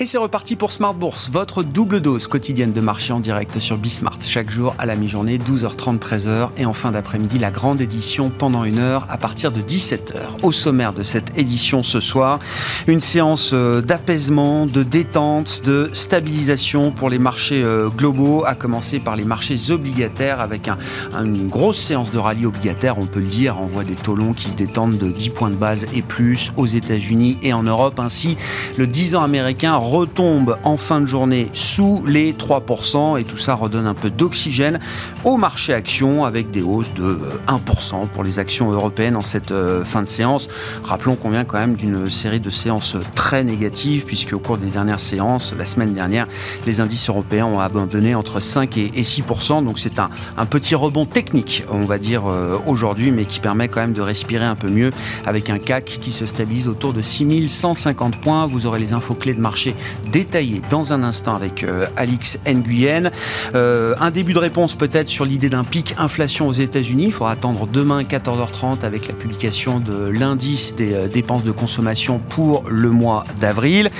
Et 0.00 0.06
c'est 0.06 0.18
reparti 0.18 0.54
pour 0.54 0.70
Smart 0.70 0.94
Bourse, 0.94 1.28
votre 1.28 1.64
double 1.64 2.00
dose 2.00 2.28
quotidienne 2.28 2.70
de 2.70 2.80
marché 2.80 3.12
en 3.12 3.18
direct 3.18 3.58
sur 3.58 3.76
Bismart. 3.76 4.18
Chaque 4.22 4.48
jour 4.48 4.76
à 4.78 4.86
la 4.86 4.94
mi-journée, 4.94 5.38
12h30, 5.38 5.98
13h. 5.98 6.50
Et 6.56 6.66
en 6.66 6.72
fin 6.72 6.92
d'après-midi, 6.92 7.40
la 7.40 7.50
grande 7.50 7.80
édition 7.80 8.30
pendant 8.30 8.62
une 8.62 8.78
heure 8.78 9.08
à 9.10 9.16
partir 9.16 9.50
de 9.50 9.60
17h. 9.60 10.14
Au 10.44 10.52
sommaire 10.52 10.92
de 10.92 11.02
cette 11.02 11.36
édition 11.36 11.82
ce 11.82 11.98
soir, 11.98 12.38
une 12.86 13.00
séance 13.00 13.50
euh, 13.52 13.80
d'apaisement, 13.80 14.66
de 14.66 14.84
détente, 14.84 15.62
de 15.64 15.90
stabilisation 15.92 16.92
pour 16.92 17.10
les 17.10 17.18
marchés 17.18 17.64
euh, 17.64 17.88
globaux, 17.88 18.44
à 18.46 18.54
commencer 18.54 19.00
par 19.00 19.16
les 19.16 19.24
marchés 19.24 19.72
obligataires 19.72 20.38
avec 20.38 20.70
une 21.12 21.48
grosse 21.48 21.80
séance 21.80 22.12
de 22.12 22.18
rallye 22.18 22.46
obligataire, 22.46 23.00
on 23.00 23.06
peut 23.06 23.18
le 23.18 23.26
dire. 23.26 23.56
On 23.60 23.66
voit 23.66 23.82
des 23.82 23.96
taux 23.96 24.14
longs 24.14 24.32
qui 24.32 24.50
se 24.50 24.54
détendent 24.54 24.96
de 24.96 25.10
10 25.10 25.30
points 25.30 25.50
de 25.50 25.56
base 25.56 25.88
et 25.92 26.02
plus 26.02 26.52
aux 26.56 26.66
États-Unis 26.66 27.36
et 27.42 27.52
en 27.52 27.64
Europe. 27.64 27.98
Ainsi, 27.98 28.36
le 28.76 28.86
10 28.86 29.16
ans 29.16 29.24
américain 29.24 29.87
retombe 29.88 30.56
en 30.64 30.76
fin 30.76 31.00
de 31.00 31.06
journée 31.06 31.48
sous 31.54 32.04
les 32.06 32.32
3% 32.32 33.18
et 33.18 33.24
tout 33.24 33.38
ça 33.38 33.54
redonne 33.54 33.86
un 33.86 33.94
peu 33.94 34.10
d'oxygène 34.10 34.78
au 35.24 35.36
marché 35.36 35.72
actions 35.72 36.24
avec 36.24 36.50
des 36.50 36.62
hausses 36.62 36.92
de 36.94 37.18
1% 37.48 37.56
euh, 37.56 38.06
pour 38.12 38.22
les 38.22 38.38
actions 38.38 38.70
européennes 38.70 39.16
en 39.16 39.22
cette 39.22 39.50
euh, 39.50 39.84
fin 39.84 40.02
de 40.02 40.08
séance. 40.08 40.48
Rappelons 40.84 41.16
qu'on 41.16 41.30
vient 41.30 41.44
quand 41.44 41.58
même 41.58 41.76
d'une 41.76 42.10
série 42.10 42.40
de 42.40 42.50
séances 42.50 42.96
très 43.14 43.44
négatives 43.44 44.04
puisque 44.04 44.34
au 44.34 44.38
cours 44.38 44.58
des 44.58 44.66
dernières 44.66 45.00
séances, 45.00 45.54
la 45.56 45.64
semaine 45.64 45.94
dernière, 45.94 46.26
les 46.66 46.80
indices 46.80 47.08
européens 47.08 47.46
ont 47.46 47.60
abandonné 47.60 48.14
entre 48.14 48.40
5 48.40 48.76
et 48.76 48.90
6%. 48.90 49.64
Donc 49.64 49.78
c'est 49.78 49.98
un, 49.98 50.10
un 50.36 50.46
petit 50.46 50.74
rebond 50.74 51.06
technique, 51.06 51.64
on 51.70 51.80
va 51.80 51.98
dire, 51.98 52.26
euh, 52.26 52.58
aujourd'hui, 52.66 53.10
mais 53.10 53.24
qui 53.24 53.40
permet 53.40 53.68
quand 53.68 53.80
même 53.80 53.92
de 53.92 54.02
respirer 54.02 54.44
un 54.44 54.56
peu 54.56 54.68
mieux 54.68 54.90
avec 55.26 55.50
un 55.50 55.58
CAC 55.58 55.84
qui 56.00 56.10
se 56.10 56.26
stabilise 56.26 56.68
autour 56.68 56.92
de 56.92 57.00
6150 57.00 58.20
points. 58.20 58.46
Vous 58.46 58.66
aurez 58.66 58.78
les 58.78 58.92
infos 58.92 59.14
clés 59.14 59.34
de 59.34 59.40
marché 59.40 59.74
détaillé 60.10 60.60
dans 60.70 60.92
un 60.92 61.02
instant 61.02 61.34
avec 61.34 61.62
euh, 61.62 61.86
Alix 61.96 62.38
Nguyen. 62.46 63.10
Euh, 63.54 63.94
un 64.00 64.10
début 64.10 64.32
de 64.32 64.38
réponse 64.38 64.74
peut-être 64.74 65.08
sur 65.08 65.24
l'idée 65.24 65.48
d'un 65.48 65.64
pic 65.64 65.94
inflation 65.98 66.46
aux 66.46 66.52
États-Unis. 66.52 67.06
Il 67.06 67.12
faudra 67.12 67.32
attendre 67.32 67.66
demain 67.66 68.02
14h30 68.02 68.84
avec 68.84 69.08
la 69.08 69.14
publication 69.14 69.80
de 69.80 70.08
l'indice 70.08 70.74
des 70.74 70.94
euh, 70.94 71.08
dépenses 71.08 71.44
de 71.44 71.52
consommation 71.52 72.18
pour 72.18 72.64
le 72.68 72.90
mois 72.90 73.24
d'avril. 73.40 73.90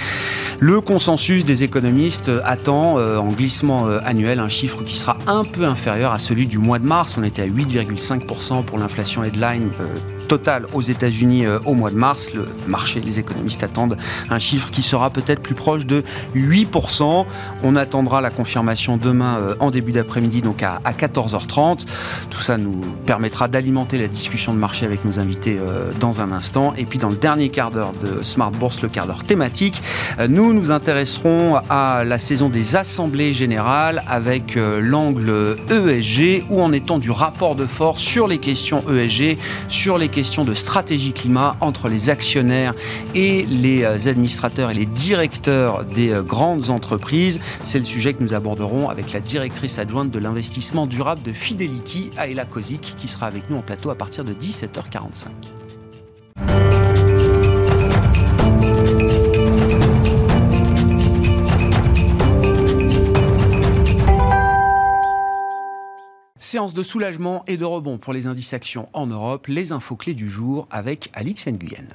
Le 0.61 0.81
consensus 0.81 1.45
des 1.45 1.63
économistes 1.63 2.31
attend 2.45 2.97
en 2.99 3.29
glissement 3.29 3.87
annuel 4.05 4.41
un 4.41 4.49
chiffre 4.49 4.83
qui 4.83 4.97
sera 4.97 5.17
un 5.27 5.45
peu 5.45 5.65
inférieur 5.65 6.13
à 6.13 6.19
celui 6.19 6.47
du 6.47 6.59
mois 6.59 6.81
de 6.81 6.87
mars. 6.87 7.17
On 7.17 7.23
était 7.23 7.43
à 7.43 7.47
8,5% 7.47 8.65
pour 8.65 8.79
l'inflation 8.79 9.23
headline 9.23 9.71
total 10.29 10.67
aux 10.75 10.83
États-Unis 10.83 11.47
euh, 11.47 11.59
au 11.65 11.75
mois 11.75 11.91
de 11.91 11.97
mars. 11.97 12.35
Le 12.35 12.47
marché, 12.69 13.01
les 13.01 13.19
économistes 13.19 13.65
attendent 13.65 13.97
un 14.31 14.39
chiffre 14.39 14.71
qui 14.71 14.83
sera 14.83 15.11
peut-être 15.11 15.41
plus 15.41 15.55
proche 15.55 15.87
de 15.87 16.05
8%. 16.37 17.25
On 17.65 17.77
attendra 17.77 18.21
la 18.21 18.31
confirmation 18.31 18.97
demain 18.97 19.39
euh, 19.39 19.55
en 19.59 19.71
début 19.71 19.93
d'après-midi, 19.93 20.43
donc 20.43 20.63
à, 20.63 20.81
14h30. 20.87 21.81
Tout 22.31 22.41
ça 22.41 22.59
nous 22.59 22.81
permettra 23.07 23.49
d'alimenter 23.49 23.99
la 23.99 24.09
discussion 24.09 24.53
de 24.53 24.59
marché 24.59 24.85
avec 24.85 25.05
nos 25.05 25.19
invités 25.19 25.59
euh, 25.59 25.91
dans 25.99 26.21
un 26.21 26.31
instant. 26.31 26.75
Et 26.77 26.85
puis 26.85 26.99
dans 26.99 27.09
le 27.09 27.17
dernier 27.17 27.49
quart 27.49 27.71
d'heure 27.71 27.93
de 27.93 28.23
Smart 28.23 28.51
Bourse, 28.51 28.83
le 28.83 28.89
quart 28.89 29.07
d'heure 29.07 29.25
thématique, 29.25 29.83
nous 30.29 30.53
nous 30.53 30.71
intéresserons 30.71 31.57
à 31.71 32.05
la 32.05 32.19
saison 32.19 32.51
des 32.51 32.77
assemblées 32.77 33.33
générales 33.33 34.03
avec 34.07 34.57
l'angle 34.57 35.57
ESG, 35.71 36.45
où 36.51 36.61
en 36.61 36.73
étant 36.73 36.99
du 36.99 37.11
rapport 37.11 37.55
de 37.55 37.67
force 37.67 38.03
sur 38.03 38.27
les 38.27 38.39
questions 38.39 38.85
ESG, 38.91 39.39
sur 39.69 39.97
les 39.97 40.09
questions 40.09 40.18
question 40.19 40.45
de 40.45 40.53
stratégie 40.53 41.13
climat 41.13 41.57
entre 41.61 41.89
les 41.89 42.11
actionnaires 42.11 42.75
et 43.15 43.47
les 43.47 43.85
euh, 43.85 44.11
administrateurs 44.11 44.69
et 44.69 44.75
les 44.75 44.85
directeurs 44.85 45.85
des 45.85 46.11
euh, 46.11 46.23
grandes 46.23 46.71
entreprises. 46.71 47.39
C'est 47.63 47.79
le 47.79 47.85
sujet 47.85 48.15
que 48.15 48.23
nous 48.25 48.35
aborderons 48.35 48.89
avec 48.89 49.13
la 49.13 49.21
directrice 49.21 49.79
adjointe 49.79 50.11
de 50.11 50.19
l'investissement 50.19 50.89
durable 50.89 51.23
de 51.23 51.33
Fidelity, 51.33 52.11
Aela 52.19 52.47
Kozik, 52.47 52.97
qui 52.99 53.07
sera 53.07 53.27
avec 53.27 53.49
nous 53.49 53.59
en 53.59 53.63
plateau 53.63 53.91
à 53.91 53.95
partir 53.95 54.25
de 54.25 54.33
17h45. 54.33 55.27
Séance 66.51 66.73
de 66.73 66.83
soulagement 66.83 67.45
et 67.47 67.59
de 67.59 67.67
rebond 67.67 67.99
pour 67.99 68.15
les 68.15 68.27
indices 68.27 68.55
actions 68.55 68.89
en 68.95 69.07
Europe. 69.07 69.49
Les 69.49 69.71
infos 69.71 69.97
clés 69.97 70.15
du 70.15 70.31
jour 70.31 70.67
avec 70.71 71.11
Alix 71.13 71.47
Nguyen. 71.47 71.89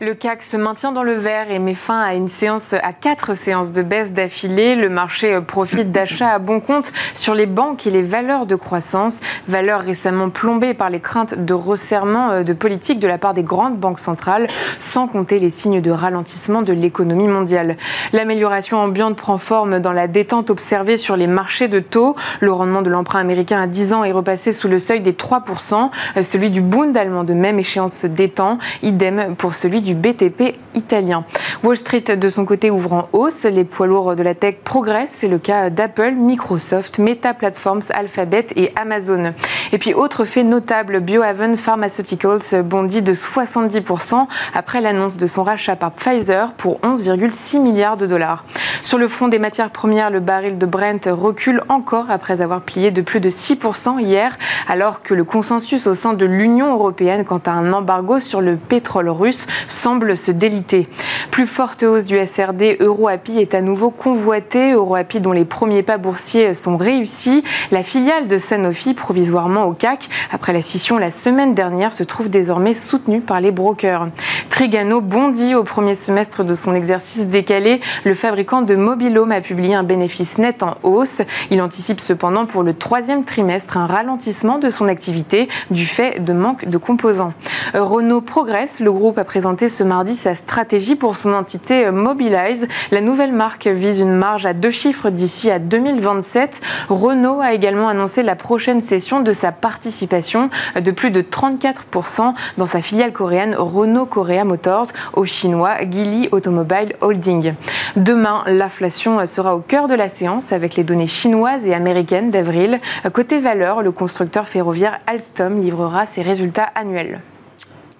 Le 0.00 0.12
CAC 0.12 0.42
se 0.42 0.56
maintient 0.56 0.90
dans 0.90 1.04
le 1.04 1.12
vert 1.12 1.52
et 1.52 1.60
met 1.60 1.74
fin 1.74 2.00
à 2.00 2.14
une 2.14 2.26
séance, 2.26 2.72
à 2.72 2.92
quatre 2.92 3.36
séances 3.36 3.70
de 3.70 3.80
baisse 3.80 4.12
d'affilée. 4.12 4.74
Le 4.74 4.88
marché 4.88 5.38
profite 5.40 5.92
d'achats 5.92 6.32
à 6.32 6.40
bon 6.40 6.58
compte 6.58 6.92
sur 7.14 7.32
les 7.32 7.46
banques 7.46 7.86
et 7.86 7.92
les 7.92 8.02
valeurs 8.02 8.46
de 8.46 8.56
croissance, 8.56 9.20
valeurs 9.46 9.82
récemment 9.82 10.30
plombées 10.30 10.74
par 10.74 10.90
les 10.90 10.98
craintes 10.98 11.34
de 11.38 11.54
resserrement 11.54 12.30
euh, 12.30 12.42
de 12.42 12.52
politique 12.52 12.98
de 12.98 13.06
la 13.06 13.18
part 13.18 13.34
des 13.34 13.44
grandes 13.44 13.78
banques 13.78 14.00
centrales, 14.00 14.48
sans 14.80 15.06
compter 15.06 15.38
les 15.38 15.48
signes 15.48 15.80
de 15.80 15.92
ralentissement 15.92 16.62
de 16.62 16.72
l'économie 16.72 17.28
mondiale. 17.28 17.76
L'amélioration 18.12 18.78
ambiante 18.78 19.14
prend 19.14 19.38
forme 19.38 19.78
dans 19.78 19.92
la 19.92 20.08
détente 20.08 20.50
observée 20.50 20.96
sur 20.96 21.16
les 21.16 21.28
marchés 21.28 21.68
de 21.68 21.78
taux. 21.78 22.16
Le 22.40 22.50
rendement 22.50 22.82
de 22.82 22.90
l'emprunt 22.90 23.20
américain 23.20 23.62
à 23.62 23.68
10 23.68 23.92
ans 23.92 24.02
est 24.02 24.10
repassé 24.10 24.52
sous 24.52 24.66
le 24.66 24.80
seuil 24.80 25.02
des 25.02 25.12
3%. 25.12 25.90
Euh, 26.16 26.22
celui 26.24 26.50
du 26.50 26.62
Bund 26.62 26.96
allemand 26.96 27.22
de 27.22 27.34
même 27.34 27.60
échéance 27.60 28.04
détend. 28.04 28.58
Idem 28.82 29.36
pour 29.36 29.54
celui 29.54 29.82
du 29.84 29.93
BTP 29.94 30.54
italien. 30.74 31.24
Wall 31.62 31.76
Street, 31.76 32.16
de 32.16 32.28
son 32.28 32.44
côté, 32.44 32.70
ouvre 32.70 32.92
en 32.92 33.08
hausse. 33.12 33.44
Les 33.44 33.64
poids 33.64 33.86
lourds 33.86 34.16
de 34.16 34.22
la 34.22 34.34
tech 34.34 34.56
progressent. 34.64 35.12
C'est 35.12 35.28
le 35.28 35.38
cas 35.38 35.70
d'Apple, 35.70 36.12
Microsoft, 36.12 36.98
Meta 36.98 37.34
Platforms, 37.34 37.82
Alphabet 37.92 38.46
et 38.56 38.72
Amazon. 38.76 39.34
Et 39.72 39.78
puis, 39.78 39.94
autre 39.94 40.24
fait 40.24 40.42
notable, 40.42 41.00
Biohaven 41.00 41.56
Pharmaceuticals 41.56 42.62
bondit 42.64 43.02
de 43.02 43.14
70% 43.14 44.26
après 44.54 44.80
l'annonce 44.80 45.16
de 45.16 45.26
son 45.26 45.44
rachat 45.44 45.76
par 45.76 45.92
Pfizer 45.92 46.52
pour 46.52 46.80
11,6 46.80 47.60
milliards 47.60 47.96
de 47.96 48.06
dollars. 48.06 48.44
Sur 48.82 48.98
le 48.98 49.08
front 49.08 49.28
des 49.28 49.38
matières 49.38 49.70
premières, 49.70 50.10
le 50.10 50.20
baril 50.20 50.58
de 50.58 50.66
Brent 50.66 51.08
recule 51.10 51.62
encore 51.68 52.10
après 52.10 52.40
avoir 52.40 52.60
plié 52.60 52.90
de 52.90 53.02
plus 53.02 53.20
de 53.20 53.30
6% 53.30 54.00
hier, 54.00 54.36
alors 54.68 55.02
que 55.02 55.14
le 55.14 55.24
consensus 55.24 55.86
au 55.86 55.94
sein 55.94 56.12
de 56.12 56.26
l'Union 56.26 56.72
européenne 56.72 57.24
quant 57.24 57.40
à 57.46 57.52
un 57.52 57.72
embargo 57.72 58.20
sur 58.20 58.40
le 58.40 58.56
pétrole 58.56 59.08
russe 59.08 59.46
semble 59.74 60.16
se 60.16 60.30
déliter. 60.30 60.88
Plus 61.30 61.46
forte 61.46 61.82
hausse 61.82 62.04
du 62.04 62.16
SRD, 62.24 62.78
EuroAPI 62.80 63.38
est 63.38 63.54
à 63.54 63.60
nouveau 63.60 63.90
convoité. 63.90 64.72
EuroAPI 64.72 65.20
dont 65.20 65.32
les 65.32 65.44
premiers 65.44 65.82
pas 65.82 65.98
boursiers 65.98 66.54
sont 66.54 66.76
réussis. 66.76 67.42
La 67.70 67.82
filiale 67.82 68.28
de 68.28 68.38
Sanofi, 68.38 68.94
provisoirement 68.94 69.64
au 69.66 69.72
CAC, 69.72 70.08
après 70.30 70.52
la 70.52 70.62
scission 70.62 70.96
la 70.96 71.10
semaine 71.10 71.54
dernière, 71.54 71.92
se 71.92 72.04
trouve 72.04 72.30
désormais 72.30 72.74
soutenue 72.74 73.20
par 73.20 73.40
les 73.40 73.50
brokers. 73.50 74.08
Trigano 74.48 75.00
bondit 75.00 75.54
au 75.54 75.64
premier 75.64 75.96
semestre 75.96 76.44
de 76.44 76.54
son 76.54 76.74
exercice 76.74 77.26
décalé. 77.26 77.80
Le 78.04 78.14
fabricant 78.14 78.62
de 78.62 78.76
mobilhome 78.76 79.32
a 79.32 79.40
publié 79.40 79.74
un 79.74 79.82
bénéfice 79.82 80.38
net 80.38 80.62
en 80.62 80.76
hausse. 80.84 81.22
Il 81.50 81.60
anticipe 81.60 82.00
cependant 82.00 82.46
pour 82.46 82.62
le 82.62 82.74
troisième 82.74 83.24
trimestre 83.24 83.76
un 83.76 83.86
ralentissement 83.86 84.58
de 84.58 84.70
son 84.70 84.86
activité 84.86 85.48
du 85.70 85.86
fait 85.86 86.24
de 86.24 86.32
manque 86.32 86.68
de 86.68 86.78
composants. 86.78 87.32
Renault 87.74 88.20
progresse. 88.20 88.78
Le 88.80 88.92
groupe 88.92 89.18
a 89.18 89.24
présenté 89.24 89.63
ce 89.68 89.82
mardi 89.82 90.14
sa 90.14 90.34
stratégie 90.34 90.96
pour 90.96 91.16
son 91.16 91.32
entité 91.32 91.90
Mobilize. 91.90 92.68
La 92.90 93.00
nouvelle 93.00 93.32
marque 93.32 93.66
vise 93.66 94.00
une 94.00 94.14
marge 94.14 94.46
à 94.46 94.52
deux 94.52 94.70
chiffres 94.70 95.10
d'ici 95.10 95.50
à 95.50 95.58
2027. 95.58 96.60
Renault 96.88 97.40
a 97.40 97.52
également 97.52 97.88
annoncé 97.88 98.22
la 98.22 98.36
prochaine 98.36 98.80
cession 98.80 99.20
de 99.20 99.32
sa 99.32 99.52
participation 99.52 100.50
de 100.80 100.90
plus 100.90 101.10
de 101.10 101.22
34% 101.22 102.34
dans 102.58 102.66
sa 102.66 102.82
filiale 102.82 103.12
coréenne 103.12 103.54
Renault 103.56 104.06
Korea 104.06 104.44
Motors 104.44 104.88
au 105.12 105.24
chinois 105.24 105.76
Geely 105.80 106.28
Automobile 106.32 106.94
Holding. 107.00 107.54
Demain, 107.96 108.44
l'inflation 108.46 109.24
sera 109.26 109.56
au 109.56 109.60
cœur 109.60 109.88
de 109.88 109.94
la 109.94 110.08
séance 110.08 110.52
avec 110.52 110.76
les 110.76 110.84
données 110.84 111.06
chinoises 111.06 111.66
et 111.66 111.74
américaines 111.74 112.30
d'avril. 112.30 112.80
Côté 113.12 113.38
valeur, 113.38 113.82
le 113.82 113.92
constructeur 113.92 114.48
ferroviaire 114.48 115.00
Alstom 115.06 115.62
livrera 115.62 116.06
ses 116.06 116.22
résultats 116.22 116.70
annuels. 116.74 117.20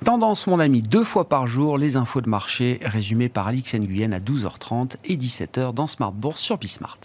Tendance, 0.05 0.47
mon 0.49 0.61
ami, 0.61 0.83
deux 0.83 1.03
fois 1.03 1.31
par 1.31 1.47
jour, 1.47 1.79
les 1.79 1.97
infos 1.97 2.21
de 2.21 2.29
marché 2.29 2.79
résumées 2.83 3.31
par 3.31 3.47
Alix 3.47 3.75
Nguyen 3.75 4.13
à 4.13 4.19
12h30 4.19 4.97
et 5.07 5.17
17h 5.17 5.73
dans 5.73 5.87
Smart 5.87 6.13
Bourse 6.13 6.43
sur 6.43 6.59
Bismart. 6.59 6.99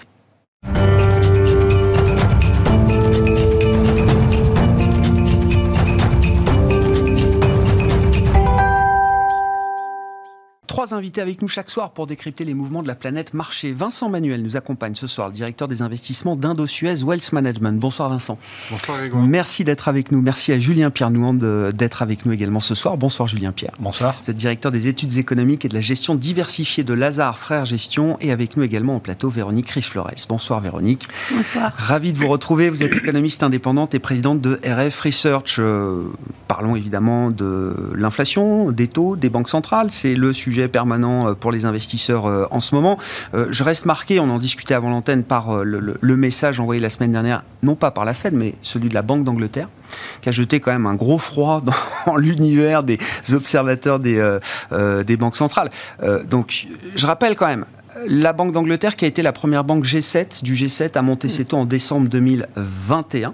Trois 10.80 10.94
invités 10.94 11.20
avec 11.20 11.42
nous 11.42 11.50
chaque 11.50 11.70
soir 11.70 11.92
pour 11.92 12.08
décrypter 12.08 12.46
les 12.46 12.54
mouvements 12.54 12.82
de 12.82 12.88
la 12.88 12.96
planète 12.96 13.34
marché. 13.34 13.74
Vincent 13.74 14.08
Manuel 14.08 14.42
nous 14.42 14.56
accompagne 14.56 14.96
ce 14.96 15.08
soir, 15.08 15.28
le 15.28 15.34
directeur 15.34 15.68
des 15.68 15.82
investissements 15.82 16.38
d'Indo-Suez 16.38 17.04
Wealth 17.04 17.34
Management. 17.34 17.78
Bonsoir 17.78 18.08
Vincent. 18.08 18.38
Bonsoir 18.72 19.00
Grégoire. 19.00 19.26
Merci 19.26 19.66
d'être 19.66 19.90
avec 19.90 20.10
nous. 20.14 20.22
Merci 20.22 20.54
à 20.54 20.58
Julien 20.58 20.90
Pierre 20.90 21.12
Nouand 21.12 21.34
d'être 21.34 22.02
avec 22.02 22.26
nous 22.26 22.32
également 22.32 22.62
ce 22.62 22.76
soir. 22.76 22.96
Bonsoir 22.96 23.28
Julien 23.28 23.52
Pierre. 23.52 23.74
Bonsoir. 23.82 24.22
Vous 24.24 24.32
êtes 24.32 24.38
directeur 24.38 24.72
des 24.72 24.88
études 24.88 25.18
économiques 25.18 25.66
et 25.66 25.68
de 25.68 25.74
la 25.74 25.82
gestion 25.82 26.16
diversifiée 26.16 26.86
de 26.86 26.94
Lazare 26.94 27.38
Frères 27.38 27.66
Gestion 27.66 28.18
et 28.22 28.32
avec 28.32 28.56
nous 28.56 28.64
également 28.64 28.96
au 28.96 29.00
plateau 29.02 29.28
Véronique 29.28 29.70
Riche-Flores. 29.72 30.12
Bonsoir 30.30 30.62
Véronique. 30.62 31.10
Bonsoir. 31.36 31.74
Ravi 31.78 32.14
de 32.14 32.18
vous 32.18 32.30
retrouver. 32.30 32.70
Vous 32.70 32.84
êtes 32.84 32.96
économiste 32.96 33.44
indépendante 33.44 33.96
et 33.96 34.00
présidente 34.00 34.40
de 34.40 34.58
RF 34.64 35.02
Research. 35.02 35.58
Euh, 35.60 36.06
parlons 36.48 36.78
évidemment 36.78 37.32
de 37.32 37.92
l'inflation, 37.96 38.72
des 38.72 38.88
taux, 38.88 39.18
des 39.18 39.30
banques 39.30 39.50
centrales. 39.50 39.92
C'est 39.92 40.16
le 40.16 40.32
sujet 40.32 40.69
permanent 40.70 41.28
euh, 41.28 41.34
pour 41.34 41.52
les 41.52 41.66
investisseurs 41.66 42.26
euh, 42.26 42.46
en 42.52 42.62
ce 42.62 42.74
moment. 42.76 42.98
Euh, 43.34 43.48
je 43.52 43.64
reste 43.64 43.86
marqué, 43.86 44.20
on 44.20 44.30
en 44.30 44.40
discutait 44.40 44.74
avant 44.74 44.90
l'antenne, 44.90 45.24
par 45.24 45.64
le, 45.64 46.16
message 46.16 46.60
envoyé 46.60 46.82
la 46.82 46.90
semaine 46.90 47.12
dernière, 47.12 47.44
non 47.64 47.76
pas 47.76 47.92
par 47.92 48.06
la 48.06 48.14
Fed, 48.14 48.34
mais 48.34 48.56
celui 48.62 48.90
de 48.90 48.94
la 48.94 49.02
Banque 49.02 49.24
d'Angleterre, 49.24 49.70
qui 50.22 50.30
a 50.30 50.32
jeté 50.32 50.60
quand 50.60 50.72
même 50.72 50.86
un 50.86 50.96
gros 50.96 51.18
froid 51.18 51.62
dans 52.06 52.16
l'univers 52.16 52.84
des 52.84 52.98
observateurs 53.32 54.00
des, 54.00 54.38
des 55.06 55.18
banques 55.18 55.38
centrales. 55.38 55.70
donc, 56.30 56.68
je 56.96 57.08
rappelle 57.08 57.36
quand 57.36 57.48
même, 57.48 57.66
la 58.08 58.34
Banque 58.34 58.52
d'Angleterre, 58.52 58.96
qui 58.96 59.06
a 59.06 59.08
été 59.08 59.22
la 59.22 59.32
première 59.32 59.64
banque 59.64 59.86
G7 59.86 60.44
du 60.44 60.56
G7 60.56 60.98
à 60.98 61.02
monter 61.02 61.30
ses 61.30 61.46
taux 61.46 61.58
en 61.58 61.66
décembre 61.66 62.10
2021 62.10 63.34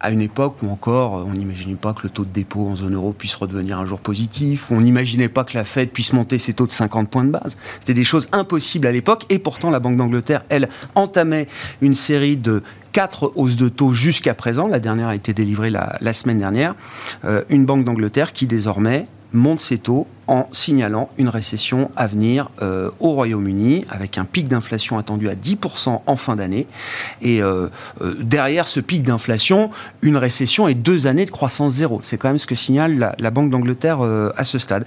à 0.00 0.10
une 0.10 0.20
époque 0.20 0.56
où 0.62 0.70
encore 0.70 1.24
on 1.26 1.32
n'imaginait 1.32 1.74
pas 1.74 1.92
que 1.92 2.02
le 2.04 2.10
taux 2.10 2.24
de 2.24 2.32
dépôt 2.32 2.68
en 2.68 2.76
zone 2.76 2.94
euro 2.94 3.12
puisse 3.12 3.34
redevenir 3.34 3.78
un 3.78 3.86
jour 3.86 4.00
positif, 4.00 4.70
où 4.70 4.74
on 4.74 4.80
n'imaginait 4.80 5.28
pas 5.28 5.44
que 5.44 5.56
la 5.56 5.64
Fed 5.64 5.90
puisse 5.90 6.12
monter 6.12 6.38
ses 6.38 6.52
taux 6.52 6.66
de 6.66 6.72
50 6.72 7.08
points 7.10 7.24
de 7.24 7.30
base. 7.30 7.56
C'était 7.80 7.94
des 7.94 8.04
choses 8.04 8.28
impossibles 8.32 8.86
à 8.86 8.92
l'époque, 8.92 9.24
et 9.30 9.38
pourtant 9.38 9.70
la 9.70 9.80
Banque 9.80 9.96
d'Angleterre, 9.96 10.44
elle, 10.48 10.68
entamait 10.94 11.48
une 11.80 11.94
série 11.94 12.36
de 12.36 12.62
quatre 12.92 13.32
hausses 13.36 13.56
de 13.56 13.68
taux 13.68 13.92
jusqu'à 13.92 14.34
présent. 14.34 14.68
La 14.68 14.80
dernière 14.80 15.08
a 15.08 15.14
été 15.14 15.34
délivrée 15.34 15.70
la, 15.70 16.12
semaine 16.12 16.38
dernière. 16.38 16.74
Euh, 17.24 17.42
une 17.50 17.66
Banque 17.66 17.84
d'Angleterre 17.84 18.32
qui 18.32 18.46
désormais 18.46 19.06
monte 19.36 19.60
ses 19.60 19.78
taux 19.78 20.06
en 20.28 20.48
signalant 20.52 21.08
une 21.18 21.28
récession 21.28 21.90
à 21.96 22.06
venir 22.06 22.50
euh, 22.62 22.90
au 22.98 23.12
Royaume-Uni, 23.12 23.84
avec 23.90 24.18
un 24.18 24.24
pic 24.24 24.48
d'inflation 24.48 24.98
attendu 24.98 25.28
à 25.28 25.34
10% 25.34 26.00
en 26.04 26.16
fin 26.16 26.36
d'année. 26.36 26.66
Et 27.22 27.42
euh, 27.42 27.68
euh, 28.00 28.16
derrière 28.20 28.66
ce 28.66 28.80
pic 28.80 29.02
d'inflation, 29.02 29.70
une 30.02 30.16
récession 30.16 30.66
et 30.68 30.74
deux 30.74 31.06
années 31.06 31.26
de 31.26 31.30
croissance 31.30 31.74
zéro. 31.74 32.00
C'est 32.02 32.18
quand 32.18 32.28
même 32.28 32.38
ce 32.38 32.46
que 32.46 32.54
signale 32.54 33.14
la, 33.18 33.30
Banque 33.30 33.50
d'Angleterre 33.50 34.00
à 34.36 34.44
ce 34.44 34.58
stade. 34.58 34.86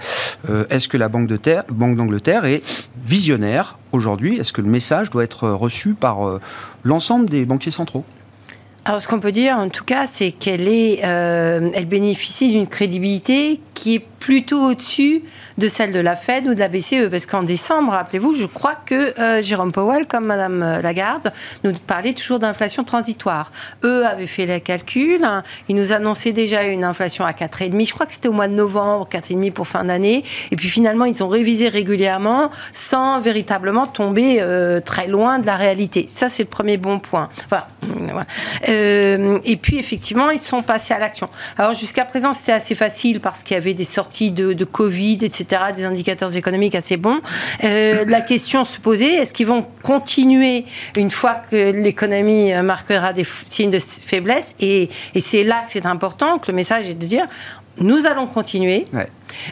Est-ce 0.72 0.88
que 0.88 0.98
la 0.98 1.08
Banque 1.08 1.28
d'Angleterre 1.28 2.46
est 2.46 2.64
visionnaire 3.06 3.78
aujourd'hui? 3.92 4.40
Est-ce 4.40 4.52
que 4.52 4.62
le 4.62 4.70
message 4.70 5.12
doit 5.12 5.24
être 5.24 5.50
reçu 5.50 5.94
par 5.94 6.40
l'ensemble 6.84 7.30
des 7.30 7.46
banquiers 7.46 7.70
centraux? 7.72 8.04
Alors, 8.86 9.02
ce 9.02 9.08
qu'on 9.08 9.20
peut 9.20 9.32
dire, 9.32 9.58
en 9.58 9.70
tout 9.70 9.84
cas, 9.84 10.08
c'est 10.08 10.32
qu'elle 10.32 10.68
est, 10.68 11.02
elle 11.02 11.86
bénéficie 11.86 12.52
d'une 12.52 12.66
crédibilité 12.66 13.60
qui 13.76 13.96
est 13.96 14.06
plutôt 14.20 14.62
au-dessus 14.62 15.24
de 15.58 15.68
celle 15.68 15.92
de 15.92 16.00
la 16.00 16.16
Fed 16.16 16.48
ou 16.48 16.54
de 16.54 16.60
la 16.60 16.68
BCE. 16.68 17.10
Parce 17.10 17.26
qu'en 17.26 17.44
décembre, 17.44 17.92
rappelez-vous, 17.92 18.36
je 18.36 18.46
crois 18.46 18.76
que 18.86 19.20
euh, 19.20 19.42
Jérôme 19.42 19.72
Powell, 19.72 20.08
comme 20.08 20.26
Madame 20.26 20.62
euh, 20.64 20.82
Lagarde, 20.82 21.32
nous 21.64 21.74
parlait 21.74 22.14
toujours 22.14 22.40
d'inflation 22.40 22.84
transitoire. 22.84 23.52
Eux 23.84 24.06
avaient 24.06 24.28
fait 24.28 24.46
les 24.46 24.62
calculs. 24.62 25.24
Hein. 25.24 25.44
ils 25.68 25.76
nous 25.76 25.92
annonçaient 25.92 26.32
déjà 26.32 26.64
une 26.64 26.84
inflation 26.84 27.26
à 27.26 27.32
4,5. 27.32 27.88
Je 27.88 27.94
crois 27.94 28.06
que 28.06 28.14
c'était 28.14 28.30
au 28.30 28.34
mois 28.34 28.48
de 28.48 28.54
novembre, 28.54 29.08
4,5 29.12 29.52
pour 29.52 29.68
fin 29.68 29.84
d'année. 29.84 30.24
Et 30.52 30.56
puis 30.56 30.70
finalement, 30.70 31.06
ils 31.06 31.24
ont 31.24 31.28
révisé 31.28 31.68
régulièrement 31.68 32.50
sans 32.74 33.20
véritablement 33.20 33.88
tomber 33.88 34.38
euh, 34.42 34.80
très 34.80 35.08
loin 35.08 35.40
de 35.40 35.46
la 35.46 35.56
réalité. 35.56 36.06
Ça, 36.10 36.30
c'est 36.30 36.44
le 36.44 36.50
premier 36.50 36.78
bon 36.78 37.00
point. 37.00 37.30
Enfin, 37.46 37.66
et 38.68 39.58
puis, 39.58 39.80
effectivement, 39.80 40.30
ils 40.30 40.40
sont 40.40 40.62
passés 40.62 40.94
à 40.94 41.00
l'action. 41.00 41.30
Alors, 41.58 41.74
jusqu'à 41.74 42.06
présent, 42.06 42.34
c'était 42.34 42.52
assez 42.52 42.76
facile 42.76 43.20
parce 43.20 43.44
qu'il 43.44 43.56
y 43.56 43.58
avait 43.58 43.74
des 43.74 43.84
de, 44.32 44.64
Covid, 44.66 45.20
etc., 45.22 45.46
des 45.76 45.86
indicateurs 45.86 46.36
économiques 46.36 46.76
assez 46.76 46.98
bons. 46.98 47.22
Euh, 47.64 48.06
la 48.06 48.22
question 48.22 48.66
se 48.66 48.80
posait, 48.80 49.16
est-ce 49.16 49.34
qu'ils 49.34 49.48
vont 49.48 49.66
continuer 49.84 50.66
une 50.96 51.12
fois 51.12 51.36
que 51.50 51.72
l'économie 51.72 52.54
marquera 52.64 53.14
des 53.14 53.26
signes 53.48 53.72
de 53.72 53.80
faiblesse? 53.80 54.56
Et, 54.60 54.90
et 55.16 55.22
c'est 55.22 55.44
là 55.44 55.64
que 55.66 55.72
c'est 55.72 55.86
important, 55.86 56.40
que 56.40 56.52
le 56.52 56.56
message 56.56 56.90
est 56.90 56.94
de 56.96 57.06
dire, 57.06 57.28
nous 57.80 58.06
allons 58.06 58.28
continuer. 58.28 58.86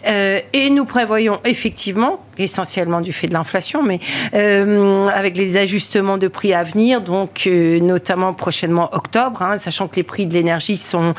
Euh, 0.07 0.39
et 0.53 0.69
nous 0.69 0.85
prévoyons 0.85 1.39
effectivement, 1.45 2.25
essentiellement 2.39 3.01
du 3.01 3.13
fait 3.13 3.27
de 3.27 3.33
l'inflation, 3.33 3.83
mais 3.83 3.99
euh, 4.33 5.07
avec 5.07 5.37
les 5.37 5.57
ajustements 5.57 6.17
de 6.17 6.27
prix 6.27 6.53
à 6.53 6.63
venir, 6.63 7.01
donc 7.01 7.43
euh, 7.47 7.79
notamment 7.79 8.33
prochainement 8.33 8.89
octobre, 8.93 9.41
hein, 9.41 9.57
sachant 9.57 9.87
que 9.87 9.95
les 9.97 10.03
prix 10.03 10.25
de 10.25 10.33
l'énergie 10.33 10.77
sont, 10.77 11.13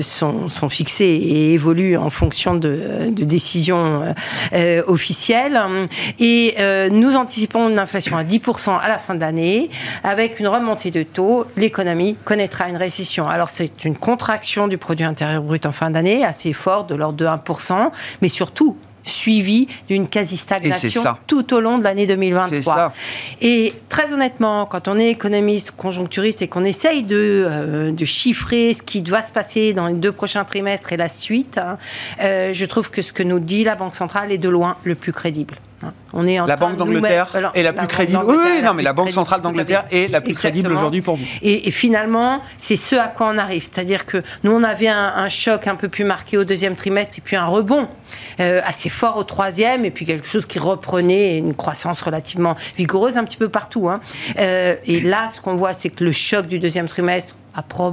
sont, 0.00 0.68
fixés 0.68 1.04
et 1.04 1.54
évoluent 1.54 1.96
en 1.96 2.10
fonction 2.10 2.54
de, 2.54 3.10
de 3.10 3.24
décisions 3.24 4.14
officielles. 4.86 5.60
Et 6.18 6.56
nous 6.90 7.14
anticipons 7.16 7.68
une 7.68 7.78
inflation 7.78 8.16
à 8.16 8.24
10% 8.24 8.78
à 8.80 8.88
la 8.88 8.98
fin 8.98 9.14
de 9.14 9.20
l'année, 9.20 9.70
avec 10.04 10.40
une 10.40 10.48
remontée 10.48 10.90
de 10.90 11.02
taux, 11.02 11.46
l'économie 11.56 12.16
connaîtra 12.24 12.68
une 12.68 12.76
récession. 12.76 13.28
Alors 13.28 13.50
c'est 13.50 13.84
une 13.84 13.96
contraction 13.96 14.68
du 14.68 14.78
produit 14.78 15.04
intérieur 15.04 15.42
brut 15.42 15.66
en 15.66 15.72
fin 15.72 15.90
d'année 15.90 16.24
assez 16.24 16.52
forte 16.52 16.88
de 16.88 16.94
l'ordre 16.94 17.18
de 17.18 17.26
1%, 17.26 17.90
mais 18.22 18.28
surtout 18.28 18.76
suivi 19.08 19.66
d'une 19.88 20.08
quasi-stagnation 20.08 21.02
tout 21.26 21.54
au 21.54 21.60
long 21.60 21.78
de 21.78 21.84
l'année 21.84 22.06
2023. 22.06 22.92
Et 23.40 23.74
très 23.88 24.12
honnêtement, 24.12 24.66
quand 24.66 24.88
on 24.88 24.98
est 24.98 25.10
économiste, 25.10 25.72
conjoncturiste 25.72 26.42
et 26.42 26.48
qu'on 26.48 26.64
essaye 26.64 27.02
de, 27.02 27.44
euh, 27.46 27.92
de, 27.92 28.04
chiffrer 28.04 28.72
ce 28.72 28.82
qui 28.82 29.02
doit 29.02 29.22
se 29.22 29.32
passer 29.32 29.72
dans 29.72 29.88
les 29.88 29.94
deux 29.94 30.12
prochains 30.12 30.44
trimestres 30.44 30.92
et 30.92 30.96
la 30.96 31.08
suite, 31.08 31.58
hein, 31.58 31.78
euh, 32.22 32.52
je 32.52 32.64
trouve 32.64 32.90
que 32.90 33.02
ce 33.02 33.12
que 33.12 33.22
nous 33.22 33.38
dit 33.38 33.64
la 33.64 33.74
Banque 33.74 33.94
centrale 33.94 34.32
est 34.32 34.38
de 34.38 34.48
loin 34.48 34.76
le 34.84 34.94
plus 34.94 35.12
crédible. 35.12 35.56
On 36.12 36.26
est 36.26 36.38
la 36.46 36.56
Banque 36.56 36.76
d'Angleterre 36.76 37.28
est 37.54 37.62
la 37.62 37.72
plus 37.72 37.86
crédible. 37.86 38.22
Oui, 38.24 38.62
non, 38.62 38.74
mais 38.74 38.82
la 38.82 38.92
Banque 38.92 39.10
centrale 39.10 39.42
d'Angleterre 39.42 39.84
est 39.90 40.10
la 40.10 40.20
plus 40.20 40.34
crédible 40.34 40.72
aujourd'hui 40.72 41.02
pour 41.02 41.16
vous. 41.16 41.24
Et, 41.42 41.70
finalement, 41.70 42.42
c'est 42.58 42.76
ce 42.76 42.96
à 42.96 43.08
quoi 43.08 43.30
on 43.32 43.38
arrive. 43.38 43.62
C'est-à-dire 43.62 44.06
que 44.06 44.22
nous, 44.42 44.52
on 44.52 44.62
avait 44.62 44.88
un, 44.88 45.28
choc 45.28 45.66
un 45.66 45.74
peu 45.74 45.88
plus 45.88 46.04
marqué 46.04 46.38
au 46.38 46.44
deuxième 46.44 46.74
trimestre 46.74 47.16
et 47.18 47.20
puis 47.20 47.36
un 47.36 47.44
rebond 47.44 47.86
euh, 48.40 48.60
assez 48.64 48.88
fort 48.88 49.18
au 49.18 49.24
troisième 49.24 49.84
et 49.84 49.90
puis 49.90 50.06
quelque 50.06 50.26
chose 50.26 50.46
qui 50.46 50.58
reprenait 50.58 51.36
une 51.36 51.54
croissance 51.54 52.00
relativement 52.00 52.54
vigoureuse 52.76 53.16
un 53.16 53.24
petit 53.24 53.36
peu 53.36 53.48
partout. 53.48 53.88
Hein. 53.88 54.00
Euh, 54.38 54.74
et 54.86 55.00
là, 55.00 55.28
ce 55.28 55.40
qu'on 55.40 55.54
voit, 55.54 55.74
c'est 55.74 55.90
que 55.90 56.02
le 56.02 56.12
choc 56.12 56.46
du 56.46 56.58
deuxième 56.58 56.88
trimestre 56.88 57.34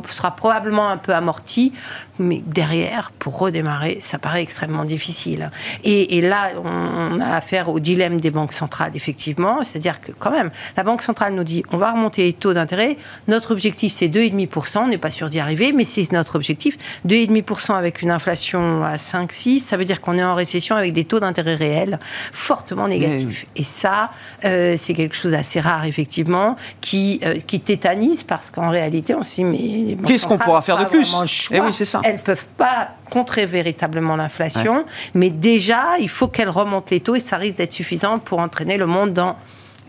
sera 0.08 0.36
probablement 0.36 0.90
un 0.90 0.98
peu 0.98 1.14
amorti, 1.14 1.72
mais 2.20 2.42
derrière, 2.46 3.12
pour 3.18 3.40
redémarrer, 3.40 3.98
ça 4.02 4.20
paraît 4.20 4.42
extrêmement 4.42 4.86
difficile. 4.86 5.52
Et, 5.84 6.22
là, 6.22 6.52
on, 6.64 7.20
a 7.20 7.36
affaire 7.36 7.70
au 7.70 7.80
dilemme 7.80 8.05
des 8.10 8.32
banques 8.32 8.54
centrales, 8.54 8.92
effectivement. 8.96 9.64
C'est-à-dire 9.64 10.02
que 10.02 10.12
quand 10.12 10.32
même, 10.32 10.52
la 10.78 10.84
Banque 10.84 11.02
centrale 11.02 11.34
nous 11.34 11.44
dit, 11.44 11.64
on 11.72 11.78
va 11.78 11.92
remonter 11.92 12.24
les 12.24 12.34
taux 12.34 12.54
d'intérêt. 12.54 12.98
Notre 13.28 13.52
objectif, 13.52 13.94
c'est 13.94 14.08
2,5%. 14.08 14.80
On 14.80 14.88
n'est 14.88 14.98
pas 14.98 15.12
sûr 15.12 15.30
d'y 15.30 15.40
arriver, 15.40 15.74
mais 15.74 15.84
c'est 15.86 16.12
notre 16.12 16.36
objectif. 16.36 16.78
2,5% 17.08 17.76
avec 17.76 18.02
une 18.02 18.12
inflation 18.12 18.84
à 18.84 18.96
5-6, 18.96 19.60
ça 19.60 19.78
veut 19.78 19.86
dire 19.86 20.02
qu'on 20.02 20.18
est 20.18 20.24
en 20.24 20.36
récession 20.36 20.76
avec 20.76 20.94
des 20.94 21.06
taux 21.06 21.20
d'intérêt 21.20 21.56
réels 21.56 22.00
fortement 22.32 22.88
négatifs. 22.88 23.46
Et 23.56 23.64
ça, 23.64 24.12
euh, 24.44 24.76
c'est 24.78 24.94
quelque 24.94 25.16
chose 25.16 25.32
d'assez 25.32 25.60
rare, 25.60 25.86
effectivement, 25.86 26.56
qui, 26.82 27.20
euh, 27.24 27.36
qui 27.36 27.60
tétanise 27.60 28.24
parce 28.24 28.52
qu'en 28.52 28.70
réalité, 28.70 29.16
on 29.16 29.24
s'y 29.24 29.44
mais 29.44 29.98
qu'est-ce 30.06 30.26
qu'on 30.26 30.38
pourra 30.38 30.62
faire 30.62 30.78
de 30.78 30.86
plus? 30.86 31.16
eh 31.52 31.60
oui, 31.60 31.74
c'est 31.74 31.86
ça. 31.86 32.02
Elles 32.04 32.20
peuvent 32.20 32.48
pas 32.58 32.90
contrer 33.10 33.46
véritablement 33.46 34.16
l'inflation, 34.16 34.86
mais 35.14 35.30
déjà, 35.30 35.98
il 36.00 36.10
faut 36.10 36.28
qu'elles 36.28 36.50
remontent 36.50 36.88
les 36.92 37.00
taux 37.00 37.16
et 37.16 37.20
ça 37.20 37.38
risque 37.38 37.58
d'être 37.58 37.74
suffisant 37.74 37.95
pour 38.24 38.40
entraîner 38.40 38.78
le 38.78 38.86
monde 38.86 39.14
dans 39.14 39.36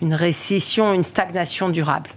une 0.03 0.15
récession, 0.15 0.93
une 0.93 1.05
stagnation 1.05 1.69
durable. 1.69 2.11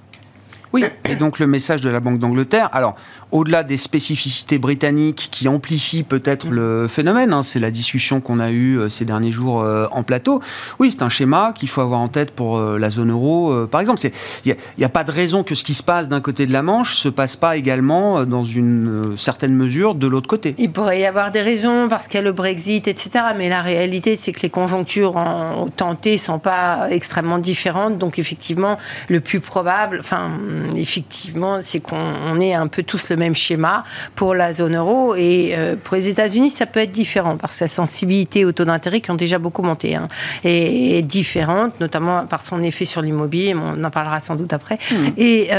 Oui, 0.72 0.86
et 1.06 1.16
donc 1.16 1.40
le 1.40 1.48
message 1.48 1.82
de 1.82 1.90
la 1.90 2.00
Banque 2.00 2.20
d'Angleterre, 2.20 2.70
alors 2.74 2.96
au-delà 3.32 3.64
des 3.64 3.78
spécificités 3.78 4.58
britanniques 4.58 5.30
qui 5.32 5.48
amplifient 5.48 6.04
peut-être 6.04 6.50
le 6.50 6.88
phénomène, 6.88 7.34
hein, 7.34 7.44
c'est 7.44 7.60
la 7.60 7.72
discussion 7.72 8.22
qu'on 8.22 8.40
a 8.40 8.50
eue 8.50 8.80
euh, 8.80 8.90
ces 8.90 9.06
derniers 9.06 9.32
jours 9.32 9.62
euh, 9.62 9.88
en 9.92 10.04
plateau, 10.04 10.42
oui, 10.80 10.92
c'est 10.92 11.04
un 11.04 11.10
schéma 11.10 11.54
qu'il 11.54 11.70
faut 11.70 11.82
avoir 11.82 12.00
en 12.00 12.08
tête 12.08 12.32
pour 12.32 12.58
euh, 12.58 12.80
la 12.80 12.90
zone 12.90 13.12
euro, 13.12 13.68
par 13.68 13.82
exemple. 13.82 14.00
Il 14.46 14.56
n'y 14.78 14.84
a, 14.84 14.90
pas 14.90 15.04
de 15.04 15.12
raison 15.12 15.44
que 15.44 15.56
ce 15.56 15.64
qui 15.64 15.74
se 15.74 15.84
passe 15.84 16.08
d'un 16.08 16.22
côté 16.22 16.46
de 16.46 16.54
la 16.54 16.62
Manche 16.62 16.96
se 16.96 17.10
passe 17.10 17.36
pas 17.36 17.58
également 17.58 18.26
dans 18.26 18.44
une 18.44 19.16
certaine 19.18 19.54
mesure 19.54 19.96
de 19.96 20.08
l'autre 20.08 20.28
côté. 20.28 20.56
Il 20.58 20.72
pourrait 20.72 21.02
y 21.02 21.06
avoir 21.06 21.32
des 21.32 21.42
raisons 21.42 21.88
parce 21.90 22.08
qu'il 22.08 22.16
y 22.16 22.20
a 22.20 22.24
le 22.24 22.32
Brexit, 22.32 22.88
etc. 22.88 23.26
Mais 23.38 23.50
la 23.50 23.62
réalité, 23.62 24.16
c'est 24.16 24.32
que 24.32 24.42
les 24.42 24.50
conjonctures 24.50 25.18
en, 25.18 25.68
tentées 25.68 26.18
sont 26.18 26.40
pas 26.40 26.90
extrêmement 26.90 27.38
différentes. 27.38 27.98
Donc 27.98 28.20
effectivement, 28.20 28.78
le 29.10 29.20
plus 29.20 29.40
probable, 29.40 30.00
enfin, 30.00 30.32
effectivement, 30.76 31.60
c'est 31.62 31.80
qu'on 31.80 32.40
ait 32.40 32.54
un 32.54 32.68
peu 32.68 32.84
tous 32.84 33.10
le 33.10 33.19
même 33.20 33.36
schéma 33.36 33.84
pour 34.16 34.34
la 34.34 34.52
zone 34.54 34.76
euro. 34.76 35.16
Et 35.16 35.56
pour 35.84 35.96
les 35.96 36.10
États-Unis, 36.10 36.50
ça 36.50 36.66
peut 36.66 36.80
être 36.80 36.92
différent 36.92 37.38
parce 37.38 37.60
que 37.60 37.66
la 37.66 37.68
sensibilité 37.68 38.46
aux 38.46 38.52
taux 38.52 38.66
d'intérêt 38.66 39.02
qui 39.02 39.12
ont 39.12 39.16
déjà 39.16 39.38
beaucoup 39.38 39.62
monté 39.62 39.96
hein, 39.96 40.08
est, 40.44 41.06
différente, 41.06 41.80
notamment 41.80 42.26
par 42.26 42.42
son 42.42 42.62
effet 42.64 42.86
sur 42.86 43.02
l'immobilier. 43.02 43.54
On 43.56 43.84
en 43.84 43.92
parlera 43.92 44.20
sans 44.20 44.36
doute 44.36 44.54
après. 44.54 44.80
Mmh. 44.92 44.96
Et, 45.18 45.50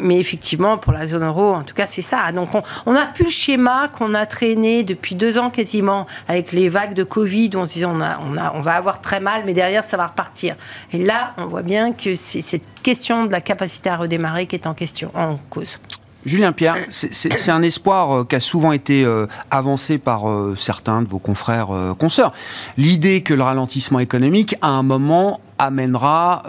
mais 0.00 0.18
effectivement, 0.18 0.78
pour 0.78 0.92
la 0.92 1.06
zone 1.06 1.24
euro, 1.24 1.54
en 1.54 1.62
tout 1.62 1.74
cas, 1.74 1.86
c'est 1.86 2.02
ça. 2.02 2.32
Donc, 2.32 2.48
on 2.86 2.92
n'a 2.92 3.06
plus 3.06 3.24
le 3.24 3.30
schéma 3.30 3.88
qu'on 3.88 4.14
a 4.14 4.26
traîné 4.26 4.82
depuis 4.82 5.14
deux 5.14 5.38
ans 5.38 5.50
quasiment 5.50 6.06
avec 6.28 6.52
les 6.52 6.68
vagues 6.68 6.94
de 6.94 7.04
Covid 7.04 7.50
où 7.54 7.58
on 7.58 7.66
se 7.66 7.74
disait 7.74 7.86
on, 7.86 8.00
a, 8.00 8.18
on, 8.20 8.36
a, 8.36 8.52
on 8.54 8.60
va 8.60 8.74
avoir 8.74 9.00
très 9.00 9.20
mal, 9.20 9.42
mais 9.46 9.54
derrière, 9.54 9.84
ça 9.84 9.96
va 9.96 10.06
repartir. 10.06 10.56
Et 10.92 10.98
là, 11.04 11.34
on 11.36 11.46
voit 11.46 11.62
bien 11.62 11.92
que 11.92 12.14
c'est 12.14 12.42
cette 12.42 12.82
question 12.82 13.26
de 13.26 13.32
la 13.32 13.40
capacité 13.40 13.90
à 13.90 13.96
redémarrer 13.96 14.46
qui 14.46 14.56
est 14.56 14.66
en 14.66 14.74
question, 14.74 15.10
en 15.14 15.38
cause. 15.50 15.78
Julien 16.26 16.52
Pierre, 16.52 16.76
c'est 16.90 17.48
un 17.48 17.62
espoir 17.62 18.12
euh, 18.12 18.24
qui 18.24 18.36
a 18.36 18.40
souvent 18.40 18.72
été 18.72 19.04
euh, 19.04 19.26
avancé 19.50 19.96
par 19.96 20.28
euh, 20.28 20.54
certains 20.58 21.00
de 21.00 21.08
vos 21.08 21.18
confrères 21.18 21.68
consoeurs. 21.98 22.32
L'idée 22.76 23.22
que 23.22 23.32
le 23.32 23.42
ralentissement 23.42 24.00
économique, 24.00 24.56
à 24.60 24.68
un 24.68 24.82
moment, 24.82 25.40
amènera 25.58 26.42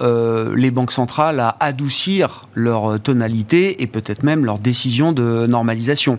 les 0.55 0.71
banques 0.71 0.93
centrales 0.93 1.39
à 1.41 1.57
adoucir 1.59 2.47
leur 2.53 2.99
tonalité 3.01 3.81
et 3.83 3.87
peut-être 3.87 4.23
même 4.23 4.45
leur 4.45 4.59
décision 4.59 5.11
de 5.11 5.45
normalisation. 5.47 6.17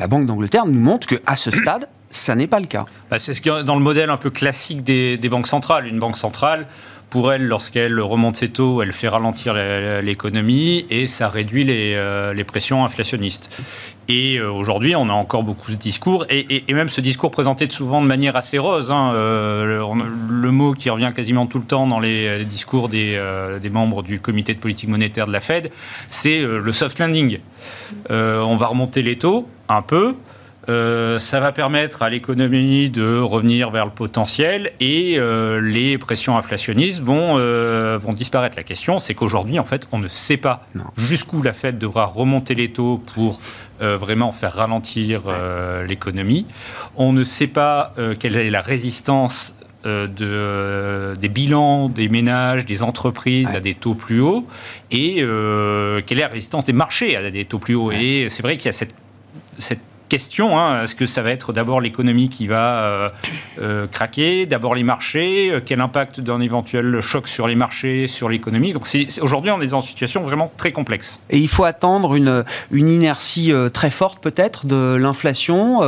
La 0.00 0.08
Banque 0.08 0.26
d'Angleterre 0.26 0.66
nous 0.66 0.80
montre 0.80 1.06
qu'à 1.06 1.36
ce 1.36 1.52
stade, 1.52 1.88
ça 2.10 2.34
n'est 2.34 2.48
pas 2.48 2.58
le 2.58 2.66
cas. 2.66 2.86
Bah, 3.10 3.20
c'est 3.20 3.34
ce 3.34 3.40
qui 3.40 3.50
dans 3.64 3.76
le 3.76 3.82
modèle 3.82 4.10
un 4.10 4.16
peu 4.16 4.30
classique 4.30 4.82
des 4.82 5.28
banques 5.30 5.46
centrales. 5.46 5.86
Une 5.86 6.00
banque 6.00 6.18
centrale, 6.18 6.66
pour 7.14 7.32
elle, 7.32 7.46
lorsqu'elle 7.46 8.00
remonte 8.00 8.34
ses 8.34 8.48
taux, 8.48 8.82
elle 8.82 8.92
fait 8.92 9.06
ralentir 9.06 9.54
l'économie 9.54 10.84
et 10.90 11.06
ça 11.06 11.28
réduit 11.28 11.62
les, 11.62 11.94
euh, 11.94 12.34
pressions 12.42 12.84
inflationnistes. 12.84 13.56
Et 14.08 14.38
euh, 14.38 14.50
aujourd'hui, 14.50 14.96
on 14.96 15.08
a 15.08 15.12
encore 15.12 15.44
beaucoup 15.44 15.70
de 15.70 15.76
discours, 15.76 16.26
et, 16.28 16.64
même 16.74 16.88
ce 16.88 17.00
discours 17.00 17.30
présenté 17.30 17.70
souvent 17.70 18.02
de 18.02 18.06
manière 18.08 18.34
assez 18.34 18.58
rose. 18.58 18.90
Hein, 18.90 19.12
euh, 19.14 19.84
le, 20.28 20.50
mot 20.50 20.72
qui 20.72 20.90
revient 20.90 21.12
quasiment 21.14 21.46
tout 21.46 21.60
le 21.60 21.64
temps 21.64 21.86
dans 21.86 22.00
les, 22.00 22.44
discours 22.44 22.88
des, 22.88 23.16
des, 23.62 23.70
membres 23.70 24.02
du 24.02 24.18
comité 24.18 24.52
de 24.52 24.58
politique 24.58 24.88
monétaire 24.88 25.28
de 25.28 25.32
la 25.32 25.40
Fed, 25.40 25.70
c'est 26.10 26.40
le 26.40 26.72
soft 26.72 26.98
landing. 26.98 27.38
on 28.10 28.56
va 28.56 28.66
remonter 28.66 29.02
les 29.02 29.18
taux 29.18 29.48
un 29.68 29.82
peu, 29.82 30.16
euh, 30.68 31.18
ça 31.18 31.40
va 31.40 31.52
permettre 31.52 32.02
à 32.02 32.10
l'économie 32.10 32.88
de 32.90 33.18
revenir 33.18 33.70
vers 33.70 33.84
le 33.84 33.90
potentiel 33.90 34.72
et 34.80 35.16
euh, 35.18 35.60
les 35.60 35.98
pressions 35.98 36.36
inflationnistes 36.36 37.00
vont, 37.00 37.36
euh, 37.38 37.98
vont 38.00 38.12
disparaître. 38.12 38.56
La 38.56 38.62
question, 38.62 38.98
c'est 38.98 39.14
qu'aujourd'hui, 39.14 39.58
en 39.58 39.64
fait, 39.64 39.86
on 39.92 39.98
ne 39.98 40.08
sait 40.08 40.36
pas 40.36 40.66
jusqu'où 40.96 41.42
la 41.42 41.52
Fed 41.52 41.78
devra 41.78 42.06
remonter 42.06 42.54
les 42.54 42.70
taux 42.70 43.02
pour 43.14 43.40
vraiment 43.80 44.30
faire 44.30 44.54
ralentir 44.54 45.22
l'économie. 45.86 46.46
On 46.96 47.12
ne 47.12 47.24
sait 47.24 47.48
pas 47.48 47.92
quelle 48.18 48.36
est 48.36 48.48
la 48.48 48.60
résistance 48.60 49.54
de, 49.84 51.12
des 51.20 51.28
bilans 51.28 51.88
des 51.88 52.08
ménages, 52.08 52.64
des 52.64 52.82
entreprises 52.82 53.48
à 53.54 53.60
des 53.60 53.74
taux 53.74 53.94
plus 53.94 54.20
hauts 54.20 54.46
et 54.90 55.16
quelle 55.16 56.18
est 56.18 56.22
la 56.22 56.28
résistance 56.28 56.64
des 56.64 56.72
marchés 56.72 57.16
à 57.16 57.30
des 57.30 57.44
taux 57.44 57.58
plus 57.58 57.74
hauts. 57.74 57.92
Et 57.92 58.28
c'est 58.30 58.42
vrai 58.42 58.56
qu'il 58.56 58.66
y 58.66 58.68
a 58.70 58.72
cette, 58.72 58.94
cette 59.58 59.93
question. 60.14 60.56
Hein. 60.56 60.84
Est-ce 60.84 60.94
que 60.94 61.06
ça 61.06 61.22
va 61.22 61.32
être 61.32 61.52
d'abord 61.52 61.80
l'économie 61.80 62.28
qui 62.28 62.46
va 62.46 62.84
euh, 62.84 63.08
euh, 63.60 63.88
craquer, 63.88 64.46
d'abord 64.46 64.76
les 64.76 64.84
marchés 64.84 65.50
euh, 65.50 65.60
Quel 65.64 65.80
impact 65.80 66.20
d'un 66.20 66.40
éventuel 66.40 67.00
choc 67.00 67.26
sur 67.26 67.48
les 67.48 67.56
marchés, 67.56 68.06
sur 68.06 68.28
l'économie? 68.28 68.72
Donc 68.72 68.86
aujourd'hui, 69.20 69.50
on 69.50 69.60
est 69.60 69.66
dans 69.66 69.80
une 69.80 69.88
situation 69.88 70.22
vraiment 70.22 70.52
très 70.56 70.70
complexe. 70.70 71.20
Et 71.30 71.38
il 71.38 71.48
faut 71.48 71.64
attendre 71.64 72.14
une, 72.14 72.44
une 72.70 72.88
inertie 72.88 73.52
très 73.72 73.90
forte 73.90 74.22
peut-être 74.22 74.66
de 74.66 74.94
l'inflation 74.94 75.80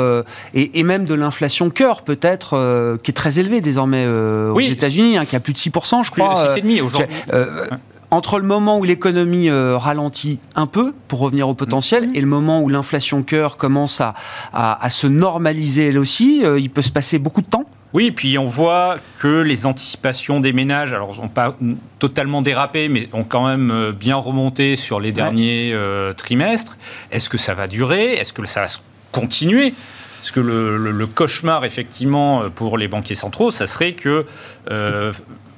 et, 0.54 0.82
même 0.82 1.06
de 1.06 1.14
l'inflation 1.14 1.70
cœur 1.70 2.02
peut-être, 2.02 2.98
qui 3.04 3.12
est 3.12 3.14
très 3.14 3.38
élevée 3.38 3.60
désormais 3.60 4.08
aux 4.08 4.58
États-Unis, 4.58 5.18
hein, 5.18 5.24
qui 5.24 5.36
a 5.36 5.40
plus 5.40 5.52
de 5.52 5.58
6%, 5.58 6.02
je 6.02 6.10
crois. 6.10 6.34
6,5 6.34 6.82
aujourd'hui 6.82 7.06
entre 8.10 8.38
le 8.38 8.44
moment 8.44 8.78
où 8.78 8.84
l'économie 8.84 9.48
euh, 9.48 9.76
ralentit 9.76 10.38
un 10.54 10.66
peu 10.66 10.92
pour 11.08 11.20
revenir 11.20 11.48
au 11.48 11.54
potentiel 11.54 12.08
mm-hmm. 12.08 12.16
et 12.16 12.20
le 12.20 12.26
moment 12.26 12.60
où 12.60 12.68
l'inflation 12.68 13.22
cœur 13.22 13.56
commence 13.56 14.00
à, 14.00 14.14
à, 14.52 14.90
se 14.90 15.06
normaliser 15.06 15.88
elle 15.88 15.98
aussi, 15.98 16.44
euh, 16.44 16.58
il 16.58 16.70
peut 16.70 16.82
se 16.82 16.92
passer 16.92 17.18
beaucoup 17.18 17.42
de 17.42 17.46
temps? 17.46 17.64
Oui, 17.92 18.10
puis 18.10 18.36
on 18.36 18.46
voit 18.46 18.96
que 19.18 19.40
les 19.40 19.64
anticipations 19.64 20.40
des 20.40 20.52
ménages, 20.52 20.92
alors 20.92 21.16
n'ont 21.20 21.28
pas 21.28 21.56
totalement 21.98 22.42
dérapé, 22.42 22.88
mais 22.88 23.08
ont 23.12 23.24
quand 23.24 23.46
même 23.46 23.70
euh, 23.70 23.92
bien 23.92 24.16
remonté 24.16 24.76
sur 24.76 25.00
les 25.00 25.12
derniers 25.12 25.74
trimestres. 26.16 26.76
Est-ce 27.10 27.28
que 27.28 27.38
ça 27.38 27.54
va 27.54 27.66
durer? 27.66 28.14
Est-ce 28.14 28.32
que 28.32 28.44
ça 28.46 28.62
va 28.62 28.66
continuer? 29.12 29.72
Parce 30.20 30.30
que 30.30 30.40
le, 30.40 31.06
cauchemar, 31.06 31.64
effectivement, 31.64 32.50
pour 32.54 32.76
les 32.78 32.88
banquiers 32.88 33.14
centraux, 33.14 33.50
ça 33.50 33.66
serait 33.66 33.92
que 33.92 34.26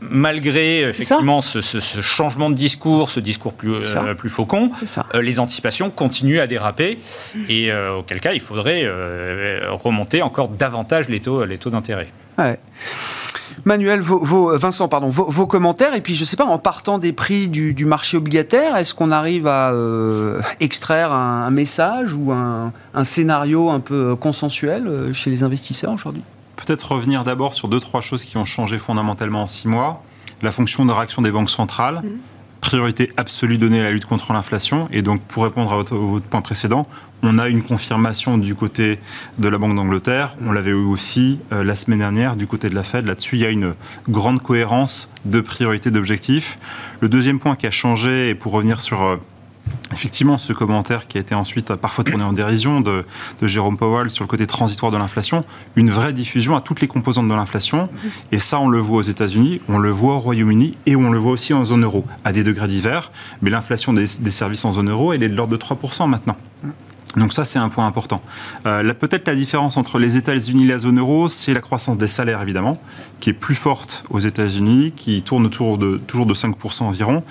malgré 0.00 0.82
effectivement 0.82 1.40
ce, 1.40 1.60
changement 2.00 2.50
de 2.50 2.54
discours, 2.54 3.10
ce 3.10 3.20
discours 3.20 3.52
plus, 3.52 3.74
euh, 3.74 4.14
plus 4.14 4.28
faucon, 4.28 4.70
euh, 5.14 5.22
les 5.22 5.40
anticipations 5.40 5.90
continuent 5.90 6.40
à 6.40 6.46
déraper 6.46 6.98
et 7.48 7.70
euh, 7.70 7.96
auquel 7.96 8.20
cas 8.20 8.32
il 8.32 8.40
faudrait 8.40 8.86
remonter 9.70 10.22
encore 10.22 10.48
davantage 10.48 11.08
les 11.08 11.20
taux, 11.20 11.44
les 11.44 11.58
taux 11.58 11.70
d'intérêt. 11.70 12.08
Manuel, 13.64 14.00
vos, 14.00 14.56
Vincent, 14.56 14.88
pardon, 14.88 15.08
vos, 15.08 15.46
commentaires, 15.46 15.94
et 15.94 16.00
puis 16.00 16.14
je 16.14 16.20
ne 16.20 16.24
sais 16.24 16.36
pas, 16.36 16.44
en 16.44 16.58
partant 16.58 16.98
des 16.98 17.12
prix 17.12 17.48
du, 17.48 17.84
marché 17.84 18.16
obligataire, 18.16 18.76
est-ce 18.76 18.94
qu'on 18.94 19.10
arrive 19.10 19.48
à 19.48 19.72
extraire 20.60 21.12
un, 21.12 21.50
message 21.50 22.14
ou 22.14 22.32
un, 22.32 22.72
scénario 23.02 23.70
un 23.70 23.80
peu 23.80 24.14
consensuel 24.14 25.10
chez 25.12 25.30
les 25.30 25.42
investisseurs 25.42 25.92
aujourd'hui? 25.92 26.22
Peut-être 26.58 26.92
revenir 26.92 27.24
d'abord 27.24 27.54
sur 27.54 27.68
deux, 27.68 27.80
trois 27.80 28.00
choses 28.00 28.24
qui 28.24 28.36
ont 28.36 28.44
changé 28.44 28.78
fondamentalement 28.78 29.42
en 29.42 29.46
six 29.46 29.68
mois. 29.68 30.02
La 30.42 30.52
fonction 30.52 30.84
de 30.84 30.92
réaction 30.92 31.22
des 31.22 31.30
banques 31.30 31.50
centrales, 31.50 32.02
mhm. 32.02 32.18
priorité 32.60 33.10
absolue 33.16 33.58
donnée 33.58 33.80
à 33.80 33.84
la 33.84 33.90
lutte 33.92 34.06
contre 34.06 34.32
l'inflation. 34.32 34.88
Et 34.92 35.02
donc, 35.02 35.22
pour 35.22 35.44
répondre 35.44 35.72
à 35.72 35.76
votre, 35.76 35.96
point 36.28 36.42
précédent, 36.42 36.82
on 37.22 37.38
a 37.38 37.48
une 37.48 37.62
confirmation 37.62 38.38
du 38.38 38.54
côté 38.54 38.98
de 39.38 39.48
la 39.48 39.56
Banque 39.56 39.76
d'Angleterre. 39.76 40.36
On 40.44 40.52
l'avait 40.52 40.70
eu 40.70 40.74
aussi 40.74 41.38
euh, 41.52 41.62
la 41.62 41.74
semaine 41.74 42.00
dernière 42.00 42.36
du 42.36 42.46
côté 42.46 42.68
de 42.68 42.74
la 42.74 42.82
Fed. 42.82 43.06
Là-dessus, 43.06 43.36
il 43.36 43.42
y 43.42 43.46
a 43.46 43.50
une 43.50 43.74
grande 44.08 44.42
cohérence 44.42 45.08
de 45.24 45.40
priorité 45.40 45.90
d'objectifs. 45.90 46.58
Le 47.00 47.08
deuxième 47.08 47.38
point 47.38 47.54
qui 47.54 47.66
a 47.66 47.70
changé, 47.70 48.30
et 48.30 48.34
pour 48.34 48.52
revenir 48.52 48.80
sur 48.80 49.02
euh, 49.02 49.16
Effectivement, 49.92 50.38
ce 50.38 50.52
commentaire 50.52 51.08
qui 51.08 51.18
a 51.18 51.20
été 51.20 51.34
ensuite 51.34 51.74
parfois 51.74 52.04
tourné 52.04 52.22
en 52.22 52.32
dérision 52.32 52.80
de, 52.80 53.04
Jérôme 53.42 53.76
Powell 53.76 54.10
sur 54.10 54.24
le 54.24 54.28
côté 54.28 54.46
transitoire 54.46 54.92
de 54.92 54.98
l'inflation, 54.98 55.40
une 55.76 55.90
vraie 55.90 56.12
diffusion 56.12 56.56
à 56.56 56.60
toutes 56.60 56.80
les 56.80 56.88
composantes 56.88 57.28
de 57.28 57.34
l'inflation. 57.34 57.88
Et 58.30 58.38
ça, 58.38 58.60
on 58.60 58.68
le 58.68 58.78
voit 58.78 58.98
aux 58.98 59.02
États-Unis, 59.02 59.60
on 59.68 59.78
le 59.78 59.90
voit 59.90 60.14
au 60.14 60.18
Royaume-Uni 60.20 60.76
et 60.86 60.94
on 60.94 61.10
le 61.10 61.18
voit 61.18 61.32
aussi 61.32 61.54
en 61.54 61.64
zone 61.64 61.84
euro, 61.84 62.04
à 62.24 62.32
des 62.32 62.44
degrés 62.44 62.68
divers. 62.68 63.10
Mais 63.42 63.50
l'inflation 63.50 63.92
des, 63.92 64.06
services 64.06 64.64
en 64.64 64.72
zone 64.72 64.90
euro, 64.90 65.12
elle 65.12 65.22
est 65.22 65.28
de 65.28 65.34
l'ordre 65.34 65.56
de 65.56 65.62
3% 65.62 66.08
maintenant. 66.08 66.36
Donc 67.16 67.32
ça, 67.32 67.44
c'est 67.44 67.58
un 67.58 67.70
point 67.70 67.86
important. 67.86 68.20
Euh, 68.66 68.92
Peut-être 68.92 69.26
la 69.26 69.34
différence 69.34 69.76
entre 69.76 69.98
les 69.98 70.16
États-Unis 70.16 70.64
et 70.64 70.68
la 70.68 70.78
zone 70.78 70.98
euro, 70.98 71.28
c'est 71.28 71.54
la 71.54 71.60
croissance 71.60 71.96
des 71.96 72.08
salaires, 72.08 72.42
évidemment, 72.42 72.76
qui 73.20 73.30
est 73.30 73.34
plus 73.34 73.54
forte 73.54 74.04
aux 74.10 74.20
États-Unis, 74.20 74.92
qui 74.94 75.22
tourne 75.22 75.46
autour 75.46 75.78
de 75.78 75.96
toujours 76.06 76.26
de 76.26 76.34
5% 76.34 76.82
environ. 76.84 77.22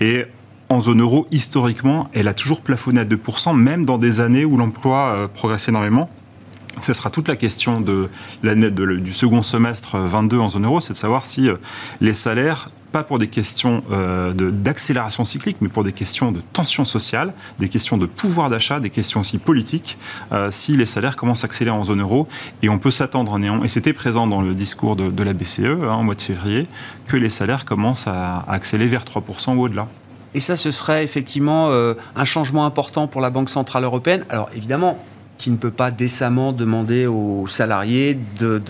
Et 0.00 0.24
en 0.68 0.80
zone 0.80 1.00
euro, 1.00 1.26
historiquement, 1.30 2.10
elle 2.12 2.28
a 2.28 2.34
toujours 2.34 2.60
plafonné 2.60 3.00
à 3.00 3.04
2%, 3.04 3.56
même 3.56 3.84
dans 3.84 3.98
des 3.98 4.20
années 4.20 4.44
où 4.44 4.56
l'emploi 4.56 5.12
euh, 5.12 5.28
progresse 5.28 5.68
énormément. 5.68 6.08
Ce 6.82 6.92
sera 6.92 7.08
toute 7.08 7.28
la 7.28 7.36
question 7.36 7.80
de 7.80 8.08
l'année 8.42 8.70
du 8.70 9.12
second 9.14 9.42
semestre 9.42 9.96
22 9.96 10.38
en 10.38 10.50
zone 10.50 10.66
euro, 10.66 10.80
c'est 10.80 10.92
de 10.92 10.98
savoir 10.98 11.24
si 11.24 11.48
euh, 11.48 11.56
les 12.00 12.12
salaires 12.12 12.70
pas 12.92 13.02
pour 13.02 13.18
des 13.18 13.28
questions 13.28 13.82
euh, 13.90 14.32
d'accélération 14.32 15.24
cyclique, 15.24 15.58
mais 15.60 15.68
pour 15.68 15.84
des 15.84 15.92
questions 15.92 16.32
de 16.32 16.40
tension 16.52 16.84
sociale, 16.84 17.32
des 17.58 17.68
questions 17.68 17.96
de 17.96 18.06
pouvoir 18.06 18.50
d'achat, 18.50 18.80
des 18.80 18.90
questions 18.90 19.20
aussi 19.20 19.38
politiques, 19.38 19.98
si 20.50 20.76
les 20.76 20.86
salaires 20.86 21.16
commencent 21.16 21.44
à 21.44 21.46
accélérer 21.46 21.76
en 21.76 21.84
zone 21.84 22.00
euro. 22.00 22.26
Et 22.62 22.68
on 22.70 22.78
peut 22.78 22.90
s'attendre 22.92 23.32
en 23.32 23.40
néant, 23.40 23.64
et 23.64 23.68
c'était 23.68 23.92
présent 23.92 24.26
dans 24.26 24.40
le 24.40 24.54
discours 24.54 24.96
de, 24.96 25.22
la 25.22 25.32
BCE 25.34 25.60
hein, 25.60 25.88
en 25.90 26.04
mois 26.04 26.14
de 26.14 26.22
février, 26.22 26.68
que 27.06 27.16
les 27.18 27.28
salaires 27.28 27.66
commencent 27.66 28.06
à, 28.06 28.36
à 28.38 28.52
accélérer 28.52 28.88
vers 28.88 29.04
3% 29.04 29.56
ou 29.56 29.64
au-delà. 29.64 29.88
Et 30.34 30.40
ça, 30.40 30.56
ce 30.56 30.70
serait 30.70 31.04
effectivement 31.04 31.70
euh, 31.70 31.94
un 32.14 32.24
changement 32.24 32.66
important 32.66 33.06
pour 33.06 33.20
la 33.20 33.30
Banque 33.30 33.50
Centrale 33.50 33.84
Européenne. 33.84 34.24
Alors 34.28 34.50
évidemment, 34.54 34.98
qui 35.38 35.50
ne 35.50 35.56
peut 35.56 35.70
pas 35.70 35.90
décemment 35.90 36.52
demander 36.52 37.06
aux 37.06 37.46
salariés 37.46 38.18
de, 38.38 38.60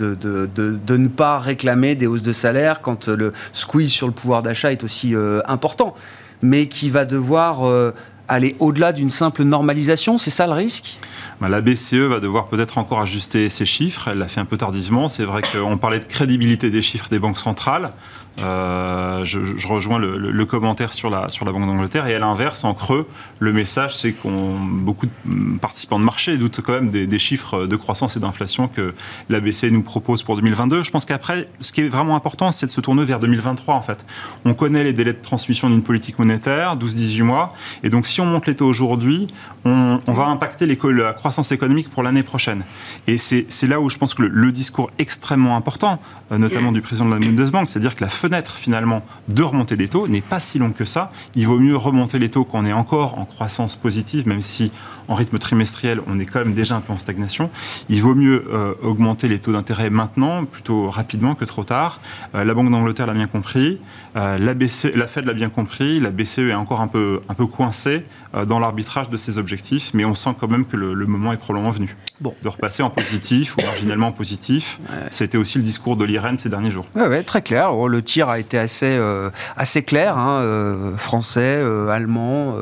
ne 0.97 1.07
pas 1.07 1.39
réclamer 1.39 1.95
des 1.95 2.07
hausses 2.07 2.21
de 2.21 2.33
salaire 2.33 2.81
quand 2.81 3.07
le 3.07 3.33
squeeze 3.53 3.91
sur 3.91 4.07
le 4.07 4.13
pouvoir 4.13 4.43
d'achat 4.43 4.71
est 4.71 4.83
aussi 4.83 5.15
euh, 5.15 5.39
important, 5.47 5.95
mais 6.41 6.67
qui 6.67 6.89
va 6.89 7.05
devoir 7.05 7.65
euh, 7.65 7.93
aller 8.27 8.55
au-delà 8.59 8.91
d'une 8.91 9.09
simple 9.09 9.43
normalisation, 9.43 10.17
c'est 10.17 10.31
ça 10.31 10.45
le 10.45 10.53
risque? 10.53 10.97
Bah, 11.39 11.47
La 11.47 11.61
BCE 11.61 11.93
va 11.93 12.19
devoir 12.19 12.47
peut-être 12.47 12.77
encore 12.77 12.99
ajuster 12.99 13.49
ses 13.49 13.65
chiffres, 13.65 14.09
elle 14.09 14.17
l'a 14.17 14.27
fait 14.27 14.41
un 14.41 14.45
peu 14.45 14.57
tardivement, 14.57 15.09
c'est 15.09 15.23
vrai 15.23 15.41
qu'on 15.41 15.77
parlait 15.77 15.99
de 15.99 16.05
crédibilité 16.05 16.69
des 16.69 16.81
chiffres 16.81 17.07
des 17.09 17.19
banques 17.19 17.39
centrales, 17.39 17.91
Euh, 18.39 19.25
je, 19.25 19.67
rejoins 19.67 19.97
le, 19.97 20.45
commentaire 20.45 20.93
sur 20.93 21.09
la, 21.09 21.27
Banque 21.27 21.65
d'Angleterre. 21.65 22.07
Et 22.07 22.15
à 22.15 22.19
l'inverse, 22.19 22.63
en 22.63 22.73
creux, 22.73 23.07
le 23.39 23.51
message, 23.51 23.95
c'est 23.95 24.11
qu'on 24.11 24.55
beaucoup 24.59 25.07
de 25.07 25.57
participants 25.59 25.99
de 25.99 26.03
marché 26.03 26.37
doutent 26.37 26.61
quand 26.61 26.73
même 26.73 26.91
des, 26.91 27.19
chiffres 27.19 27.65
de 27.65 27.75
croissance 27.75 28.15
et 28.15 28.19
d'inflation 28.19 28.67
que 28.67 28.93
la 29.29 29.39
BCE 29.39 29.65
nous 29.65 29.81
propose 29.81 30.23
pour 30.23 30.35
2022. 30.35 30.83
Je 30.83 30.91
pense 30.91 31.05
qu'après, 31.05 31.47
ce 31.61 31.71
qui 31.71 31.81
est 31.81 31.87
vraiment 31.87 32.15
important, 32.15 32.51
c'est 32.51 32.67
de 32.67 32.71
se 32.71 32.81
tourner 32.81 33.03
vers 33.05 33.19
2023, 33.19 33.73
en 33.73 33.81
fait. 33.81 34.05
On 34.45 34.53
connaît 34.53 34.83
les 34.83 34.93
délais 34.93 35.13
de 35.13 35.21
transmission 35.21 35.69
d'une 35.69 35.83
politique 35.83 36.19
monétaire, 36.19 36.77
12-18 36.77 37.23
mois. 37.23 37.49
Et 37.83 37.89
donc, 37.89 38.07
si 38.07 38.21
on 38.21 38.25
monte 38.25 38.45
les 38.45 38.55
taux 38.55 38.67
aujourd'hui, 38.67 39.27
on, 39.65 39.99
va 40.07 40.25
impacter 40.27 40.65
la 40.67 41.13
croissance 41.13 41.51
économique 41.51 41.89
pour 41.89 42.03
l'année 42.03 42.23
prochaine. 42.23 42.63
Et 43.07 43.17
c'est 43.17 43.67
là 43.67 43.81
où 43.81 43.89
je 43.89 43.97
pense 43.97 44.13
que 44.13 44.23
le, 44.23 44.27
le 44.29 44.51
discours 44.51 44.91
extrêmement 44.99 45.55
important, 45.55 45.99
euh, 46.31 46.37
notamment 46.37 46.71
du 46.71 46.81
président 46.81 47.05
de 47.05 47.13
la 47.13 47.19
Bundesbank, 47.19 47.69
c'est-à-dire 47.69 47.95
que 47.95 48.03
la 48.03 48.09
fenêtre 48.27 48.57
finalement 48.57 49.03
de 49.29 49.41
remonter 49.41 49.77
des 49.77 49.87
taux 49.87 50.09
n'est 50.09 50.19
pas 50.19 50.41
si 50.41 50.59
longue 50.59 50.73
que 50.73 50.83
ça. 50.83 51.11
Il 51.35 51.47
vaut 51.47 51.59
mieux 51.59 51.77
remonter 51.77 52.19
les 52.19 52.29
taux 52.29 52.43
quand 52.43 52.59
on 52.59 52.65
est 52.65 52.73
encore 52.73 53.17
en 53.19 53.23
croissance 53.23 53.77
positive, 53.77 54.27
même 54.27 54.41
si 54.41 54.69
en 55.07 55.15
rythme 55.15 55.37
trimestriel 55.37 56.01
on 56.07 56.19
est 56.19 56.25
quand 56.25 56.39
même 56.39 56.53
déjà 56.53 56.75
un 56.75 56.81
peu 56.81 56.93
en 56.93 56.99
stagnation. 56.99 57.49
Il 57.89 58.01
vaut 58.01 58.15
mieux 58.15 58.45
euh, 58.49 58.73
augmenter 58.81 59.27
les 59.27 59.39
taux 59.39 59.51
d'intérêt 59.51 59.89
maintenant, 59.89 60.45
plutôt 60.45 60.89
rapidement 60.89 61.35
que 61.35 61.45
trop 61.45 61.63
tard. 61.63 61.99
Euh, 62.35 62.43
la 62.43 62.53
Banque 62.53 62.71
d'Angleterre 62.71 63.07
l'a 63.07 63.13
bien 63.13 63.27
compris, 63.27 63.79
euh, 64.15 64.37
la, 64.37 64.53
BCE, 64.53 64.95
la 64.95 65.07
Fed 65.07 65.25
l'a 65.25 65.33
bien 65.33 65.49
compris, 65.49 65.99
la 65.99 66.11
BCE 66.11 66.39
est 66.39 66.53
encore 66.53 66.81
un 66.81 66.87
peu, 66.87 67.21
un 67.29 67.33
peu 67.33 67.45
coincée 67.45 68.03
dans 68.47 68.59
l'arbitrage 68.59 69.09
de 69.09 69.17
ses 69.17 69.37
objectifs, 69.37 69.91
mais 69.93 70.05
on 70.05 70.13
sent 70.13 70.31
quand 70.39 70.47
même 70.47 70.65
que 70.65 70.77
le, 70.77 70.93
le 70.93 71.05
moment 71.07 71.33
est 71.33 71.37
probablement 71.37 71.71
venu. 71.71 71.95
Bon. 72.19 72.35
De 72.43 72.49
repasser 72.49 72.83
en 72.83 72.89
positif 72.89 73.57
ou 73.57 73.61
marginalement 73.61 74.07
en 74.07 74.11
positif. 74.11 74.79
Ouais. 74.81 75.07
C'était 75.11 75.37
aussi 75.37 75.57
le 75.57 75.63
discours 75.63 75.95
de 75.95 76.05
l'IREN 76.05 76.37
ces 76.37 76.49
derniers 76.49 76.69
jours. 76.69 76.85
Oui, 76.95 77.03
ouais, 77.03 77.23
très 77.23 77.41
clair. 77.41 77.75
Oh, 77.75 77.87
le 77.87 78.01
tir 78.01 78.29
a 78.29 78.39
été 78.39 78.57
assez, 78.57 78.99
assez 79.55 79.81
clair. 79.83 80.17
Hein, 80.17 80.93
français, 80.97 81.63
allemand, 81.89 82.55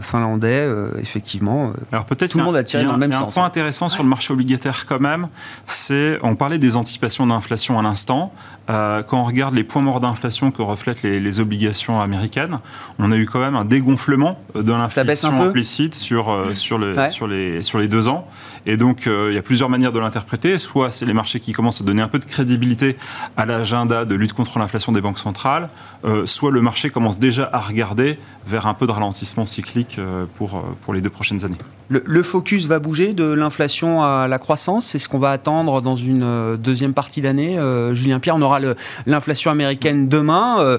finlandais, 0.00 0.66
effectivement. 1.00 1.72
Alors 1.92 2.04
peut-être 2.04 2.32
tout 2.32 2.38
le 2.38 2.44
monde 2.44 2.56
a 2.56 2.64
tiré 2.64 2.84
dans 2.84 2.92
le 2.92 2.98
même 2.98 3.12
sens. 3.12 3.36
Un 3.36 3.40
point 3.40 3.44
intéressant 3.44 3.86
ouais. 3.86 3.92
sur 3.92 4.02
le 4.02 4.08
marché 4.08 4.32
obligataire 4.32 4.86
quand 4.86 5.00
même, 5.00 5.28
c'est, 5.66 6.18
on 6.22 6.36
parlait 6.36 6.58
des 6.58 6.76
anticipations 6.76 7.26
d'inflation 7.26 7.78
à 7.78 7.82
l'instant. 7.82 8.32
quand 8.66 9.04
on 9.12 9.24
regarde 9.24 9.54
les 9.54 9.64
points 9.64 9.82
morts 9.82 10.00
d'inflation 10.00 10.50
que 10.50 10.62
reflètent 10.62 11.02
les, 11.02 11.20
les, 11.20 11.40
obligations 11.40 12.00
américaines, 12.00 12.58
on 12.98 13.12
a 13.12 13.16
eu 13.16 13.26
quand 13.26 13.40
même 13.40 13.56
un 13.56 13.64
dégonflement 13.64 14.38
de 14.54 14.72
l'inflation 14.72 15.40
implicite 15.40 15.94
sur, 15.94 16.50
sur, 16.54 16.78
le, 16.78 16.94
ouais. 16.94 17.10
sur, 17.10 17.26
les, 17.26 17.62
sur 17.62 17.78
les 17.78 17.88
deux 17.88 18.08
ans. 18.08 18.28
Et 18.68 18.76
donc, 18.76 19.06
euh, 19.06 19.30
il 19.30 19.34
y 19.34 19.38
a 19.38 19.42
plusieurs 19.42 19.70
manières 19.70 19.92
de 19.92 19.98
l'interpréter. 19.98 20.58
Soit 20.58 20.90
c'est 20.90 21.06
les 21.06 21.14
marchés 21.14 21.40
qui 21.40 21.52
commencent 21.52 21.80
à 21.80 21.84
donner 21.84 22.02
un 22.02 22.08
peu 22.08 22.18
de 22.18 22.26
crédibilité 22.26 22.98
à 23.38 23.46
l'agenda 23.46 24.04
de 24.04 24.14
lutte 24.14 24.34
contre 24.34 24.58
l'inflation 24.58 24.92
des 24.92 25.00
banques 25.00 25.18
centrales, 25.18 25.70
euh, 26.04 26.26
soit 26.26 26.50
le 26.50 26.60
marché 26.60 26.90
commence 26.90 27.18
déjà 27.18 27.48
à 27.50 27.60
regarder 27.60 28.18
vers 28.46 28.66
un 28.66 28.74
peu 28.74 28.86
de 28.86 28.92
ralentissement 28.92 29.46
cyclique 29.46 29.96
euh, 29.98 30.26
pour, 30.36 30.62
pour 30.82 30.92
les 30.92 31.00
deux 31.00 31.08
prochaines 31.08 31.46
années. 31.46 31.56
Le, 31.88 32.02
le 32.04 32.22
focus 32.22 32.66
va 32.66 32.78
bouger 32.78 33.14
de 33.14 33.24
l'inflation 33.24 34.02
à 34.02 34.28
la 34.28 34.38
croissance? 34.38 34.84
C'est 34.84 34.98
ce 34.98 35.08
qu'on 35.08 35.18
va 35.18 35.30
attendre 35.30 35.80
dans 35.80 35.96
une 35.96 36.56
deuxième 36.56 36.92
partie 36.92 37.22
d'année 37.22 37.58
Julien 37.94 38.20
Pierre, 38.20 38.36
on 38.36 38.42
aura 38.42 38.60
l'inflation 39.06 39.50
américaine 39.50 40.08
demain. 40.08 40.78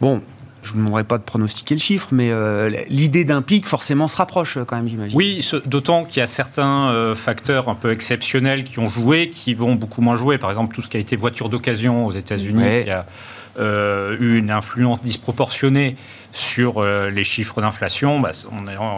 bon, 0.00 0.22
je 0.62 0.68
ne 0.68 0.72
vous 0.72 0.78
demanderai 0.78 1.04
pas 1.04 1.18
de 1.18 1.22
pronostiquer 1.22 1.74
le 1.74 1.80
chiffre, 1.80 2.08
mais 2.12 2.30
euh, 2.30 2.70
l'idée 2.88 3.24
d'un 3.24 3.42
pic 3.42 3.66
forcément 3.66 4.08
se 4.08 4.16
rapproche 4.16 4.58
quand 4.66 4.76
même, 4.76 4.88
j'imagine. 4.88 5.16
Oui, 5.16 5.46
d'autant 5.66 6.04
qu'il 6.04 6.20
y 6.20 6.22
a 6.22 6.26
certains 6.26 6.88
euh, 6.90 7.14
facteurs 7.14 7.68
un 7.68 7.74
peu 7.74 7.90
exceptionnels 7.90 8.64
qui 8.64 8.78
ont 8.78 8.88
joué, 8.88 9.30
qui 9.30 9.54
vont 9.54 9.74
beaucoup 9.74 10.02
moins 10.02 10.16
jouer. 10.16 10.38
Par 10.38 10.50
exemple, 10.50 10.74
tout 10.74 10.82
ce 10.82 10.88
qui 10.88 10.96
a 10.96 11.00
été 11.00 11.16
voiture 11.16 11.48
d'occasion 11.48 12.06
aux 12.06 12.12
États-Unis, 12.12 12.62
ouais. 12.62 12.82
qui 12.84 12.90
a 12.90 13.06
euh, 13.58 14.16
eu 14.20 14.38
une 14.38 14.50
influence 14.50 15.02
disproportionnée 15.02 15.96
sur 16.32 16.78
euh, 16.78 17.10
les 17.10 17.24
chiffres 17.24 17.60
d'inflation. 17.60 18.18
Bah, 18.18 18.32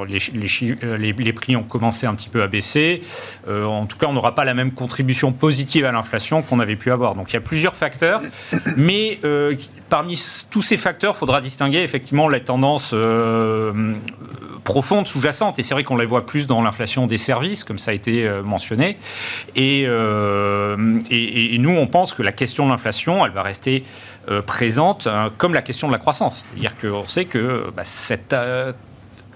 les, 0.08 0.18
les, 0.32 0.98
les, 0.98 1.12
les, 1.12 1.32
prix 1.32 1.56
ont 1.56 1.64
commencé 1.64 2.06
un 2.06 2.14
petit 2.14 2.28
peu 2.28 2.42
à 2.42 2.46
baisser. 2.46 3.02
Euh, 3.48 3.64
en 3.64 3.86
tout 3.86 3.98
cas, 3.98 4.06
on 4.06 4.12
n'aura 4.12 4.34
pas 4.34 4.44
la 4.44 4.54
même 4.54 4.72
contribution 4.72 5.32
positive 5.32 5.84
à 5.84 5.92
l'inflation 5.92 6.42
qu'on 6.42 6.60
avait 6.60 6.76
pu 6.76 6.92
avoir. 6.92 7.14
Donc 7.14 7.32
il 7.32 7.34
y 7.34 7.36
a 7.36 7.40
plusieurs 7.40 7.74
facteurs, 7.74 8.22
mais 8.76 9.18
euh, 9.24 9.56
parmi 9.88 10.20
tous 10.50 10.62
ces 10.62 10.76
facteurs, 10.76 11.14
il 11.16 11.18
faudra 11.18 11.40
distinguer 11.40 11.78
effectivement 11.78 12.28
les 12.28 12.40
tendances 12.40 12.92
euh, 12.94 13.94
profondes, 14.64 15.06
sous-jacentes. 15.06 15.58
Et 15.58 15.62
c'est 15.62 15.74
vrai 15.74 15.84
qu'on 15.84 15.96
les 15.96 16.06
voit 16.06 16.26
plus 16.26 16.46
dans 16.46 16.62
l'inflation 16.62 17.06
des 17.06 17.18
services, 17.18 17.64
comme 17.64 17.78
ça 17.78 17.90
a 17.90 17.94
été 17.94 18.26
euh, 18.26 18.42
mentionné. 18.42 18.98
Et, 19.54 19.84
euh, 19.86 20.98
et, 21.10 21.54
et, 21.54 21.58
nous, 21.58 21.70
on 21.70 21.86
pense 21.86 22.14
que 22.14 22.22
la 22.22 22.32
question 22.32 22.66
de 22.66 22.70
l'inflation, 22.70 23.24
elle 23.24 23.32
va 23.32 23.42
rester 23.42 23.84
euh, 24.30 24.42
présente, 24.42 25.06
hein, 25.06 25.30
comme 25.38 25.54
la 25.54 25.62
question 25.62 25.86
de 25.86 25.92
la 25.92 25.98
croissance. 25.98 26.46
C'est-à-dire 26.48 26.72
qu'on 26.80 27.06
sait 27.06 27.26
que 27.26 27.70
bah, 27.76 27.84
cette 27.84 28.34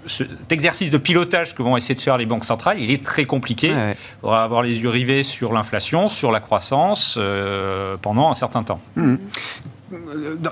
cet 0.08 0.50
exercice 0.52 0.90
de 0.90 0.98
pilotage 0.98 1.54
que 1.54 1.62
vont 1.62 1.76
essayer 1.76 1.94
de 1.94 2.00
faire 2.00 2.18
les 2.18 2.26
banques 2.26 2.44
centrales, 2.44 2.80
il 2.80 2.90
est 2.90 3.04
très 3.04 3.24
compliqué. 3.24 3.72
Ouais. 3.72 3.92
Il 3.92 4.20
faudra 4.20 4.42
avoir 4.42 4.62
les 4.62 4.80
yeux 4.80 4.88
rivés 4.88 5.22
sur 5.22 5.52
l'inflation, 5.52 6.08
sur 6.08 6.30
la 6.30 6.40
croissance 6.40 7.16
euh, 7.18 7.96
pendant 8.00 8.30
un 8.30 8.34
certain 8.34 8.62
temps. 8.62 8.80
Mmh 8.96 9.16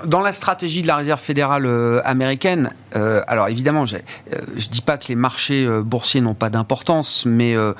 dans 0.05 0.21
la 0.21 0.31
stratégie 0.31 0.81
de 0.81 0.87
la 0.87 0.95
réserve 0.95 1.19
fédérale 1.19 1.65
euh, 1.65 2.01
américaine, 2.05 2.71
euh, 2.95 3.21
alors 3.27 3.49
évidemment, 3.49 3.85
je 3.85 3.95
ne 3.95 4.71
dis 4.71 4.81
pas 4.81 4.97
que 4.97 5.07
les 5.09 5.15
marchés 5.15 5.65
euh, 5.65 5.83
boursiers 5.83 6.21
n'ont 6.21 6.33
pas 6.33 6.49
d'importance, 6.49 7.23
mais 7.25 7.55
euh, 7.55 7.73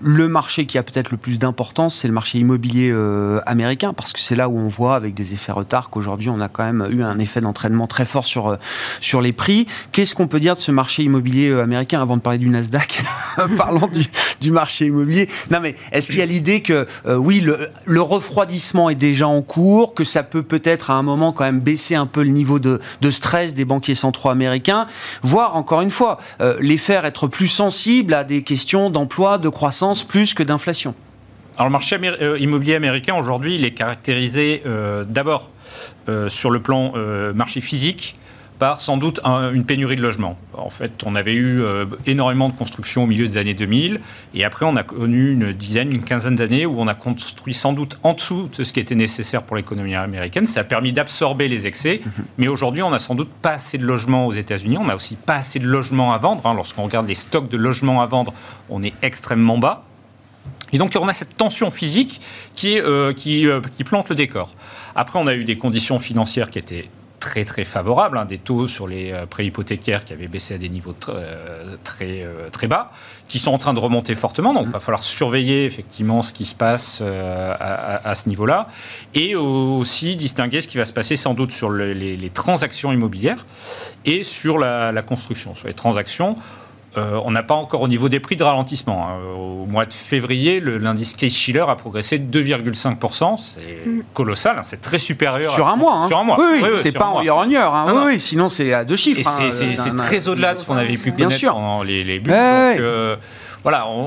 le 0.00 0.28
marché 0.28 0.66
qui 0.66 0.78
a 0.78 0.82
peut-être 0.82 1.10
le 1.10 1.16
plus 1.16 1.38
d'importance, 1.38 1.96
c'est 1.96 2.08
le 2.08 2.14
marché 2.14 2.38
immobilier 2.38 2.90
euh, 2.90 3.40
américain, 3.46 3.92
parce 3.92 4.12
que 4.12 4.20
c'est 4.20 4.34
là 4.34 4.48
où 4.48 4.58
on 4.58 4.68
voit, 4.68 4.96
avec 4.96 5.14
des 5.14 5.34
effets 5.34 5.52
retard, 5.52 5.90
qu'aujourd'hui 5.90 6.30
on 6.30 6.40
a 6.40 6.48
quand 6.48 6.64
même 6.64 6.86
eu 6.90 7.02
un 7.02 7.18
effet 7.18 7.40
d'entraînement 7.40 7.86
très 7.86 8.04
fort 8.04 8.26
sur, 8.26 8.48
euh, 8.48 8.56
sur 9.00 9.20
les 9.20 9.32
prix. 9.32 9.66
Qu'est-ce 9.92 10.14
qu'on 10.14 10.26
peut 10.26 10.40
dire 10.40 10.56
de 10.56 10.60
ce 10.60 10.72
marché 10.72 11.04
immobilier 11.04 11.52
américain 11.52 12.02
avant 12.02 12.16
de 12.16 12.22
parler 12.22 12.38
du 12.38 12.48
Nasdaq 12.48 13.04
Parlons 13.56 13.88
du, 14.40 14.50
marché 14.50 14.86
immobilier? 14.86 15.28
Non 15.50 15.60
mais 15.60 15.76
est-ce 15.92 16.08
qu'il 16.08 16.18
y 16.18 16.22
a 16.22 16.26
l'idée 16.26 16.60
que 16.60 16.86
oui, 17.06 17.40
le, 17.40 17.68
le 17.84 18.00
refroidissement 18.00 18.90
est 18.90 18.94
déjà 18.94 19.28
en 19.28 19.42
cours, 19.42 19.94
que 19.94 20.04
ça 20.04 20.22
peut 20.22 20.42
peut-être 20.42 20.90
à 20.90 20.94
un 20.94 21.03
moment 21.04 21.32
quand 21.32 21.44
même 21.44 21.60
baisser 21.60 21.94
un 21.94 22.06
peu 22.06 22.22
le 22.22 22.30
niveau 22.30 22.58
de, 22.58 22.80
stress 23.10 23.54
des 23.54 23.64
banquiers 23.64 23.94
centraux 23.94 24.30
américains, 24.30 24.86
voire 25.22 25.56
encore 25.56 25.82
une 25.82 25.90
fois, 25.90 26.18
euh, 26.40 26.56
les 26.60 26.76
faire 26.76 27.04
être 27.04 27.28
plus 27.28 27.46
sensibles 27.46 28.14
à 28.14 28.24
des 28.24 28.42
questions 28.42 28.90
d'emploi, 28.90 29.38
de 29.38 29.48
croissance, 29.48 30.02
plus 30.02 30.34
que 30.34 30.42
d'inflation. 30.42 30.94
Alors 31.56 31.68
le 31.68 31.72
marché 31.72 31.96
euh, 32.02 32.38
immobilier 32.38 32.74
américain 32.74 33.14
aujourd'hui, 33.14 33.54
il 33.54 33.64
est 33.64 33.72
caractérisé 33.72 34.62
euh, 34.66 35.04
d'abord 35.04 35.50
sur 36.28 36.50
le 36.50 36.60
plan 36.60 36.92
marché 37.34 37.60
physique 37.60 38.16
par 38.58 38.80
sans 38.80 38.96
doute 38.96 39.20
un, 39.24 39.52
une 39.52 39.64
pénurie 39.64 39.96
de 39.96 40.02
logements. 40.02 40.36
En 40.52 40.70
fait, 40.70 41.02
on 41.04 41.14
avait 41.14 41.34
eu 41.34 41.62
euh, 41.62 41.86
énormément 42.06 42.48
de 42.48 42.54
construction 42.54 43.04
au 43.04 43.06
milieu 43.06 43.26
des 43.26 43.36
années 43.36 43.54
2000, 43.54 44.00
et 44.34 44.44
après 44.44 44.64
on 44.64 44.76
a 44.76 44.82
connu 44.82 45.32
une 45.32 45.52
dizaine, 45.52 45.92
une 45.92 46.04
quinzaine 46.04 46.36
d'années 46.36 46.66
où 46.66 46.80
on 46.80 46.86
a 46.86 46.94
construit 46.94 47.54
sans 47.54 47.72
doute 47.72 47.98
en 48.02 48.14
dessous 48.14 48.48
de 48.56 48.64
ce 48.64 48.72
qui 48.72 48.80
était 48.80 48.94
nécessaire 48.94 49.42
pour 49.42 49.56
l'économie 49.56 49.94
américaine. 49.94 50.46
Ça 50.46 50.60
a 50.60 50.64
permis 50.64 50.92
d'absorber 50.92 51.48
les 51.48 51.66
excès, 51.66 52.00
mmh. 52.04 52.10
mais 52.38 52.48
aujourd'hui 52.48 52.82
on 52.82 52.90
n'a 52.90 52.98
sans 52.98 53.14
doute 53.14 53.30
pas 53.42 53.52
assez 53.52 53.78
de 53.78 53.84
logements 53.84 54.26
aux 54.26 54.32
États-Unis, 54.32 54.78
on 54.78 54.84
n'a 54.84 54.96
aussi 54.96 55.16
pas 55.16 55.36
assez 55.36 55.58
de 55.58 55.66
logements 55.66 56.12
à 56.12 56.18
vendre. 56.18 56.46
Hein. 56.46 56.54
Lorsqu'on 56.54 56.84
regarde 56.84 57.08
les 57.08 57.14
stocks 57.14 57.48
de 57.48 57.56
logements 57.56 58.02
à 58.02 58.06
vendre, 58.06 58.32
on 58.70 58.82
est 58.82 58.94
extrêmement 59.02 59.58
bas. 59.58 59.84
Et 60.72 60.78
donc 60.78 60.92
on 61.00 61.06
a 61.06 61.14
cette 61.14 61.36
tension 61.36 61.70
physique 61.70 62.20
qui, 62.54 62.80
euh, 62.80 63.12
qui, 63.12 63.46
euh, 63.46 63.60
qui 63.76 63.84
plante 63.84 64.08
le 64.08 64.16
décor. 64.16 64.50
Après, 64.96 65.18
on 65.18 65.26
a 65.26 65.34
eu 65.34 65.44
des 65.44 65.56
conditions 65.56 65.98
financières 65.98 66.50
qui 66.50 66.58
étaient 66.58 66.88
très 67.24 67.46
très 67.46 67.64
favorable, 67.64 68.18
hein, 68.18 68.26
des 68.26 68.36
taux 68.36 68.68
sur 68.68 68.86
les 68.86 69.10
euh, 69.10 69.24
prêts 69.24 69.46
hypothécaires 69.46 70.04
qui 70.04 70.12
avaient 70.12 70.28
baissé 70.28 70.52
à 70.54 70.58
des 70.58 70.68
niveaux 70.68 70.94
euh, 71.08 71.76
très, 71.82 72.20
euh, 72.22 72.50
très 72.50 72.66
bas, 72.66 72.90
qui 73.28 73.38
sont 73.38 73.50
en 73.50 73.56
train 73.56 73.72
de 73.72 73.78
remonter 73.78 74.14
fortement. 74.14 74.52
Donc 74.52 74.66
il 74.66 74.72
va 74.72 74.78
falloir 74.78 75.02
surveiller 75.02 75.64
effectivement 75.64 76.20
ce 76.20 76.34
qui 76.34 76.44
se 76.44 76.54
passe 76.54 77.00
à, 77.00 78.14
ce 78.14 78.28
niveau-là, 78.28 78.68
et 79.14 79.34
aussi 79.36 80.16
distinguer 80.16 80.60
ce 80.60 80.68
qui 80.68 80.76
va 80.76 80.84
se 80.84 80.92
passer 80.92 81.16
sans 81.16 81.32
doute 81.32 81.50
sur 81.50 81.70
le, 81.70 81.94
les, 81.94 82.14
les, 82.14 82.30
transactions 82.30 82.92
immobilières 82.92 83.46
et 84.04 84.22
sur 84.22 84.58
la, 84.58 84.92
la 84.92 85.02
construction. 85.02 85.54
Sur 85.54 85.68
les 85.68 85.74
transactions, 85.74 86.34
euh, 86.96 87.20
on 87.24 87.30
n'a 87.30 87.42
pas 87.42 87.54
encore 87.54 87.82
au 87.82 87.88
niveau 87.88 88.08
des 88.08 88.20
prix 88.20 88.36
de 88.36 88.44
ralentissement. 88.44 89.08
Hein. 89.08 89.18
Au 89.36 89.66
mois 89.66 89.84
de 89.84 89.92
février, 89.92 90.60
l'indice 90.60 91.14
Case-Shiller 91.14 91.64
a 91.68 91.74
progressé 91.74 92.18
de 92.18 92.42
2,5%. 92.42 93.36
C'est 93.36 93.60
mm. 93.86 94.02
colossal, 94.12 94.58
hein. 94.58 94.62
c'est 94.62 94.80
très 94.80 94.98
supérieur. 94.98 95.52
Sur 95.52 95.68
un 95.68 95.76
mois. 95.76 95.96
Hein. 95.96 96.06
Sur 96.08 96.18
un 96.18 96.24
mois. 96.24 96.36
Oui, 96.38 96.46
oui, 96.62 96.68
oui 96.72 96.78
c'est 96.82 96.92
pas 96.92 97.06
en 97.06 97.22
year 97.22 97.36
on 97.36 97.48
year. 97.48 97.72
Ah 97.72 97.86
oui, 97.88 98.02
oui, 98.06 98.20
sinon 98.20 98.48
c'est 98.48 98.72
à 98.72 98.84
deux 98.84 98.96
chiffres. 98.96 99.28
C'est 99.50 99.96
très 99.96 100.28
au-delà 100.28 100.54
de 100.54 100.60
ce 100.60 100.64
qu'on 100.64 100.76
avait 100.76 100.96
pu 100.96 101.12
connaître 101.12 101.32
sûr. 101.32 101.54
pendant 101.54 101.82
les, 101.82 102.04
les 102.04 102.20
buts. 102.20 102.30
Ouais, 102.30 102.74
donc, 102.74 102.80
euh, 102.80 103.16
voilà, 103.64 103.88
on, 103.88 104.06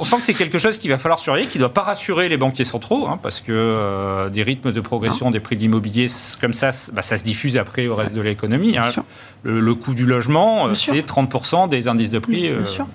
on, 0.00 0.04
sent 0.04 0.16
que 0.16 0.24
c'est 0.24 0.34
quelque 0.34 0.58
chose 0.58 0.78
qu'il 0.78 0.90
va 0.90 0.96
falloir 0.96 1.18
surveiller, 1.18 1.46
qui 1.46 1.58
ne 1.58 1.64
doit 1.64 1.72
pas 1.72 1.82
rassurer 1.82 2.28
les 2.28 2.38
banquiers 2.38 2.64
centraux, 2.64 3.06
hein, 3.06 3.18
parce 3.22 3.42
que 3.42 3.52
euh, 3.52 4.30
des 4.30 4.42
rythmes 4.42 4.72
de 4.72 4.80
progression 4.80 5.26
non. 5.26 5.30
des 5.30 5.40
prix 5.40 5.56
de 5.56 5.60
l'immobilier 5.60 6.06
comme 6.40 6.52
ça, 6.52 6.70
bah, 6.92 7.02
ça 7.02 7.18
se 7.18 7.24
diffuse 7.24 7.58
après 7.58 7.86
au 7.86 7.96
reste 7.96 8.14
de 8.14 8.22
l'économie. 8.22 8.78
Hein. 8.78 8.90
Le, 9.42 9.60
le, 9.60 9.74
coût 9.74 9.94
du 9.94 10.06
logement, 10.06 10.74
c'est 10.74 11.06
30% 11.06 11.68
des 11.68 11.88
indices 11.88 12.10
de 12.10 12.18
prix. 12.18 12.48
Bien 12.48 12.52
euh, 12.52 12.64
sûr. 12.64 12.86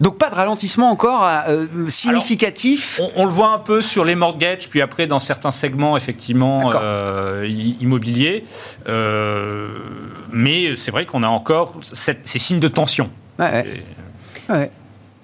Donc 0.00 0.16
pas 0.16 0.30
de 0.30 0.34
ralentissement 0.34 0.90
encore 0.90 1.28
euh, 1.46 1.66
significatif. 1.88 3.00
on, 3.16 3.26
le 3.26 3.30
voit 3.30 3.52
un 3.52 3.58
peu 3.58 3.82
sur 3.82 4.04
les 4.04 4.14
mortgages, 4.14 4.70
puis 4.70 4.80
après 4.80 5.06
dans 5.06 5.18
certains 5.18 5.50
segments 5.50 5.96
effectivement 5.96 6.72
euh, 6.74 7.46
immobiliers. 7.80 8.44
Euh, 8.88 9.68
mais 10.32 10.74
c'est 10.74 10.90
vrai 10.90 11.04
qu'on 11.04 11.22
a 11.22 11.28
encore 11.28 11.74
ces 11.82 12.38
signes 12.38 12.60
de 12.60 12.68
tension. 12.68 13.10
Ouais. 13.38 13.52
ouais. 13.52 13.84
All 14.50 14.56
right. 14.56 14.72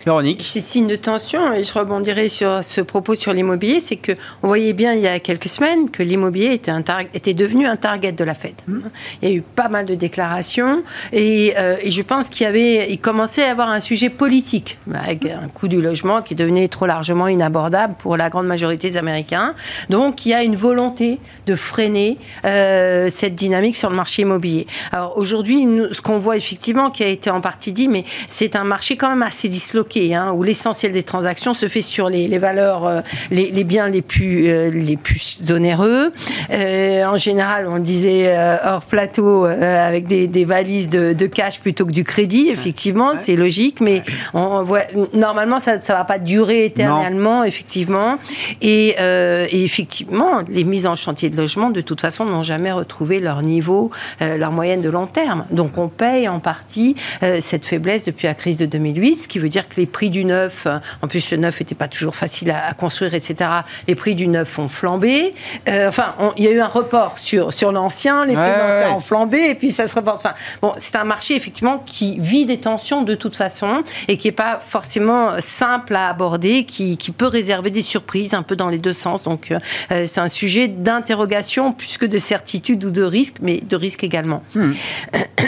Véronique 0.06 0.44
Ces 0.44 0.60
signes 0.60 0.86
de 0.86 0.94
tension, 0.94 1.52
et 1.52 1.64
je 1.64 1.74
rebondirai 1.74 2.28
sur 2.28 2.62
ce 2.62 2.80
propos 2.80 3.16
sur 3.16 3.32
l'immobilier, 3.32 3.80
c'est 3.80 3.96
que 3.96 4.12
on 4.44 4.46
voyait 4.46 4.72
bien 4.72 4.94
il 4.94 5.00
y 5.00 5.08
a 5.08 5.18
quelques 5.18 5.48
semaines 5.48 5.90
que 5.90 6.04
l'immobilier 6.04 6.52
était, 6.52 7.34
devenu 7.34 7.66
un 7.66 7.74
target 7.74 8.12
de 8.12 8.22
la 8.22 8.36
Fed. 8.36 8.54
Mmh. 8.68 8.78
Il 9.20 9.28
y 9.28 9.32
a 9.32 9.34
eu 9.34 9.42
pas 9.42 9.68
mal 9.68 9.84
de 9.84 9.96
déclarations 9.96 10.84
et, 11.12 11.54
euh, 11.58 11.74
je 11.84 12.02
pense 12.02 12.30
qu'il 12.30 12.44
y 12.44 12.46
avait, 12.46 12.88
il 12.88 13.00
commençait 13.00 13.42
à 13.42 13.48
y 13.48 13.50
avoir 13.50 13.68
un 13.68 13.80
sujet 13.80 14.08
politique 14.08 14.78
avec 14.94 15.26
un 15.26 15.48
coût 15.48 15.66
du 15.66 15.80
logement 15.80 16.22
qui 16.22 16.36
devenait 16.36 16.68
trop 16.68 16.86
largement 16.86 17.26
inabordable 17.26 17.96
pour 17.98 18.16
la 18.16 18.28
grande 18.28 18.46
majorité 18.46 18.90
des 18.90 18.96
Américains. 18.98 19.56
Donc 19.90 20.24
il 20.24 20.28
y 20.28 20.34
a 20.34 20.44
une 20.44 20.54
volonté 20.54 21.18
de 21.48 21.56
freiner 21.56 22.16
euh, 22.44 23.08
cette 23.10 23.34
dynamique 23.34 23.74
sur 23.74 23.90
le 23.90 23.96
marché 23.96 24.22
immobilier. 24.22 24.68
Alors 24.92 25.18
aujourd'hui, 25.18 25.66
ce 25.90 26.00
qu'on 26.00 26.18
voit 26.18 26.36
effectivement, 26.36 26.92
qui 26.92 27.02
a 27.02 27.08
été 27.08 27.28
en 27.28 27.40
partie 27.40 27.72
dit, 27.72 27.88
mais 27.88 28.04
c'est 28.28 28.54
un 28.54 28.62
marché 28.64 28.96
quand 28.96 29.08
même 29.08 29.24
assez 29.24 29.48
disloqué 29.48 29.95
Hein, 29.96 30.32
où 30.36 30.42
l'essentiel 30.42 30.92
des 30.92 31.02
transactions 31.02 31.54
se 31.54 31.68
fait 31.68 31.80
sur 31.80 32.10
les, 32.10 32.38
valeurs, 32.38 32.84
euh, 32.84 33.00
les, 33.30 33.64
biens 33.64 33.88
les 33.88 34.02
plus, 34.02 34.46
euh, 34.46 34.70
les 34.70 34.96
plus 34.96 35.42
onéreux. 35.50 36.12
Euh, 36.52 37.04
en 37.06 37.16
général, 37.16 37.66
on 37.66 37.78
disait 37.78 38.36
hors 38.64 38.82
plateau, 38.82 39.44
avec 39.44 40.06
des, 40.06 40.44
valises 40.44 40.90
de, 40.90 41.26
cash 41.26 41.60
plutôt 41.60 41.86
que 41.86 41.92
du 41.92 42.04
crédit, 42.04 42.48
effectivement, 42.50 43.14
c'est 43.16 43.36
logique, 43.36 43.80
mais 43.80 44.02
on 44.34 44.62
voit, 44.62 44.82
normalement, 45.14 45.60
ça 45.60 45.76
ne 45.76 45.82
va 45.82 46.04
pas 46.04 46.18
durer 46.18 46.66
éternellement, 46.66 47.42
effectivement. 47.44 48.18
Et, 48.60 48.96
et, 48.98 49.64
effectivement, 49.64 50.42
les 50.48 50.64
mises 50.64 50.86
en 50.86 50.94
chantier 50.94 51.30
de 51.30 51.36
logement, 51.36 51.70
de 51.70 51.80
toute 51.80 52.00
façon, 52.00 52.24
n'ont 52.26 52.42
jamais 52.42 52.72
retrouvé 52.72 53.20
leur 53.20 53.42
niveau, 53.42 53.90
leur 54.20 54.52
moyenne 54.52 54.82
de 54.82 54.90
long 54.90 55.06
terme. 55.06 55.46
Donc 55.50 55.78
on 55.78 55.88
paye 55.88 56.28
en 56.28 56.40
partie 56.40 56.96
cette 57.40 57.64
faiblesse 57.64 58.04
depuis 58.04 58.26
la 58.26 58.34
crise 58.34 58.58
de 58.58 58.66
2008, 58.66 59.16
ce 59.20 59.28
qui 59.28 59.38
veut 59.38 59.48
dire 59.48 59.68
que 59.68 59.76
les 59.76 59.85
les 59.86 59.92
prix 59.92 60.10
du 60.10 60.24
neuf, 60.24 60.66
euh, 60.66 60.78
en 61.00 61.06
plus 61.06 61.30
le 61.30 61.36
neuf 61.36 61.60
n'était 61.60 61.76
pas 61.76 61.86
toujours 61.86 62.16
facile 62.16 62.50
à, 62.50 62.74
construire, 62.74 63.14
etc. 63.14 63.50
Les 63.86 63.94
prix 63.94 64.16
du 64.16 64.26
neuf 64.26 64.58
ont 64.58 64.68
flambé. 64.68 65.32
Euh, 65.68 65.88
enfin, 65.88 66.14
il 66.36 66.44
y 66.44 66.48
a 66.48 66.50
eu 66.50 66.60
un 66.60 66.66
report 66.66 67.18
sur, 67.18 67.52
sur 67.52 67.70
l'ancien, 67.70 68.26
les 68.26 68.34
prix 68.34 68.42
de 68.42 68.72
l'ancien 68.72 68.92
ont 68.96 69.00
flambé, 69.00 69.50
et 69.50 69.54
puis 69.54 69.70
ça 69.70 69.86
se 69.86 69.94
reporte. 69.94 70.16
Enfin, 70.16 70.34
bon, 70.60 70.72
c'est 70.76 70.96
un 70.96 71.04
marché 71.04 71.36
effectivement 71.36 71.82
qui 71.86 72.18
vit 72.18 72.46
des 72.46 72.58
tensions 72.58 73.02
de 73.02 73.14
toute 73.14 73.36
façon 73.36 73.84
et 74.08 74.16
qui 74.16 74.26
n'est 74.28 74.32
pas 74.32 74.58
forcément 74.60 75.40
simple 75.40 75.94
à 75.94 76.08
aborder, 76.08 76.64
qui, 76.64 76.96
qui, 76.96 77.12
peut 77.12 77.26
réserver 77.26 77.70
des 77.70 77.82
surprises 77.82 78.34
un 78.34 78.42
peu 78.42 78.56
dans 78.56 78.68
les 78.68 78.78
deux 78.78 78.92
sens. 78.92 79.22
Donc, 79.22 79.52
euh, 79.52 79.58
c'est 80.06 80.18
un 80.18 80.28
sujet 80.28 80.66
d'interrogation 80.66 81.72
plus 81.72 81.96
que 81.96 82.06
de 82.06 82.18
certitude 82.18 82.84
ou 82.84 82.90
de 82.90 83.02
risque, 83.04 83.36
mais 83.40 83.58
de 83.58 83.76
risque 83.76 84.02
également. 84.02 84.42
Hmm. 84.54 84.72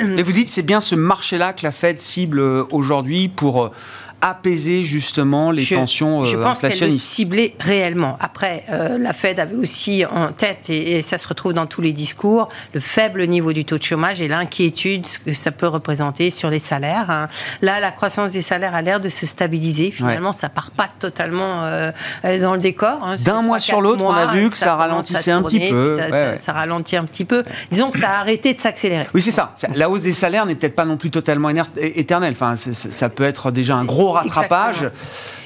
Mais 0.06 0.22
vous 0.22 0.32
dites 0.32 0.50
c'est 0.50 0.62
bien 0.62 0.80
ce 0.80 0.94
marché-là 0.94 1.52
que 1.52 1.64
la 1.64 1.72
Fed 1.72 1.98
cible 1.98 2.40
aujourd'hui 2.70 3.28
pour 3.28 3.72
apaiser 4.20 4.82
justement 4.82 5.50
les 5.50 5.64
tensions 5.64 6.24
Je 6.24 6.36
euh, 6.36 6.42
pense 6.42 6.60
qu'elle 6.60 6.78
le 6.80 6.90
ciblait 6.90 7.54
réellement. 7.60 8.16
Après, 8.20 8.64
euh, 8.70 8.98
la 8.98 9.12
Fed 9.12 9.38
avait 9.38 9.54
aussi 9.54 10.04
en 10.04 10.28
tête, 10.32 10.70
et, 10.70 11.02
ça 11.02 11.18
se 11.18 11.28
retrouve 11.28 11.52
dans 11.52 11.66
tous 11.66 11.80
les 11.80 11.92
discours, 11.92 12.48
le 12.72 12.80
faible 12.80 13.26
niveau 13.26 13.52
du 13.52 13.64
taux 13.64 13.78
de 13.78 13.82
chômage 13.82 14.20
et 14.20 14.28
l'inquiétude 14.28 15.06
que 15.24 15.34
ça 15.34 15.52
peut 15.52 15.68
représenter 15.68 16.30
sur 16.30 16.50
les 16.50 16.58
salaires. 16.58 17.10
Hein. 17.10 17.28
Là, 17.62 17.78
la 17.80 17.92
croissance 17.92 18.32
des 18.32 18.40
salaires 18.40 18.74
a 18.74 18.82
l'air 18.82 19.00
de 19.00 19.08
se 19.08 19.26
stabiliser. 19.26 19.90
Finalement, 19.90 20.32
ça 20.32 20.48
part 20.48 20.72
pas 20.72 20.88
totalement 20.98 21.64
euh, 21.64 21.92
dans 22.40 22.54
le 22.54 22.60
décor. 22.60 23.00
Hein. 23.02 23.16
D'un 23.20 23.42
mois 23.42 23.60
sur 23.60 23.80
l'autre, 23.80 24.02
on 24.04 24.12
a 24.12 24.34
vu 24.34 24.48
que 24.50 24.56
ça, 24.56 24.74
ralentissait 24.74 25.30
un 25.30 25.42
petit 25.42 25.70
peu. 25.70 25.98
Ça, 26.38 26.52
ralentit 26.52 26.96
un 26.96 27.04
petit 27.04 27.24
peu. 27.24 27.44
Disons 27.70 27.90
que 27.90 28.00
ça 28.00 28.10
a 28.10 28.20
arrêté 28.20 28.54
de 28.54 28.58
s'accélérer. 28.58 29.06
Oui, 29.14 29.22
c'est 29.22 29.30
ça. 29.30 29.54
La 29.74 29.88
hausse 29.88 30.02
des 30.02 30.12
salaires 30.12 30.46
n'est 30.46 30.54
peut-être 30.54 30.74
pas 30.74 30.84
non 30.84 30.96
plus 30.96 31.10
totalement 31.10 31.50
éternelle. 31.76 32.32
Enfin, 32.32 32.56
ça 32.56 33.08
peut 33.08 33.24
être 33.24 33.50
déjà 33.50 33.76
un 33.76 33.84
gros 33.84 34.07
rattrapage. 34.12 34.90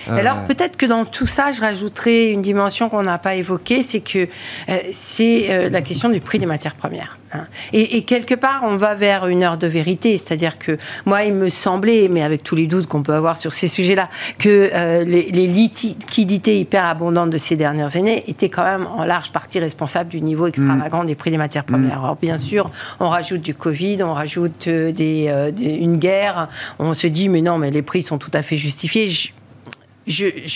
Euh, 0.08 0.16
Alors 0.16 0.44
peut-être 0.44 0.76
que 0.76 0.86
dans 0.86 1.04
tout 1.04 1.26
ça, 1.26 1.52
je 1.52 1.60
rajouterai 1.60 2.30
une 2.30 2.42
dimension 2.42 2.88
qu'on 2.88 3.02
n'a 3.02 3.18
pas 3.18 3.34
évoquée, 3.34 3.82
c'est 3.82 4.00
que 4.00 4.28
euh, 4.68 4.76
c'est 4.90 5.46
euh, 5.50 5.68
la 5.68 5.82
question 5.82 6.08
du 6.08 6.20
prix 6.20 6.38
des 6.38 6.46
matières 6.46 6.74
premières. 6.74 7.18
Hein. 7.32 7.44
Et, 7.72 8.02
quelque 8.02 8.34
part, 8.34 8.60
on 8.64 8.76
va 8.76 8.94
vers 8.94 9.26
une 9.26 9.42
heure 9.42 9.56
de 9.56 9.66
vérité, 9.66 10.18
c'est-à-dire 10.18 10.58
que 10.58 10.76
moi, 11.06 11.22
il 11.22 11.32
me 11.32 11.48
semblait, 11.48 12.08
mais 12.08 12.22
avec 12.22 12.42
tous 12.42 12.54
les 12.54 12.66
doutes 12.66 12.86
qu'on 12.86 13.02
peut 13.02 13.14
avoir 13.14 13.38
sur 13.38 13.54
ces 13.54 13.68
sujets-là, 13.68 14.10
que 14.38 14.70
les, 15.04 15.30
les, 15.30 15.46
liquidités 15.46 16.58
hyper 16.58 16.84
abondantes 16.84 17.30
de 17.30 17.38
ces 17.38 17.56
dernières 17.56 17.96
années 17.96 18.22
étaient 18.26 18.50
quand 18.50 18.64
même 18.64 18.86
en 18.86 19.04
large 19.04 19.32
partie 19.32 19.60
responsables 19.60 20.10
du 20.10 20.20
niveau 20.20 20.46
extravagant 20.46 21.04
mm. 21.04 21.06
des 21.06 21.14
prix 21.14 21.30
des 21.30 21.38
matières 21.38 21.64
premières. 21.64 22.00
Mm. 22.00 22.04
Alors 22.04 22.16
bien 22.16 22.36
sûr, 22.36 22.70
on 23.00 23.08
rajoute 23.08 23.40
du 23.40 23.54
Covid, 23.54 24.02
on 24.02 24.12
rajoute 24.12 24.68
des, 24.68 25.52
une 25.58 25.96
guerre, 25.96 26.48
on 26.78 26.92
se 26.92 27.06
dit 27.06 27.30
mais 27.30 27.40
non, 27.40 27.56
mais 27.56 27.70
les 27.70 27.82
prix 27.82 28.02
sont 28.02 28.18
tout 28.18 28.30
à 28.34 28.42
fait 28.42 28.56
justifiés 28.56 29.08
je, 29.08 29.30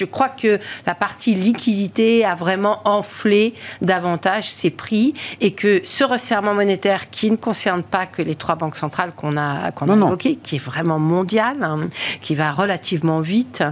crois 0.04 0.28
que 0.28 0.58
la 0.86 0.94
partie 0.94 1.34
liquidité 1.34 2.24
a 2.24 2.34
vraiment 2.34 2.80
enflé 2.84 3.54
davantage 3.80 4.48
ses 4.50 4.70
prix 4.70 5.14
et 5.40 5.52
que 5.52 5.80
ce 5.84 6.04
resserrement 6.04 6.54
monétaire 6.54 7.10
qui 7.10 7.30
ne 7.30 7.36
concerne 7.36 7.82
pas 7.82 8.06
que 8.06 8.22
les 8.22 8.34
trois 8.34 8.54
banques 8.54 8.76
centrales 8.76 9.12
qu'on 9.12 9.36
a, 9.36 9.70
qu'on 9.72 9.88
a 9.88 9.94
évoquées, 9.94 10.36
qui 10.42 10.56
est 10.56 10.64
vraiment 10.64 10.98
mondial, 10.98 11.62
hein, 11.62 11.88
qui 12.20 12.34
va 12.34 12.50
relativement 12.50 13.20
vite, 13.20 13.62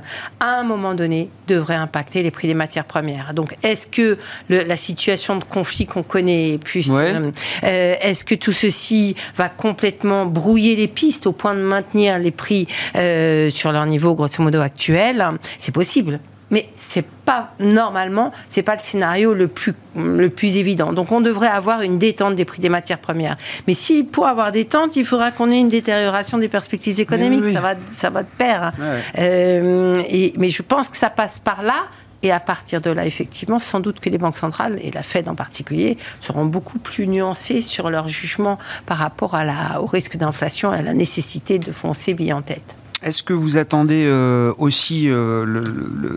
à 0.40 0.58
un 0.58 0.62
moment 0.62 0.94
donné 0.94 1.30
devrait 1.46 1.74
impacter 1.74 2.22
les 2.22 2.30
prix 2.30 2.48
des 2.48 2.54
matières 2.54 2.84
premières. 2.84 3.34
Donc 3.34 3.56
est-ce 3.62 3.86
que 3.86 4.18
la 4.48 4.76
situation 4.76 5.36
de 5.36 5.44
conflit 5.44 5.86
qu'on 5.86 6.02
connaît 6.02 6.58
plus, 6.58 6.90
euh, 6.90 7.30
euh, 7.64 7.94
est-ce 8.00 8.24
que 8.24 8.34
tout 8.34 8.52
ceci 8.52 9.14
va 9.36 9.48
complètement 9.48 10.26
brouiller 10.26 10.76
les 10.76 10.88
pistes 10.88 11.26
au 11.26 11.32
point 11.32 11.54
de 11.54 11.60
maintenir 11.60 12.18
les 12.18 12.30
prix 12.30 12.66
euh, 12.96 13.50
sur 13.50 13.72
leur 13.72 13.86
niveau 13.86 14.14
grosso 14.14 14.42
modo 14.42 14.60
actuel? 14.60 15.24
C'est 15.64 15.72
possible. 15.72 16.20
Mais 16.50 16.68
c'est 16.76 17.06
pas 17.24 17.54
normalement, 17.58 18.30
c'est 18.48 18.62
pas 18.62 18.74
le 18.74 18.82
scénario 18.82 19.32
le 19.32 19.48
plus 19.48 19.72
le 19.96 20.28
plus 20.28 20.58
évident. 20.58 20.92
Donc 20.92 21.10
on 21.10 21.22
devrait 21.22 21.48
avoir 21.48 21.80
une 21.80 21.98
détente 21.98 22.34
des 22.34 22.44
prix 22.44 22.60
des 22.60 22.68
matières 22.68 22.98
premières. 22.98 23.36
Mais 23.66 23.72
si 23.72 24.04
pour 24.04 24.26
avoir 24.26 24.52
détente, 24.52 24.94
il 24.96 25.06
faudra 25.06 25.30
qu'on 25.30 25.50
ait 25.50 25.58
une 25.58 25.68
détérioration 25.68 26.36
des 26.36 26.48
perspectives 26.48 27.00
économiques. 27.00 27.46
Ça 27.46 27.60
va 27.60 27.74
ça 27.90 28.10
va 28.10 28.22
de 28.22 28.28
pair. 28.28 28.72
Euh, 29.18 29.98
et, 30.08 30.34
mais 30.36 30.50
je 30.50 30.62
pense 30.62 30.90
que 30.90 30.98
ça 30.98 31.10
passe 31.10 31.38
par 31.38 31.62
là. 31.62 31.86
Et 32.22 32.30
à 32.30 32.40
partir 32.40 32.80
de 32.80 32.90
là, 32.90 33.04
effectivement, 33.04 33.58
sans 33.58 33.80
doute 33.80 34.00
que 34.00 34.08
les 34.08 34.16
banques 34.16 34.36
centrales, 34.36 34.78
et 34.82 34.90
la 34.90 35.02
Fed 35.02 35.28
en 35.28 35.34
particulier, 35.34 35.98
seront 36.20 36.46
beaucoup 36.46 36.78
plus 36.78 37.06
nuancées 37.06 37.60
sur 37.60 37.90
leur 37.90 38.08
jugement 38.08 38.58
par 38.86 38.96
rapport 38.96 39.34
à 39.34 39.44
la, 39.44 39.82
au 39.82 39.86
risque 39.86 40.16
d'inflation 40.16 40.72
et 40.72 40.78
à 40.78 40.82
la 40.82 40.94
nécessité 40.94 41.58
de 41.58 41.70
foncer 41.70 42.14
billet 42.14 42.32
en 42.32 42.40
tête. 42.40 42.76
Est-ce 43.04 43.22
que 43.22 43.34
vous 43.34 43.58
attendez 43.58 44.06
euh, 44.06 44.54
aussi, 44.56 45.10
euh, 45.10 45.62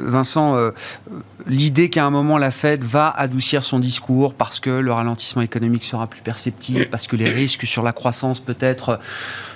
Vincent, 0.05 0.55
euh, 0.55 0.71
l'idée 1.45 1.89
qu'à 1.89 2.05
un 2.05 2.09
moment 2.09 2.37
la 2.37 2.49
Fed 2.49 2.81
va 2.81 3.09
adoucir 3.09 3.65
son 3.65 3.79
discours 3.79 4.33
parce 4.33 4.61
que 4.61 4.69
le 4.69 4.93
ralentissement 4.93 5.41
économique 5.41 5.83
sera 5.83 6.07
plus 6.07 6.21
perceptible, 6.21 6.87
parce 6.89 7.07
que 7.07 7.17
les 7.17 7.29
risques 7.29 7.67
sur 7.67 7.83
la 7.83 7.91
croissance 7.91 8.39
peut-être 8.39 9.01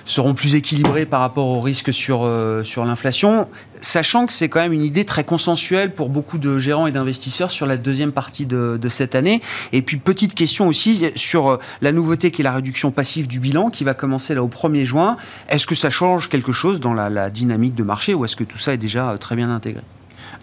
seront 0.04 0.34
plus 0.34 0.54
équilibrés 0.54 1.06
par 1.06 1.20
rapport 1.20 1.46
aux 1.46 1.60
risques 1.60 1.92
sur, 1.92 2.28
sur 2.64 2.84
l'inflation, 2.84 3.48
sachant 3.80 4.26
que 4.26 4.32
c'est 4.32 4.48
quand 4.48 4.60
même 4.60 4.72
une 4.72 4.84
idée 4.84 5.04
très 5.04 5.24
consensuelle 5.24 5.94
pour 5.94 6.08
beaucoup 6.08 6.38
de 6.38 6.58
gérants 6.58 6.86
et 6.86 6.92
d'investisseurs 6.92 7.50
sur 7.50 7.66
la 7.66 7.76
deuxième 7.76 8.12
partie 8.12 8.46
de, 8.46 8.78
cette 8.88 9.14
année. 9.14 9.40
Et 9.72 9.82
puis 9.82 9.96
petite 9.96 10.34
question 10.34 10.68
aussi 10.68 11.10
sur 11.16 11.58
la 11.80 11.92
nouveauté 11.92 12.30
qui 12.30 12.42
est 12.42 12.44
la 12.44 12.52
réduction 12.52 12.90
passive 12.90 13.26
du 13.26 13.40
bilan 13.40 13.70
qui 13.70 13.84
va 13.84 13.94
commencer 13.94 14.34
là 14.34 14.42
au 14.42 14.48
1er 14.48 14.84
juin. 14.84 15.16
Est-ce 15.48 15.66
que 15.66 15.74
ça 15.74 15.90
change 15.90 16.28
quelque 16.28 16.52
chose 16.52 16.80
dans 16.80 16.94
la 16.94 17.30
dynamique 17.30 17.74
de 17.74 17.84
marché 17.84 18.14
ou 18.14 18.24
est-ce 18.24 18.36
que 18.36 18.44
tout 18.44 18.58
ça 18.58 18.74
est 18.74 18.78
déjà 18.78 19.10
euh, 19.10 19.16
très 19.16 19.36
bien 19.36 19.50
intégré? 19.50 19.82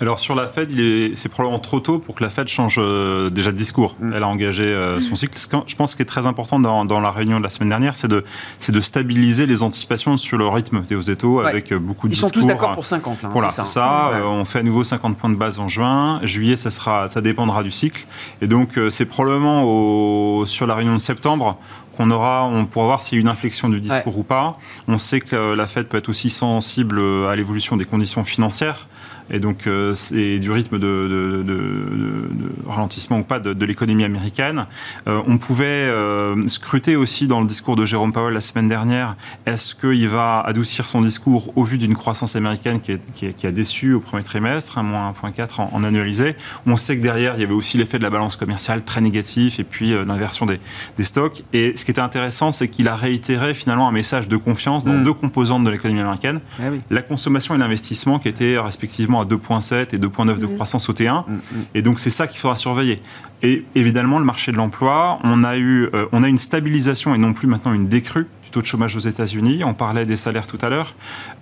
Alors 0.01 0.19
sur 0.19 0.35
la 0.35 0.47
Fed, 0.47 0.71
c'est 1.15 1.29
probablement 1.29 1.59
trop 1.59 1.79
tôt 1.79 1.99
pour 1.99 2.15
que 2.15 2.23
la 2.23 2.29
Fed 2.29 2.47
change 2.47 2.77
euh, 2.79 3.29
déjà 3.29 3.51
de 3.51 3.57
discours. 3.57 3.95
Mm. 3.99 4.13
Elle 4.15 4.23
a 4.23 4.27
engagé 4.27 4.63
euh, 4.63 5.01
son 5.01 5.15
cycle. 5.15 5.37
Je 5.67 5.75
pense 5.75 5.95
qu'il 5.95 6.03
est 6.03 6.05
très 6.05 6.25
important 6.25 6.59
dans, 6.59 6.99
la 6.99 7.11
réunion 7.11 7.39
de 7.39 7.43
la 7.43 7.49
semaine 7.49 7.69
dernière, 7.69 7.95
c'est 7.95 8.07
de, 8.07 8.23
de 8.69 8.81
stabiliser 8.81 9.45
les 9.45 9.63
anticipations 9.63 10.17
sur 10.17 10.37
le 10.37 10.47
rythme 10.47 10.83
des 10.85 10.95
hausses 10.95 11.05
des 11.05 11.15
taux 11.15 11.39
avec 11.41 11.73
beaucoup 11.73 12.07
de 12.07 12.13
discours. 12.13 12.29
Ils 12.29 12.33
sont 12.33 12.39
tous 12.41 12.47
d'accord 12.47 12.73
pour 12.73 12.85
50. 12.85 13.23
Là, 13.23 13.29
voilà, 13.31 13.49
c'est 13.49 13.65
ça. 13.65 14.11
on 14.25 14.45
fait 14.45 14.59
à 14.59 14.63
nouveau 14.63 14.83
50 14.83 15.17
points 15.17 15.29
de 15.29 15.35
base 15.35 15.59
en 15.59 15.67
juin. 15.67 16.19
Juillet, 16.23 16.55
ça, 16.55 16.71
sera, 16.71 17.09
ça 17.09 17.21
dépendra 17.21 17.63
du 17.63 17.71
cycle. 17.71 18.05
Et 18.41 18.47
donc 18.47 18.79
c'est 18.89 19.05
probablement 19.05 19.63
au, 19.63 20.45
sur 20.45 20.67
la 20.67 20.75
réunion 20.75 20.95
de 20.95 21.01
septembre 21.01 21.57
on 22.01 22.11
aura, 22.11 22.45
on 22.45 22.65
pourra 22.65 22.85
voir 22.85 23.01
s'il 23.01 23.17
y 23.17 23.19
a 23.19 23.21
une 23.21 23.27
inflexion 23.27 23.67
du 23.67 23.81
discours 23.81 24.17
ou 24.17 24.23
pas. 24.23 24.57
On 24.87 24.97
sait 24.97 25.19
que 25.19 25.53
la 25.53 25.67
Fed 25.67 25.87
peut 25.87 25.97
être 25.97 26.07
aussi 26.07 26.29
sensible 26.29 27.01
à 27.29 27.35
l'évolution 27.35 27.75
des 27.75 27.83
conditions 27.83 28.23
financières 28.23 28.87
et 29.31 29.39
donc 29.39 29.67
euh, 29.67 29.95
du 30.11 30.51
rythme 30.51 30.79
de, 30.79 31.45
ralentissement 32.67 33.19
ou 33.19 33.23
pas 33.23 33.39
de, 33.39 33.65
l'économie 33.65 34.03
américaine. 34.03 34.65
Euh, 35.07 35.21
on 35.27 35.37
pouvait 35.37 35.65
euh, 35.65 36.47
scruter 36.47 36.95
aussi 36.95 37.27
dans 37.27 37.41
le 37.41 37.47
discours 37.47 37.75
de 37.75 37.85
Jérôme 37.85 38.11
Powell 38.11 38.33
la 38.33 38.41
semaine 38.41 38.67
dernière, 38.67 39.15
est-ce 39.45 39.75
qu'il 39.75 40.07
va 40.07 40.39
adoucir 40.41 40.87
son 40.87 41.01
discours 41.01 41.51
au 41.55 41.63
vu 41.63 41.77
d'une 41.77 41.95
croissance 41.95 42.35
américaine 42.35 42.79
qui, 42.81 43.45
a 43.45 43.51
déçu 43.51 43.93
au 43.93 43.99
premier 43.99 44.23
trimestre, 44.23 44.77
à 44.77 44.83
moins 44.83 45.13
1,4 45.23 45.61
en, 45.61 45.69
en, 45.73 45.83
annualisé 45.83 46.35
On 46.65 46.77
sait 46.77 46.97
que 46.97 47.01
derrière, 47.01 47.35
il 47.35 47.41
y 47.41 47.43
avait 47.43 47.53
aussi 47.53 47.77
l'effet 47.77 47.97
de 47.97 48.03
la 48.03 48.09
balance 48.09 48.35
commerciale 48.35 48.83
très 48.83 49.01
négatif 49.01 49.59
et 49.59 49.63
puis 49.63 49.91
l'inversion 50.05 50.45
des, 50.45 50.59
stocks. 51.03 51.43
Et 51.53 51.75
ce 51.75 51.85
qui 51.85 51.91
était 51.91 52.01
intéressant, 52.01 52.51
c'est 52.51 52.67
qu'il 52.67 52.87
a 52.87 52.95
réitéré 52.95 53.53
finalement 53.53 53.87
un 53.87 53.91
message 53.91 54.27
de 54.27 54.37
confiance 54.37 54.85
dans 54.85 54.93
mm. 54.93 55.03
deux 55.03 55.13
composantes 55.13 55.63
de 55.63 55.69
l'économie 55.69 56.01
américaine, 56.01 56.39
ah 56.59 56.65
la 56.89 57.01
consommation 57.01 57.55
et 57.55 57.57
l'investissement 57.57 58.19
qui 58.19 58.27
étaient 58.27 58.57
respectivement 58.57 59.18
à 59.21 59.25
2,7 59.25 59.95
et 59.95 59.97
2,9 59.97 60.39
de 60.39 60.47
mm. 60.47 60.55
croissance 60.55 60.89
au 60.89 60.93
T1. 60.93 61.23
Mm, 61.27 61.33
mm. 61.33 61.39
Et 61.75 61.81
donc 61.81 61.99
c'est 61.99 62.09
ça 62.09 62.27
qu'il 62.27 62.39
faudra 62.39 62.57
surveiller. 62.57 63.01
Et 63.41 63.63
évidemment, 63.75 64.19
le 64.19 64.25
marché 64.25 64.51
de 64.51 64.57
l'emploi, 64.57 65.19
on, 65.23 65.43
a 65.43 65.57
eu, 65.57 65.89
euh, 65.93 66.05
on 66.11 66.23
a 66.23 66.27
une 66.27 66.37
stabilisation 66.37 67.15
et 67.15 67.17
non 67.17 67.33
plus 67.33 67.47
maintenant 67.47 67.73
une 67.73 67.87
décrue 67.87 68.27
du 68.43 68.49
taux 68.49 68.61
de 68.61 68.65
chômage 68.65 68.95
aux 68.97 68.99
États-Unis. 68.99 69.63
On 69.63 69.73
parlait 69.73 70.05
des 70.05 70.17
salaires 70.17 70.45
tout 70.45 70.57
à 70.61 70.69
l'heure. 70.69 70.93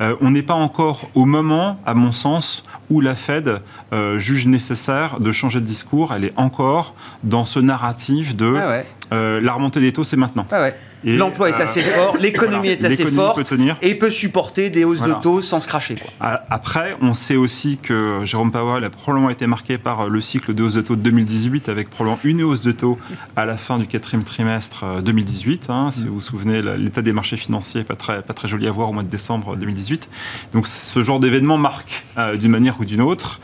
Euh, 0.02 0.16
on 0.22 0.30
n'est 0.30 0.44
pas 0.44 0.54
encore 0.54 1.10
au 1.16 1.26
moment, 1.26 1.80
à 1.86 1.96
mon 1.96 2.12
sens, 2.12 2.66
où 2.92 3.02
la 3.02 3.16
Fed 3.16 3.62
euh, 3.94 4.20
juge 4.20 4.46
nécessaire 4.46 5.20
de 5.20 5.32
changer 5.32 5.60
de 5.60 5.66
discours. 5.66 6.14
Elle 6.14 6.26
est 6.26 6.34
encore 6.38 6.94
dans 7.24 7.46
ce 7.46 7.60
narratif 7.60 8.36
de 8.36 8.56
ah 8.56 9.40
la 9.40 9.54
remontée 9.54 9.80
des 9.80 9.94
taux, 9.94 10.04
c'est 10.04 10.18
maintenant. 10.18 10.46
Ah 10.52 10.70
L'emploi 11.16 11.50
est 11.50 11.54
euh, 11.54 11.64
assez 11.64 11.82
fort, 11.82 12.18
l'économie 12.20 12.70
est 12.70 12.84
assez 12.84 13.06
forte 13.06 13.54
et 13.82 13.96
peut 13.96 14.12
supporter 14.12 14.70
des 14.70 14.84
hausses 14.84 15.02
de 15.02 15.14
taux 15.14 15.42
sans 15.42 15.60
se 15.60 15.68
cracher. 15.68 15.96
Après, 16.20 16.98
on 17.02 17.14
sait 17.14 17.36
aussi 17.36 17.78
que 17.78 18.22
Jérôme 18.24 18.52
Powell 18.52 18.84
a 18.84 18.90
probablement 18.90 19.30
été 19.30 19.48
marqué 19.48 19.78
par 19.78 20.10
le 20.10 20.22
cycle 20.22 20.54
de 20.54 20.64
hausse 20.64 20.74
de 20.74 20.82
taux 20.82 20.96
de 20.96 21.02
2018 21.02 21.70
avec 21.70 21.90
probablement 21.90 22.20
une 22.24 22.44
hausse 22.44 22.62
de 22.62 22.72
taux 22.72 22.98
à 23.36 23.46
la 23.46 23.58
fin 23.58 23.78
du 23.78 23.88
quatrième 23.88 24.24
trimestre 24.24 25.02
2018. 25.02 25.68
Euh, 25.70 25.74
hein, 25.74 25.92
si 25.92 26.06
vous 26.06 26.16
vous 26.16 26.22
souvenez, 26.22 26.62
l'état 26.62 27.02
des 27.02 27.14
marchés 27.14 27.38
financiers 27.38 27.82
n'est 27.82 27.86
pas 27.86 27.96
très, 27.96 28.22
pas 28.22 28.34
très 28.34 28.48
joli 28.48 28.68
à 28.68 28.72
voir 28.72 28.90
au 28.90 28.94
mois 28.94 29.04
de 29.04 29.10
décembre 29.10 29.56
2018. 29.56 30.10
Donc 30.54 30.68
ce 30.68 31.04
genre 31.04 31.20
d'événement 31.20 31.58
marque 31.58 32.04
euh, 32.18 32.36
d'une 32.36 32.52
manière 32.52 32.80
ou 32.80 32.86
d'une 32.86 33.02
autre. 33.02 33.40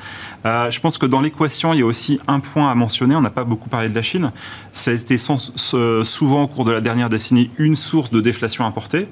Euh, 0.45 0.69
je 0.69 0.79
pense 0.79 0.97
que 0.97 1.05
dans 1.05 1.21
l'équation, 1.21 1.73
il 1.73 1.79
y 1.79 1.83
a 1.83 1.85
aussi 1.85 2.19
un 2.27 2.39
point 2.39 2.69
à 2.69 2.75
mentionner. 2.75 3.15
On 3.15 3.21
n'a 3.21 3.29
pas 3.29 3.43
beaucoup 3.43 3.69
parlé 3.69 3.89
de 3.89 3.95
la 3.95 4.01
Chine. 4.01 4.31
Ça 4.73 4.91
a 4.91 4.93
été 4.93 5.17
souvent 5.17 6.43
au 6.43 6.47
cours 6.47 6.65
de 6.65 6.71
la 6.71 6.81
dernière 6.81 7.09
décennie 7.09 7.51
une 7.57 7.75
source 7.75 8.11
de 8.11 8.21
déflation 8.21 8.65
importée. 8.65 9.07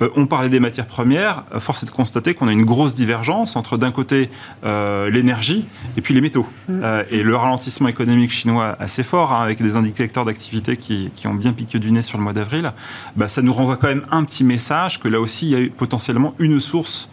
Euh, 0.00 0.08
on 0.16 0.26
parlait 0.26 0.48
des 0.48 0.60
matières 0.60 0.86
premières. 0.86 1.44
Force 1.58 1.82
est 1.82 1.86
de 1.86 1.90
constater 1.90 2.34
qu'on 2.34 2.48
a 2.48 2.52
une 2.52 2.64
grosse 2.64 2.94
divergence 2.94 3.56
entre 3.56 3.76
d'un 3.76 3.92
côté 3.92 4.30
euh, 4.64 5.10
l'énergie 5.10 5.64
et 5.96 6.00
puis 6.00 6.14
les 6.14 6.20
métaux. 6.20 6.46
Mm. 6.68 6.82
et 7.10 7.22
le 7.22 7.36
ralentissement 7.36 7.88
économique 7.88 8.30
chinois 8.30 8.76
assez 8.78 9.02
fort, 9.02 9.32
hein, 9.32 9.42
avec 9.42 9.62
des 9.62 9.76
indicateurs 9.76 10.24
d'activité 10.24 10.76
qui, 10.76 11.10
ont 11.26 11.34
bien 11.34 11.52
piqué 11.52 11.78
du 11.78 11.92
nez 11.92 12.02
sur 12.02 12.18
le 12.18 12.24
mois 12.24 12.32
d'avril, 12.32 12.72
bah, 13.16 13.28
ça 13.28 13.42
nous 13.42 13.52
renvoie 13.52 13.76
quand 13.76 13.88
même 13.88 14.04
un 14.10 14.24
petit 14.24 14.44
message 14.44 15.00
que 15.00 15.08
là 15.08 15.20
aussi, 15.20 15.50
il 15.50 15.58
y 15.58 15.66
a 15.66 15.68
potentiellement 15.70 16.34
une 16.38 16.60
source 16.60 17.10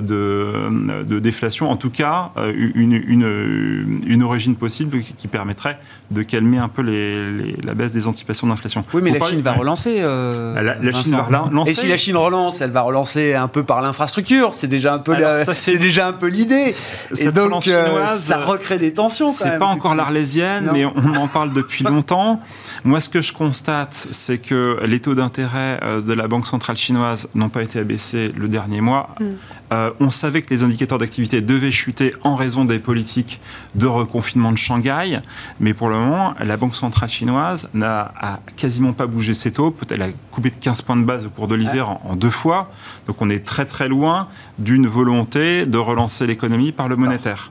de, 0.00 1.04
de, 1.04 1.18
déflation, 1.18 1.70
en 1.70 1.76
tout 1.76 1.90
cas 1.90 2.30
euh, 2.36 2.52
une, 2.74 2.92
une, 2.92 4.00
une, 4.06 4.22
origine 4.22 4.56
possible 4.56 5.00
qui 5.16 5.28
permettrait 5.28 5.78
de 6.10 6.22
calmer 6.22 6.58
un 6.58 6.68
peu 6.68 6.82
les, 6.82 7.56
la 7.64 7.74
baisse 7.74 7.90
des 7.90 8.06
anticipations 8.08 8.46
d'inflation. 8.46 8.82
Oui, 8.92 9.02
mais 9.02 9.18
la 9.18 9.26
Chine 9.26 9.42
va 9.42 9.52
relancer. 9.52 9.98
Euh, 10.00 10.76
la, 10.80 10.92
Chine 10.92 11.12
va 11.12 11.22
relancer. 11.22 11.70
Et 11.70 11.74
si 11.74 11.88
la 11.88 11.96
Chine 11.96 12.16
relance, 12.16 12.60
elle 12.60 12.70
va 12.70 12.82
relancer 12.82 13.34
un 13.34 13.48
peu 13.48 13.62
par 13.62 13.80
l'infrastructure. 13.80 14.54
C'est 14.54 14.66
déjà 14.68 14.94
un 14.94 14.98
peu, 14.98 15.14
c'est 15.54 15.78
déjà 15.78 16.08
un 16.08 16.12
peu 16.12 16.28
l'idée. 16.28 16.74
Et 17.18 17.30
donc 17.30 17.62
chinoise, 17.62 18.22
ça 18.22 18.38
recrée 18.38 18.78
des 18.78 18.92
tensions. 18.92 19.28
C'est 19.28 19.58
pas 19.58 19.66
encore 19.66 19.94
l'arlésienne, 19.94 20.70
mais 20.72 20.84
on 20.84 21.14
en 21.16 21.28
parle 21.28 21.52
depuis 21.52 21.84
longtemps. 21.88 22.40
Moi, 22.84 23.00
ce 23.00 23.08
que 23.08 23.20
je 23.20 23.32
constate, 23.32 24.08
c'est 24.10 24.38
que 24.38 24.78
les 24.86 25.00
taux 25.00 25.14
d'intérêt 25.14 25.80
de 26.04 26.12
la 26.12 26.28
Banque 26.28 26.46
centrale 26.46 26.76
chinoise 26.76 27.28
n'ont 27.34 27.48
pas 27.48 27.62
été 27.62 27.78
abaissés 27.78 28.32
le 28.36 28.48
dernier 28.48 28.80
mois. 28.80 29.10
Mm. 29.20 29.24
Euh, 29.72 29.90
on 30.00 30.10
savait 30.10 30.42
que 30.42 30.50
les 30.50 30.62
indicateurs 30.62 30.98
d'activité 30.98 31.40
devaient 31.40 31.70
chuter 31.70 32.14
en 32.22 32.34
raison 32.34 32.64
des 32.64 32.78
politiques 32.78 33.40
de 33.74 33.86
reconfinement 33.86 34.52
de 34.52 34.58
Shanghai, 34.58 35.20
mais 35.60 35.74
pour 35.74 35.88
le 35.88 35.96
moment, 35.96 36.34
la 36.40 36.56
Banque 36.56 36.74
centrale 36.74 37.10
chinoise 37.10 37.68
n'a 37.74 38.12
quasiment 38.56 38.92
pas 38.92 39.06
bougé 39.06 39.34
ses 39.34 39.50
taux. 39.50 39.74
Elle 39.90 40.02
a 40.02 40.08
coupé 40.30 40.50
de 40.50 40.56
15 40.56 40.82
points 40.82 40.96
de 40.96 41.04
base 41.04 41.26
au 41.26 41.30
cours 41.30 41.48
de 41.48 41.54
l'hiver 41.54 41.98
en, 42.04 42.16
deux 42.16 42.30
fois. 42.30 42.70
Donc 43.06 43.20
on 43.20 43.30
est 43.30 43.44
très 43.44 43.66
très 43.66 43.88
loin 43.88 44.28
d'une 44.58 44.86
volonté 44.86 45.66
de 45.66 45.78
relancer 45.78 46.26
l'économie 46.26 46.72
par 46.72 46.88
le 46.88 46.96
monétaire. 46.96 47.50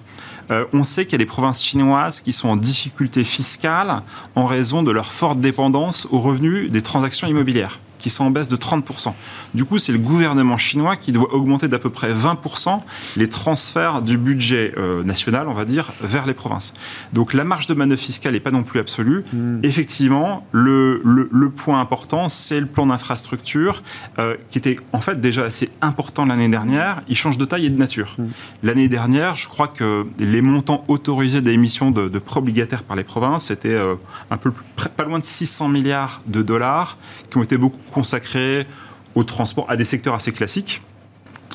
Euh, 0.50 0.66
on 0.74 0.84
sait 0.84 1.06
qu'il 1.06 1.14
y 1.14 1.16
a 1.16 1.20
des 1.20 1.26
provinces 1.26 1.64
chinoises 1.64 2.22
qui 2.22 2.32
sont 2.32 2.48
en 2.48 2.56
difficulté 2.56 3.24
fiscale 3.24 4.02
en 4.36 4.46
raison 4.46 4.82
de 4.82 4.92
leur 4.92 5.12
forte 5.12 5.40
dépendance 5.40 6.08
aux 6.10 6.20
revenus 6.20 6.72
des 6.72 6.82
transactions 6.82 7.28
immobilières 7.28 7.80
qui 8.00 8.10
sont 8.10 8.26
en 8.26 8.32
baisse 8.32 8.48
de 8.48 8.56
30%. 8.56 9.14
Du 9.54 9.66
coup, 9.66 9.78
c'est 9.78 9.92
le 9.92 9.98
gouvernement 9.98 10.58
chinois 10.58 10.96
qui 10.96 11.12
doit 11.12 11.34
augmenter 11.34 11.68
d'à 11.68 11.80
peu 11.80 11.90
près 11.90 12.14
20% 12.14 12.80
les 13.16 13.30
transferts 13.30 14.02
du 14.02 14.18
budget 14.18 14.74
euh, 14.78 15.04
national, 15.04 15.48
on 15.48 15.54
va 15.54 15.66
dire, 15.66 15.92
vers 16.02 16.26
les 16.26 16.34
provinces. 16.34 16.74
Donc 17.14 17.34
la 17.34 17.44
marge 17.44 17.68
de 17.68 17.74
manœuvre 17.74 18.02
fiscale 18.02 18.34
n'est 18.34 18.40
pas 18.40 18.52
non 18.52 18.64
plus 18.64 18.80
absolue. 18.80 19.24
Hmm. 19.34 19.60
Effectivement, 19.64 20.46
le, 20.52 21.02
le, 21.04 21.50
point 21.50 21.80
important, 21.80 22.30
c'est 22.30 22.60
le 22.60 22.66
plan 22.66 22.88
d'infrastructure, 22.88 23.82
euh, 24.20 24.36
qui 24.52 24.58
était 24.58 24.76
en 24.94 25.00
fait 25.00 25.20
déjà 25.20 25.44
assez 25.44 25.70
important 25.82 26.26
l'année 26.26 26.50
dernière. 26.50 27.02
Il 27.08 27.16
change 27.16 27.38
de 27.38 27.46
taille 27.46 27.66
et 27.66 27.70
de 27.70 27.78
nature. 27.78 28.16
Hmm. 28.18 28.28
L'année 28.64 28.90
dernière, 28.90 29.36
je 29.36 29.48
crois 29.48 29.68
que 29.68 30.06
les 30.20 30.42
montants 30.42 30.84
autorisés 30.88 31.42
d'émissions 31.42 31.92
de, 31.92 32.10
de 32.10 32.20
prêts 32.20 32.40
obligataires 32.40 32.84
par 32.84 32.96
les 32.96 33.04
provinces 33.04 33.52
étaient 33.52 33.70
euh, 33.70 33.96
un 34.30 34.38
peu 34.38 34.52
pas 34.96 35.04
loin 35.04 35.20
de 35.20 35.24
600 35.24 35.70
milliards 35.70 36.22
de 36.28 36.42
dollars, 36.42 36.98
qui 37.30 37.38
ont 37.38 37.44
été 37.44 37.58
beaucoup 37.58 37.80
consacrés 37.98 38.68
au 39.16 39.24
transport, 39.24 39.66
à 39.70 39.76
des 39.76 39.86
secteurs 39.86 40.14
assez 40.14 40.32
classiques 40.32 40.82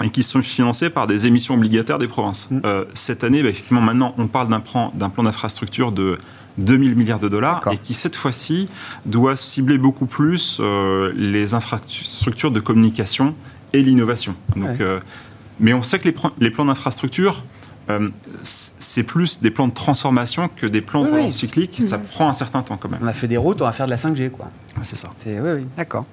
et 0.02 0.10
qui 0.10 0.22
sont 0.22 0.42
financés 0.42 0.90
par 0.90 1.06
des 1.06 1.26
émissions 1.26 1.54
obligataires 1.54 1.98
des 1.98 2.08
provinces. 2.08 2.50
Mm. 2.50 2.60
Euh, 2.64 2.84
cette 2.94 3.22
année, 3.22 3.42
bah, 3.42 3.50
effectivement, 3.50 3.80
maintenant, 3.80 4.14
on 4.18 4.26
parle 4.26 4.48
d'un 4.48 4.60
plan, 4.60 4.90
plan 4.90 5.22
d'infrastructure 5.22 5.92
de 5.92 6.18
2000 6.58 6.96
milliards 6.96 7.20
de 7.20 7.28
dollars 7.28 7.62
et 7.70 7.78
qui, 7.78 7.94
cette 7.94 8.16
fois-ci, 8.16 8.68
doit 9.06 9.36
cibler 9.36 9.78
beaucoup 9.78 10.06
plus 10.06 10.58
euh, 10.60 11.12
les 11.14 11.54
infrastructures 11.54 12.50
de 12.50 12.60
communication 12.60 13.34
et 13.72 13.82
l'innovation. 13.82 14.34
Euh, 14.56 15.00
mais 15.60 15.72
on 15.72 15.82
sait 15.82 15.98
que 15.98 16.08
les, 16.08 16.14
les 16.40 16.50
plans 16.50 16.64
d'infrastructure, 16.64 17.42
euh, 18.00 18.08
c'est 18.42 19.02
plus 19.02 19.40
des 19.40 19.50
plans 19.50 19.68
de 19.68 19.72
transformation 19.72 20.48
que 20.54 20.66
des 20.66 20.80
plans 20.80 21.06
cycliques. 21.30 21.82
Ça 21.84 21.98
mhm. 21.98 22.04
prend 22.04 22.28
un 22.28 22.32
certain 22.32 22.62
temps 22.62 22.76
quand 22.76 22.90
même. 22.90 23.00
On 23.02 23.06
a 23.06 23.12
fait 23.12 23.28
des 23.28 23.36
routes, 23.36 23.62
on 23.62 23.64
va 23.64 23.72
faire 23.72 23.86
de 23.86 23.90
la 23.90 23.96
5G, 23.96 24.30
quoi. 24.30 24.50
c'est 24.82 24.96
ça. 24.96 25.08
Oui, 25.26 25.34
oui, 25.42 25.66
d'accord. 25.76 26.04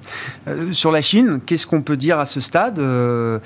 Euh, 0.48 0.72
sur 0.74 0.92
la 0.92 1.02
Chine, 1.02 1.40
qu'est-ce 1.46 1.68
qu'on 1.68 1.82
peut 1.82 1.98
dire 1.98 2.20
à 2.20 2.26
ce 2.26 2.40
stade 2.42 2.80
euh, 2.80 3.40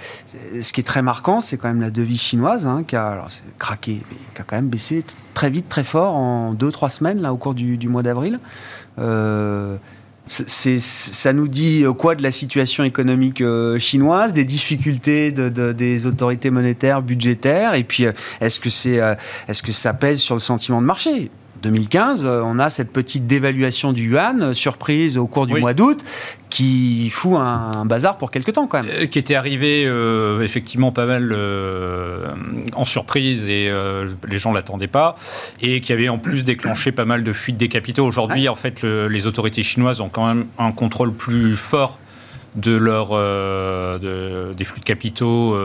Ce 0.62 0.74
qui 0.74 0.82
est 0.82 0.86
très 0.86 1.02
marquant, 1.02 1.41
c'est 1.41 1.58
quand 1.58 1.67
même 1.67 1.82
la 1.82 1.91
devise 1.91 2.22
chinoise 2.22 2.65
hein, 2.65 2.84
qui 2.88 2.96
a 2.96 3.08
alors, 3.08 3.30
craqué, 3.60 4.02
qui 4.36 4.41
a 4.41 4.43
quand 4.43 4.56
même 4.56 4.69
baissé 4.69 5.04
très 5.34 5.50
vite, 5.50 5.69
très 5.69 5.84
fort 5.84 6.15
en 6.15 6.54
2-3 6.54 6.89
semaines 6.89 7.22
là, 7.22 7.34
au 7.34 7.38
cours 7.38 7.54
du, 7.54 7.78
du 7.78 7.89
mois 7.89 8.04
d'avril 8.04 8.39
ça 10.27 11.33
nous 11.33 11.47
dit 11.47 11.83
euh, 11.83 11.93
quoi 11.93 12.15
de 12.15 12.23
la 12.23 12.31
situation 12.31 12.83
économique 12.83 13.41
euh, 13.41 13.77
chinoise, 13.77 14.33
des 14.33 14.45
difficultés 14.45 15.31
des 15.31 16.05
autorités 16.05 16.49
monétaires, 16.49 17.01
budgétaires, 17.01 17.73
et 17.73 17.83
puis 17.83 18.05
euh, 18.05 18.13
c'est, 18.41 18.99
est-ce 19.47 19.63
que 19.63 19.71
ça 19.71 19.93
pèse 19.93 20.19
sur 20.19 20.36
le 20.36 20.39
sentiment 20.39 20.81
de 20.81 20.88
marché? 20.88 21.29
2015, 21.63 22.26
on 22.26 22.60
a 22.60 22.69
cette 22.69 22.91
petite 22.91 23.26
dévaluation 23.26 23.93
du 23.93 24.10
yuan, 24.10 24.54
surprise 24.54 25.17
au 25.17 25.28
cours 25.28 25.47
du 25.47 25.56
mois 25.56 25.73
d'août, 25.73 26.04
qui 26.49 27.10
fout 27.10 27.38
un, 27.38 27.86
bazar 27.86 28.17
pour 28.17 28.32
quelque 28.32 28.52
temps 28.52 28.67
quand 28.67 28.84
même. 28.84 29.08
qui 29.08 29.17
était 29.17 29.36
arrivé 29.36 29.84
effectivement 30.41 30.91
pas 30.91 31.06
mal 31.06 31.36
en 32.73 32.86
surprise 32.86 33.47
et 33.47 33.71
les 34.28 34.38
gens 34.38 34.52
l'attendaient 34.52 34.88
pas, 34.88 35.15
et 35.62 35.82
qui 35.82 35.93
avait 35.93 36.10
en 36.10 36.17
plus 36.17 36.43
déclenché 36.43 36.91
pas 36.91 37.06
mal 37.06 37.23
de 37.23 37.34
fuites 37.34 37.58
des 37.58 37.69
capitaux. 37.69 38.06
Aujourd'hui, 38.06 38.49
en 38.49 38.56
fait, 38.56 38.84
les 38.84 39.26
autorités 39.26 39.63
chinoises 39.63 40.02
ont 40.02 40.10
quand 40.10 40.28
même 40.28 40.45
un 40.60 40.71
contrôle 40.73 41.13
plus 41.13 41.56
fort 41.56 41.97
de 42.56 42.76
leur, 42.76 43.10
des 43.99 44.63
flux 44.63 44.82
de 44.82 44.86
capitaux, 44.86 45.58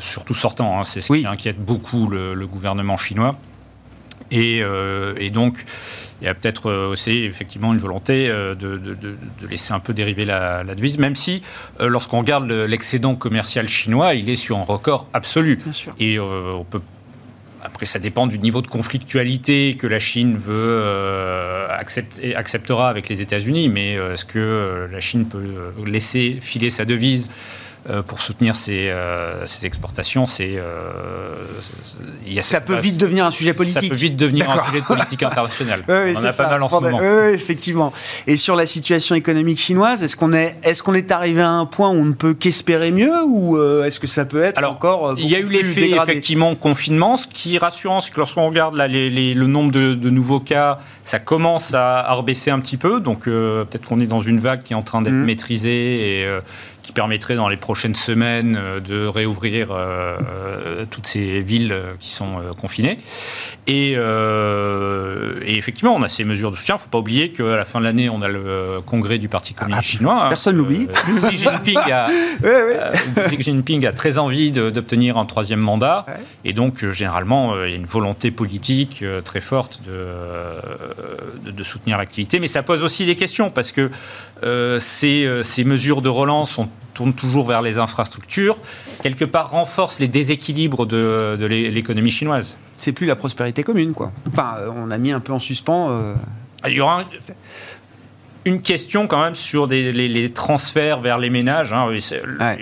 surtout 0.00 0.34
sortants. 0.34 0.80
Hein. 0.80 0.84
C'est 0.84 1.00
ce 1.00 1.12
qui 1.12 1.26
inquiète 1.26 1.64
beaucoup 1.64 2.08
le 2.08 2.46
gouvernement 2.46 2.96
chinois. 2.96 3.36
Euh, 4.32 5.14
et, 5.18 5.30
donc, 5.30 5.64
il 6.20 6.24
y 6.24 6.28
a 6.28 6.34
peut-être 6.34 6.70
euh, 6.70 6.88
aussi 6.88 7.24
effectivement 7.24 7.72
une 7.72 7.78
volonté 7.78 8.28
euh, 8.28 8.54
de, 8.54 8.80
laisser 9.48 9.72
un 9.72 9.80
peu 9.80 9.92
dériver 9.92 10.24
la, 10.24 10.64
devise, 10.64 10.98
même 10.98 11.16
si 11.16 11.42
lorsqu'on 11.80 12.18
regarde 12.18 12.50
l'excédent 12.50 13.14
commercial 13.14 13.68
chinois, 13.68 14.14
il 14.14 14.28
est 14.28 14.36
sur 14.36 14.58
un 14.58 14.64
record 14.64 15.06
absolu. 15.12 15.58
Et 15.98 16.18
on 16.18 16.64
peut 16.64 16.80
après, 17.66 17.86
ça 17.86 17.98
dépend 17.98 18.28
du 18.28 18.38
niveau 18.38 18.62
de 18.62 18.68
conflictualité 18.68 19.74
que 19.74 19.88
la 19.88 19.98
Chine 19.98 20.36
veut 20.36 20.54
euh, 20.54 21.66
accepter, 21.68 22.36
acceptera 22.36 22.88
avec 22.88 23.08
les 23.08 23.20
États-Unis. 23.20 23.68
Mais 23.68 23.96
euh, 23.96 24.14
est-ce 24.14 24.24
que 24.24 24.38
euh, 24.38 24.86
la 24.86 25.00
Chine 25.00 25.26
peut 25.26 25.72
laisser 25.84 26.38
filer 26.40 26.70
sa 26.70 26.84
devise 26.84 27.28
pour 28.06 28.20
soutenir 28.20 28.56
ces, 28.56 28.88
euh, 28.88 29.46
ces 29.46 29.66
exportations, 29.66 30.26
c'est 30.26 30.54
euh, 30.56 31.34
ça 32.40 32.60
peut 32.60 32.76
vite 32.76 32.98
devenir 32.98 33.24
un 33.24 33.30
sujet 33.30 33.54
politique. 33.54 33.82
Ça 33.82 33.88
peut 33.88 33.94
vite 33.94 34.16
devenir 34.16 34.50
un 34.50 34.62
sujet 34.64 34.80
de 34.80 34.86
politique 34.86 35.22
internationale. 35.22 35.82
oui, 35.88 36.14
On 36.16 36.20
en 36.20 36.24
a 36.24 36.32
pas 36.32 36.48
mal 36.48 36.62
en 36.62 36.68
ce 36.68 36.74
moment. 36.74 36.98
Oui, 36.98 37.32
effectivement. 37.32 37.92
Et 38.26 38.36
sur 38.36 38.56
la 38.56 38.66
situation 38.66 39.14
économique 39.14 39.58
chinoise, 39.58 40.02
est-ce 40.02 40.16
qu'on 40.16 40.32
est, 40.32 40.56
est, 40.62 40.80
qu'on 40.82 40.94
est 40.94 41.12
arrivé 41.12 41.42
à 41.42 41.50
un 41.50 41.66
point 41.66 41.90
où 41.90 41.94
on 41.94 42.04
ne 42.04 42.12
peut 42.12 42.34
qu'espérer 42.34 42.90
mieux 42.90 43.24
ou 43.26 43.56
est-ce 43.82 44.00
que 44.00 44.06
ça 44.06 44.24
peut 44.24 44.42
être 44.42 44.58
Alors, 44.58 44.72
encore 44.72 45.14
Il 45.18 45.28
y 45.28 45.36
a 45.36 45.38
eu 45.38 45.46
l'effet 45.46 45.90
effectivement 45.90 46.54
confinement. 46.54 47.16
Ce 47.16 47.28
qui 47.28 47.56
est 47.56 47.58
rassurant, 47.58 48.00
c'est 48.00 48.12
que 48.12 48.18
lorsqu'on 48.18 48.46
regarde 48.48 48.74
là, 48.74 48.88
les, 48.88 49.34
le 49.34 49.46
nombre 49.46 49.70
de, 49.70 49.94
de, 49.94 50.10
nouveaux 50.10 50.40
cas, 50.40 50.78
ça 51.04 51.18
commence 51.18 51.74
à, 51.74 52.00
à 52.00 52.14
rebaisser 52.14 52.50
un 52.50 52.58
petit 52.60 52.76
peu. 52.76 53.00
Donc 53.00 53.24
peut-être 53.24 53.84
qu'on 53.86 54.00
est 54.00 54.06
dans 54.06 54.20
une 54.20 54.40
vague 54.40 54.62
qui 54.62 54.72
est 54.72 54.76
en 54.76 54.82
train 54.82 55.02
d'être 55.02 55.12
mmh. 55.12 55.24
maîtrisée 55.24 56.20
et 56.20 56.26
qui 56.86 56.92
permettrait 56.92 57.34
dans 57.34 57.48
les 57.48 57.56
prochaines 57.56 57.96
semaines 57.96 58.56
euh, 58.56 58.78
de 58.78 59.08
réouvrir 59.08 59.72
euh, 59.72 60.16
euh, 60.20 60.84
toutes 60.88 61.08
ces 61.08 61.40
villes 61.40 61.74
qui 61.98 62.10
sont 62.10 62.34
confinées. 62.60 63.00
Et, 63.66 63.92
et, 63.94 65.56
effectivement, 65.58 65.96
on 65.96 66.02
a 66.02 66.08
ces 66.08 66.22
mesures 66.22 66.52
de 66.52 66.56
soutien. 66.56 66.76
Il 66.76 66.78
ne 66.78 66.82
faut 66.82 66.88
pas 66.88 66.98
oublier 66.98 67.30
qu'à 67.32 67.56
la 67.56 67.64
fin 67.64 67.80
de 67.80 67.84
l'année, 67.84 68.08
on 68.08 68.22
a 68.22 68.28
le 68.28 68.80
congrès 68.86 69.18
du 69.18 69.28
Parti 69.28 69.54
communiste 69.54 69.80
ah, 69.80 69.82
chinois. 69.82 70.24
Hein. 70.26 70.28
Personne 70.28 70.56
n'oublie. 70.56 70.86
Xi, 71.16 71.36
Jinping 71.36 71.78
a, 71.90 72.08
Xi 73.26 73.36
Jinping 73.40 73.84
a 73.86 73.92
très 73.92 74.18
envie 74.18 74.52
d'obtenir 74.52 75.18
un 75.18 75.26
troisième 75.26 75.58
mandat. 75.58 76.06
Et 76.44 76.52
donc, 76.52 76.88
généralement, 76.92 77.60
il 77.64 77.70
y 77.70 77.74
a 77.74 77.76
une 77.76 77.86
volonté 77.86 78.30
politique 78.30 79.04
très 79.24 79.40
forte 79.40 79.80
de, 79.84 81.50
de, 81.50 81.62
soutenir 81.64 81.98
l'activité. 81.98 82.38
Mais 82.38 82.46
ça 82.46 82.62
pose 82.62 82.84
aussi 82.84 83.04
des 83.04 83.16
questions 83.16 83.50
parce 83.50 83.72
que 83.72 83.90
ces, 84.78 85.40
ces 85.42 85.64
mesures 85.64 86.02
de 86.02 86.08
relance 86.08 86.52
sont 86.52 86.68
tourne 86.96 87.12
toujours 87.12 87.46
vers 87.46 87.60
les 87.60 87.76
infrastructures, 87.76 88.56
quelque 89.02 89.26
part 89.26 89.50
renforce 89.50 90.00
les 90.00 90.08
déséquilibres 90.08 90.86
de, 90.86 91.44
l'économie 91.46 92.10
chinoise. 92.10 92.56
C'est 92.78 92.92
plus 92.92 93.06
la 93.06 93.16
prospérité 93.16 93.62
commune, 93.62 93.92
quoi. 93.92 94.12
Enfin, 94.28 94.54
euh, 94.58 94.70
on 94.74 94.90
a 94.90 94.96
mis 94.96 95.12
un 95.12 95.20
peu 95.20 95.32
en 95.32 95.38
suspens. 95.38 95.90
Euh, 95.90 96.14
ah, 96.62 96.70
il 96.70 96.76
y 96.76 96.80
aura 96.80 97.04
une 98.46 98.62
question 98.62 99.06
quand 99.06 99.20
même 99.20 99.34
sur 99.34 99.66
les, 99.66 100.32
transferts 100.32 101.00
vers 101.00 101.18
les 101.18 101.28
ménages. 101.28 101.72
Hein. 101.72 101.88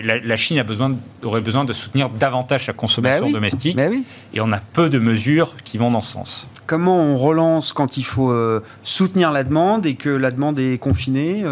La, 0.03 0.37
Chine 0.37 0.59
a 0.59 0.64
besoin, 0.64 0.96
aurait 1.22 1.40
besoin 1.40 1.64
de 1.64 1.72
soutenir 1.72 2.09
davantage 2.09 2.66
sa 2.66 2.72
consommation 2.72 3.27
ben 3.27 3.33
domestique. 3.33 3.79
Oui. 3.79 4.03
Et 4.33 4.40
on 4.40 4.50
a 4.50 4.59
peu 4.59 4.88
de 4.88 4.98
mesures 4.98 5.55
qui 5.64 5.79
vont 5.79 5.92
dans 5.92 6.00
ce 6.00 6.12
sens. 6.12 6.50
Comment 6.66 6.98
on 7.05 7.16
relance 7.16 7.72
quand 7.72 7.98
il 7.98 8.05
faut 8.05 8.33
euh, 8.33 8.64
soutenir 8.83 9.31
la 9.31 9.44
demande 9.44 9.87
et 9.87 9.94
que 9.94 10.09
la 10.09 10.31
demande 10.31 10.59
est 10.59 10.79
confinée 10.79 11.44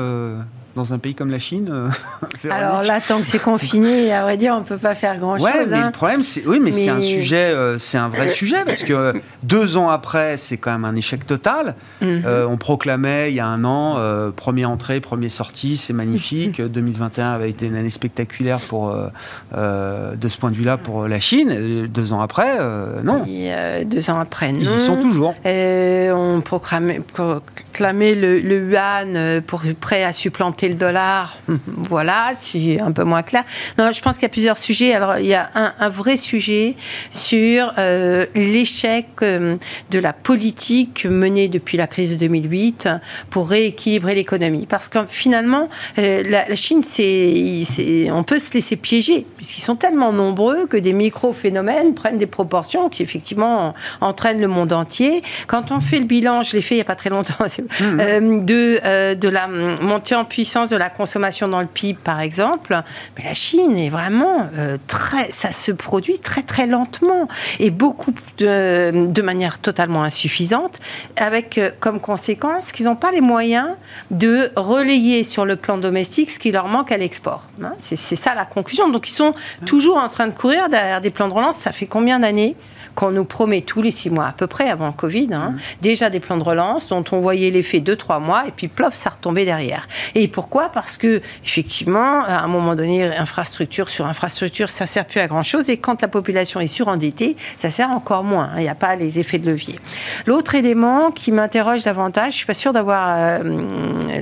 dans 0.74 0.92
un 0.92 0.98
pays 0.98 1.14
comme 1.14 1.30
la 1.30 1.38
Chine 1.38 1.68
euh, 1.70 1.88
Alors 2.50 2.82
là, 2.82 3.00
tant 3.00 3.18
que 3.18 3.26
c'est 3.26 3.38
confiné, 3.38 4.12
à 4.12 4.22
vrai 4.22 4.36
dire, 4.36 4.54
on 4.54 4.60
ne 4.60 4.64
peut 4.64 4.78
pas 4.78 4.94
faire 4.94 5.18
grand-chose. 5.18 5.44
Ouais, 5.44 5.66
mais 5.66 5.76
hein. 5.76 5.86
le 5.86 5.92
problème, 5.92 6.22
c'est 6.22 6.46
oui, 6.46 6.60
mais, 6.60 6.72
c'est 6.72 6.88
un 6.88 7.00
sujet, 7.00 7.36
euh, 7.36 7.78
c'est 7.78 7.98
un 7.98 8.08
vrai 8.08 8.30
sujet 8.30 8.64
parce 8.66 8.82
que 8.82 9.14
deux 9.42 9.76
ans 9.76 9.90
après, 9.90 10.36
c'est 10.36 10.56
quand 10.56 10.72
même 10.72 10.84
un 10.84 10.96
échec 10.96 11.26
total. 11.26 11.74
Mhm. 12.00 12.22
Euh, 12.26 12.46
on 12.46 12.56
proclamait 12.56 13.30
il 13.30 13.36
y 13.36 13.40
a 13.40 13.46
un 13.46 13.64
an, 13.64 13.98
premier 14.34 14.64
entrée, 14.64 15.00
premier 15.00 15.28
sortie, 15.28 15.76
c'est 15.76 15.92
magnifique. 15.92 16.60
2021 16.60 17.32
avait 17.32 17.50
été 17.50 17.66
une 17.66 17.76
année 17.76 17.90
spectaculaire 17.90 18.58
pour 18.60 18.94
de 19.54 20.28
ce 20.28 20.38
point 20.38 20.50
de 20.50 20.56
vue-là 20.56 20.76
pour 20.76 21.06
la 21.06 21.20
Chine. 21.20 21.86
Deux 21.86 22.12
ans 22.12 22.20
après, 22.20 22.58
non. 23.02 23.24
deux 23.84 24.10
ans 24.10 24.18
après, 24.18 24.52
non. 24.52 24.60
Ils 24.60 24.76
y 24.76 24.80
sont 24.80 24.96
toujours. 24.96 25.34
on 25.44 26.40
proclamait, 26.44 27.00
proclamait 27.00 28.14
le, 28.14 28.40
le 28.40 28.70
yuan 28.70 29.42
pour 29.42 29.62
prêt 29.80 30.04
à 30.04 30.12
supplanter 30.12 30.61
le 30.68 30.74
dollar, 30.74 31.36
voilà, 31.66 32.32
c'est 32.40 32.80
un 32.80 32.92
peu 32.92 33.04
moins 33.04 33.22
clair. 33.22 33.44
Non, 33.78 33.90
je 33.92 34.00
pense 34.00 34.14
qu'il 34.14 34.22
y 34.22 34.26
a 34.26 34.30
plusieurs 34.30 34.56
sujets. 34.56 34.94
Alors, 34.94 35.18
il 35.18 35.26
y 35.26 35.34
a 35.34 35.50
un, 35.54 35.88
vrai 35.88 36.16
sujet 36.16 36.76
sur 37.10 37.72
euh, 37.78 38.26
l'échec 38.34 39.06
euh, 39.22 39.56
de 39.90 39.98
la 39.98 40.12
politique 40.12 41.04
menée 41.04 41.48
depuis 41.48 41.76
la 41.76 41.86
crise 41.86 42.10
de 42.10 42.16
2008 42.16 42.88
pour 43.30 43.48
rééquilibrer 43.48 44.14
l'économie. 44.14 44.66
Parce 44.66 44.88
que 44.88 45.00
finalement, 45.08 45.68
euh, 45.98 46.22
la, 46.28 46.54
Chine, 46.54 46.82
c'est, 46.82 48.10
on 48.10 48.22
peut 48.22 48.38
se 48.38 48.52
laisser 48.54 48.76
piéger, 48.76 49.26
puisqu'ils 49.36 49.62
sont 49.62 49.76
tellement 49.76 50.12
nombreux 50.12 50.66
que 50.66 50.76
des 50.76 50.92
micro-phénomènes 50.92 51.94
prennent 51.94 52.18
des 52.18 52.26
proportions 52.26 52.88
qui, 52.88 53.02
effectivement, 53.02 53.74
entraînent 54.00 54.40
le 54.40 54.48
monde 54.48 54.72
entier. 54.72 55.22
Quand 55.46 55.72
on 55.72 55.80
fait 55.80 55.98
le 55.98 56.04
bilan, 56.04 56.42
je 56.42 56.56
l'ai 56.56 56.62
fait 56.62 56.74
il 56.74 56.78
n'y 56.78 56.82
a 56.82 56.84
pas 56.84 56.94
très 56.94 57.10
longtemps, 57.10 57.44
mmh. 57.80 58.44
de, 58.44 59.14
de 59.14 59.28
la 59.28 59.48
montée 59.48 60.14
en 60.14 60.24
puissance 60.24 60.51
de 60.52 60.76
la 60.76 60.90
consommation 60.90 61.48
dans 61.48 61.60
le 61.60 61.66
PIB, 61.66 61.98
par 62.02 62.20
exemple, 62.20 62.80
mais 63.16 63.24
la 63.24 63.34
Chine 63.34 63.76
est 63.76 63.88
vraiment 63.88 64.48
euh, 64.56 64.76
très, 64.86 65.30
ça 65.32 65.52
se 65.52 65.72
produit 65.72 66.18
très 66.18 66.42
très 66.42 66.66
lentement 66.66 67.28
et 67.58 67.70
beaucoup 67.70 68.12
de, 68.38 69.06
de 69.08 69.22
manière 69.22 69.58
totalement 69.58 70.02
insuffisante, 70.02 70.80
avec 71.16 71.58
euh, 71.58 71.70
comme 71.80 72.00
conséquence 72.00 72.72
qu'ils 72.72 72.86
n'ont 72.86 72.96
pas 72.96 73.10
les 73.10 73.20
moyens 73.20 73.68
de 74.10 74.50
relayer 74.56 75.24
sur 75.24 75.44
le 75.44 75.56
plan 75.56 75.78
domestique 75.78 76.30
ce 76.30 76.38
qui 76.38 76.52
leur 76.52 76.68
manque 76.68 76.92
à 76.92 76.96
l'export. 76.96 77.48
Hein. 77.62 77.72
c'est 77.78 77.96
ça 77.96 78.34
la 78.34 78.44
conclusion. 78.44 78.88
Donc 78.90 79.08
ils 79.08 79.12
sont 79.12 79.34
toujours 79.64 79.96
en 79.96 80.08
train 80.08 80.26
de 80.26 80.32
courir 80.32 80.68
derrière 80.68 81.00
des 81.00 81.10
plans 81.10 81.28
de 81.28 81.32
relance. 81.32 81.56
Ça 81.56 81.72
fait 81.72 81.86
combien 81.86 82.20
d'années 82.20 82.56
qu'on 82.94 83.10
nous 83.10 83.24
promet 83.24 83.62
tous 83.62 83.82
les 83.82 83.90
six 83.90 84.10
mois 84.10 84.26
à 84.26 84.32
peu 84.32 84.46
près 84.46 84.68
avant 84.68 84.86
le 84.86 84.92
Covid, 84.92 85.28
hein, 85.32 85.54
déjà 85.80 86.10
des 86.10 86.20
plans 86.20 86.36
de 86.36 86.42
relance 86.42 86.88
dont 86.88 87.04
on 87.12 87.18
voyait 87.18 87.50
l'effet 87.50 87.80
deux, 87.80 87.96
trois 87.96 88.18
mois 88.18 88.44
et 88.46 88.50
puis 88.50 88.68
plof, 88.68 88.94
ça 88.94 89.10
retombait 89.10 89.44
derrière. 89.44 89.86
Et 90.14 90.28
pourquoi? 90.28 90.68
Parce 90.68 90.96
que 90.96 91.20
effectivement, 91.44 92.24
à 92.24 92.42
un 92.42 92.48
moment 92.48 92.74
donné, 92.74 93.04
infrastructure 93.04 93.88
sur 93.88 94.06
infrastructure, 94.06 94.70
ça 94.70 94.86
sert 94.86 95.04
plus 95.04 95.20
à 95.20 95.26
grand 95.26 95.42
chose 95.42 95.70
et 95.70 95.76
quand 95.76 96.02
la 96.02 96.08
population 96.08 96.60
est 96.60 96.66
surendettée, 96.66 97.36
ça 97.58 97.70
sert 97.70 97.90
encore 97.90 98.24
moins. 98.24 98.50
Hein. 98.52 98.58
Il 98.58 98.62
n'y 98.62 98.68
a 98.68 98.74
pas 98.74 98.96
les 98.96 99.18
effets 99.18 99.38
de 99.38 99.50
levier. 99.50 99.78
L'autre 100.26 100.54
élément 100.54 101.10
qui 101.10 101.32
m'interroge 101.32 101.84
davantage, 101.84 102.32
je 102.32 102.38
suis 102.38 102.46
pas 102.46 102.54
sûre 102.54 102.72
d'avoir 102.72 103.16
euh, 103.16 103.42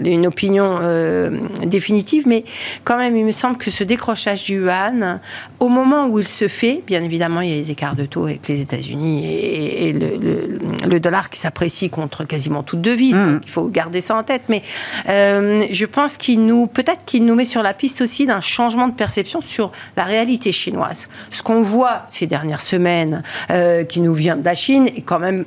une 0.05 0.27
opinion 0.27 0.79
euh, 0.81 1.31
définitive, 1.65 2.27
mais 2.27 2.45
quand 2.85 2.97
même, 2.97 3.17
il 3.17 3.25
me 3.25 3.33
semble 3.33 3.57
que 3.57 3.71
ce 3.71 3.85
décrochage 3.85 4.45
du 4.45 4.61
yuan, 4.61 5.21
au 5.59 5.69
moment 5.69 6.07
où 6.07 6.19
il 6.19 6.27
se 6.27 6.49
fait, 6.49 6.83
bien 6.87 7.03
évidemment, 7.03 7.41
il 7.41 7.51
y 7.51 7.53
a 7.53 7.57
les 7.57 7.71
écarts 7.71 7.97
de 7.97 8.07
taux 8.07 8.25
avec 8.25 8.49
les 8.49 8.60
États-Unis 8.61 9.27
et, 9.27 9.93
le, 9.93 11.01
dollar 11.01 11.31
qui 11.31 11.39
s'apprécie 11.39 11.89
contre 11.89 12.25
quasiment 12.25 12.63
toute 12.63 12.83
devise. 12.83 13.15
Mmh. 13.15 13.41
il 13.43 13.51
faut 13.51 13.69
garder 13.69 14.01
ça 14.01 14.17
en 14.17 14.23
tête. 14.23 14.43
Mais 14.49 14.63
euh, 15.09 15.65
je 15.71 15.87
pense 15.87 16.17
qu'il 16.17 16.45
nous, 16.45 16.67
peut-être 16.67 17.05
qu'il 17.07 17.25
nous 17.25 17.35
met 17.35 17.45
sur 17.45 17.63
la 17.63 17.75
piste 17.75 18.03
aussi 18.03 18.27
d'un 18.27 18.41
changement 18.41 18.89
de 18.89 18.95
perception 18.95 19.41
sur 19.41 19.73
la 19.97 20.05
réalité 20.05 20.53
chinoise. 20.53 21.09
Ce 21.31 21.43
qu'on 21.43 21.61
voit 21.61 22.03
ces 22.09 22.27
dernières 22.27 22.61
semaines, 22.61 23.23
euh, 23.51 23.85
qui 23.85 24.01
nous 24.01 24.15
vient 24.15 24.37
de 24.37 24.45
la 24.45 24.55
Chine, 24.55 24.89
est 24.89 25.03
quand 25.03 25.19
même 25.19 25.45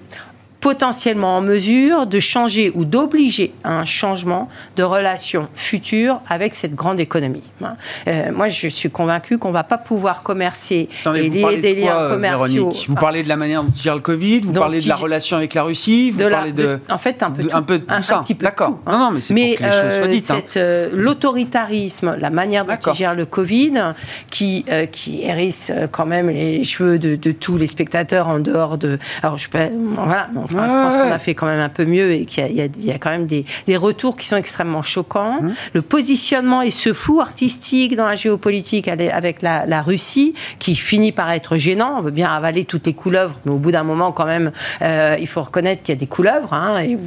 potentiellement 0.63 1.36
en 1.36 1.41
mesure 1.41 2.08
de 2.08 2.21
changer 2.21 2.71
ou 2.73 2.86
d'obliger 2.86 3.54
un 3.65 3.84
changement 3.84 4.47
de 4.78 4.84
relation 4.84 5.49
future 5.56 6.21
avec 6.30 6.56
cette 6.56 6.73
grande 6.73 7.02
économie. 7.02 7.43
Hein. 7.62 7.76
Euh, 8.08 8.32
moi, 8.34 8.47
je 8.47 8.69
suis 8.69 8.89
convaincu 8.89 9.38
qu'on 9.38 9.49
ne 9.49 9.54
va 9.54 9.65
pas 9.65 9.78
pouvoir 9.78 10.23
commercer 10.23 10.88
et 11.06 11.30
lier 11.30 11.58
des 11.58 11.76
liens 11.76 11.97
euh, 11.97 12.10
commerciaux. 12.13 12.73
Vous 12.88 12.95
parlez 12.95 13.23
de 13.23 13.28
la 13.28 13.36
manière 13.36 13.62
dont 13.62 13.73
gère 13.76 13.95
le 13.95 13.99
Covid, 13.99 14.39
vous 14.39 14.54
parlez 14.54 14.80
de 14.80 14.88
la 14.88 14.95
relation 14.95 15.36
avec 15.36 15.54
la 15.54 15.63
Russie, 15.63 16.12
vous 16.12 16.30
parlez 16.30 16.54
de, 16.54 16.80
En 16.89 16.97
fait, 16.97 17.21
un 17.23 17.32
peu, 17.32 17.43
un 17.52 17.62
peu 17.62 17.80
de 17.80 17.84
tout 17.84 18.02
ça. 18.02 18.23
D'accord. 18.39 18.80
Hein. 18.88 18.91
Non, 18.93 18.99
non, 18.99 19.12
mais 19.12 19.19
c'est 19.19 19.34
pour 19.34 19.58
que 19.58 19.63
les 19.63 19.69
choses 19.69 19.97
soient 19.99 20.08
dites. 20.08 20.58
Hein. 20.58 20.89
l'autoritarisme, 20.93 22.15
la 22.17 22.30
manière 22.30 22.63
dont 22.63 22.73
il 22.88 22.93
gère 22.93 23.15
le 23.15 23.26
Covid, 23.26 23.93
qui, 24.30 24.63
qui 24.93 25.23
hérisse 25.23 25.73
quand 25.91 26.06
même 26.06 26.30
les 26.30 26.63
cheveux 26.63 26.99
de, 26.99 27.32
tous 27.34 27.58
les 27.58 27.67
spectateurs 27.67 28.30
en 28.30 28.39
dehors 28.39 28.78
de... 28.78 28.97
Alors, 29.21 29.38
je 29.38 29.49
peux... 29.49 29.60
Voilà, 29.97 30.30
je 30.62 30.74
pense 30.74 30.94
qu'on 30.96 31.12
a 31.12 31.20
fait 31.20 31.34
quand 31.34 31.48
même 31.48 31.60
un 31.60 31.70
peu 31.70 31.86
mieux 31.86 32.12
et 32.12 32.26
qu'il 32.26 32.52
y, 32.52 32.92
a 32.92 32.98
quand 32.98 33.10
même 33.10 33.26
des, 33.26 33.46
retours 33.78 34.16
qui 34.16 34.28
sont 34.28 34.38
extrêmement 34.38 34.84
choquants. 34.84 35.42
Mmh. 35.42 35.54
Le 35.74 35.82
positionnement 35.82 36.62
et 36.62 36.72
ce 36.72 36.94
flou 36.94 37.20
artistique 37.20 37.96
dans 37.96 38.06
la 38.06 38.16
géopolitique 38.16 38.88
avec 38.88 39.42
la, 39.42 39.82
Russie, 39.82 40.34
qui 40.60 40.76
finit 40.76 41.12
par 41.12 41.32
être 41.32 41.58
gênant. 41.58 41.96
On 41.98 42.02
veut 42.02 42.12
bien 42.12 42.32
avaler 42.32 42.66
toutes 42.66 42.86
les 42.86 42.94
couleuvres, 42.94 43.39
mais 43.46 43.52
au 43.52 43.58
bout 43.58 43.72
d'un 43.72 43.84
moment, 43.84 44.12
quand 44.12 44.26
même, 44.26 44.52
euh, 44.82 45.16
il 45.20 45.28
faut 45.28 45.42
reconnaître 45.42 45.84
qu'il 45.84 45.94
y 45.94 45.98
a 45.98 46.00
des 46.00 46.08
couleuvres. 46.08 46.54
Hein, 46.54 46.80
et 46.82 46.98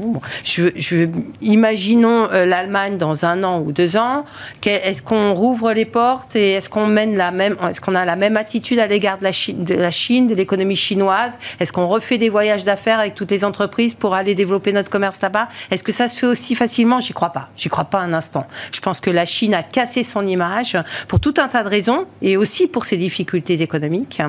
je, 0.44 0.68
je, 0.76 1.08
imaginons 1.40 2.28
euh, 2.32 2.46
l'Allemagne 2.46 2.98
dans 2.98 3.24
un 3.24 3.42
an 3.44 3.60
ou 3.60 3.72
deux 3.72 3.96
ans. 3.96 4.24
Est-ce 4.64 5.02
qu'on 5.02 5.32
rouvre 5.34 5.72
les 5.72 5.84
portes 5.84 6.36
et 6.36 6.52
est-ce 6.52 6.68
qu'on 6.68 6.86
mène 6.86 7.16
la 7.16 7.30
même, 7.30 7.56
est-ce 7.68 7.80
qu'on 7.80 7.94
a 7.94 8.04
la 8.04 8.16
même 8.16 8.36
attitude 8.36 8.78
à 8.78 8.86
l'égard 8.86 9.18
de 9.18 9.74
la 9.74 9.90
Chine, 9.90 10.26
de 10.26 10.34
l'économie 10.34 10.76
chinoise? 10.76 11.38
Est-ce 11.60 11.72
qu'on 11.72 11.86
refait 11.86 12.18
des 12.18 12.28
voyages 12.28 12.64
d'affaires 12.64 13.00
avec 13.00 13.14
toutes 13.14 13.30
les 13.30 13.35
les 13.36 13.44
entreprises 13.44 13.94
pour 13.94 14.14
aller 14.14 14.34
développer 14.34 14.72
notre 14.72 14.90
commerce 14.90 15.20
là-bas. 15.20 15.48
Est-ce 15.70 15.84
que 15.84 15.92
ça 15.92 16.08
se 16.08 16.18
fait 16.18 16.26
aussi 16.26 16.54
facilement? 16.54 17.00
J'y 17.00 17.12
crois 17.12 17.30
pas. 17.30 17.50
J'y 17.56 17.68
crois 17.68 17.84
pas 17.84 17.98
un 17.98 18.12
instant. 18.12 18.46
Je 18.72 18.80
pense 18.80 19.00
que 19.00 19.10
la 19.10 19.26
Chine 19.26 19.54
a 19.54 19.62
cassé 19.62 20.04
son 20.04 20.26
image 20.26 20.76
pour 21.08 21.20
tout 21.20 21.34
un 21.38 21.48
tas 21.48 21.62
de 21.62 21.68
raisons 21.68 22.06
et 22.22 22.36
aussi 22.36 22.66
pour 22.66 22.86
ses 22.86 22.96
difficultés 22.96 23.60
économiques. 23.60 24.20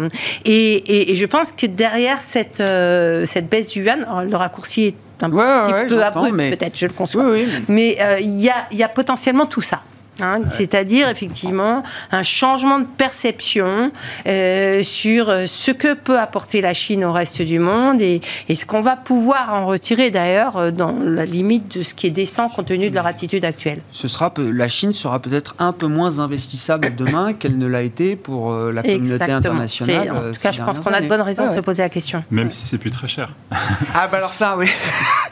Et, 0.46 1.16
je 1.16 1.26
pense 1.26 1.52
que 1.52 1.66
derrière 1.66 2.20
cette, 2.22 2.60
euh, 2.60 3.26
cette 3.26 3.50
baisse 3.50 3.70
du 3.70 3.84
yuan, 3.84 4.06
le 4.30 4.36
raccourci 4.36 4.88
est 4.88 4.96
un 5.22 5.30
petit 5.30 5.90
peu 5.90 6.04
abrupt, 6.04 6.36
peut-être, 6.36 6.78
je 6.78 6.86
le 6.86 6.94
conçois. 6.94 7.26
mais 7.68 7.98
euh, 8.02 8.20
il 8.20 8.40
y, 8.40 8.50
a, 8.50 8.68
y 8.72 8.84
a 8.84 8.90
potentiellement 8.90 9.46
tout 9.46 9.62
ça. 9.62 9.82
Hein, 10.20 10.42
c'est-à-dire 10.50 11.10
effectivement 11.10 11.84
un 12.12 12.24
changement 12.24 12.80
de 12.80 12.86
perception 12.86 13.92
euh, 14.26 14.82
sur 14.82 15.30
euh, 15.30 15.46
ce 15.46 15.70
que 15.70 15.94
peut 15.94 16.18
apporter 16.20 16.60
la 16.60 16.74
Chine 16.74 17.06
au 17.06 17.12
reste 17.12 17.44
du 17.44 17.60
monde 17.60 18.02
et, 18.02 18.22
ce 18.54 18.66
qu'on 18.66 18.82
va 18.82 18.96
pouvoir 18.96 19.54
en 19.54 19.68
retirer 19.68 20.10
d'ailleurs 20.10 20.58
euh, 20.58 20.72
dans 20.72 20.96
la 21.04 21.26
limite 21.26 21.78
de 21.78 21.84
ce 21.84 21.94
qui 21.94 22.08
est 22.08 22.12
décent 22.12 22.50
compte 22.50 22.68
tenu 22.68 22.90
de 22.90 22.96
leur 22.96 23.06
attitude 23.06 23.46
actuelle. 23.46 23.82
Ce 23.92 24.08
sera 24.08 24.34
la 24.38 24.68
Chine 24.68 24.92
sera 24.92 25.22
peut-être 25.22 25.56
un 25.60 25.72
peu 25.72 25.86
moins 25.86 26.18
investissable 26.18 26.96
demain 26.96 27.34
qu'elle 27.34 27.58
ne 27.58 27.68
l'a 27.68 27.84
été 27.84 28.16
pour 28.16 28.54
la 28.54 28.82
communauté 28.82 29.32
internationale. 29.32 30.12
En 30.12 30.34
tout 30.34 30.42
cas, 30.42 30.52
je 30.52 30.62
pense 30.62 30.80
qu'on 30.80 30.92
a 30.92 31.02
de 31.02 31.08
bonnes 31.08 31.22
raisons 31.22 31.50
de 31.50 31.56
se 31.56 31.62
poser 31.62 31.84
la 31.84 31.90
question. 31.90 32.24
Même 32.32 32.52
si 32.52 32.66
c'est 32.66 32.78
plus 32.78 32.92
très 32.92 33.08
cher. 33.08 33.30
ah 33.94 34.08
bah 34.12 34.18
alors 34.18 34.34
ça, 34.34 34.58
oui. 34.58 34.68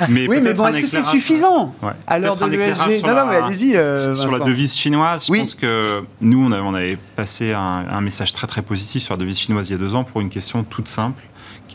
mais 0.09 0.27
oui, 0.27 0.39
mais 0.41 0.53
bon, 0.53 0.67
est-ce 0.67 0.79
que 0.79 0.87
c'est 0.87 1.03
suffisant 1.03 1.73
à 2.07 2.19
l'heure 2.19 2.35
de 2.35 2.45
l'USG 2.45 3.03
Non, 3.05 3.15
non, 3.15 3.25
mais 3.29 3.37
allez-y. 3.37 4.15
sur 4.15 4.31
la 4.31 4.39
devise 4.39 4.74
chinoise, 4.77 5.27
je 5.27 5.33
pense 5.33 5.55
que 5.55 6.03
nous, 6.21 6.45
on, 6.45 6.51
on 6.51 6.73
avait 6.73 6.97
passé 7.15 7.53
un, 7.53 7.85
un, 7.89 8.01
message 8.01 8.33
très 8.33 8.47
très 8.47 8.61
positif 8.61 9.03
sur 9.03 9.13
la 9.13 9.17
devise 9.17 9.39
chinoise 9.39 9.67
il 9.69 9.71
y 9.71 9.75
a 9.75 9.77
deux 9.77 9.95
ans 9.95 10.03
pour 10.03 10.21
une 10.21 10.29
question 10.29 10.63
toute 10.63 10.87
simple 10.87 11.21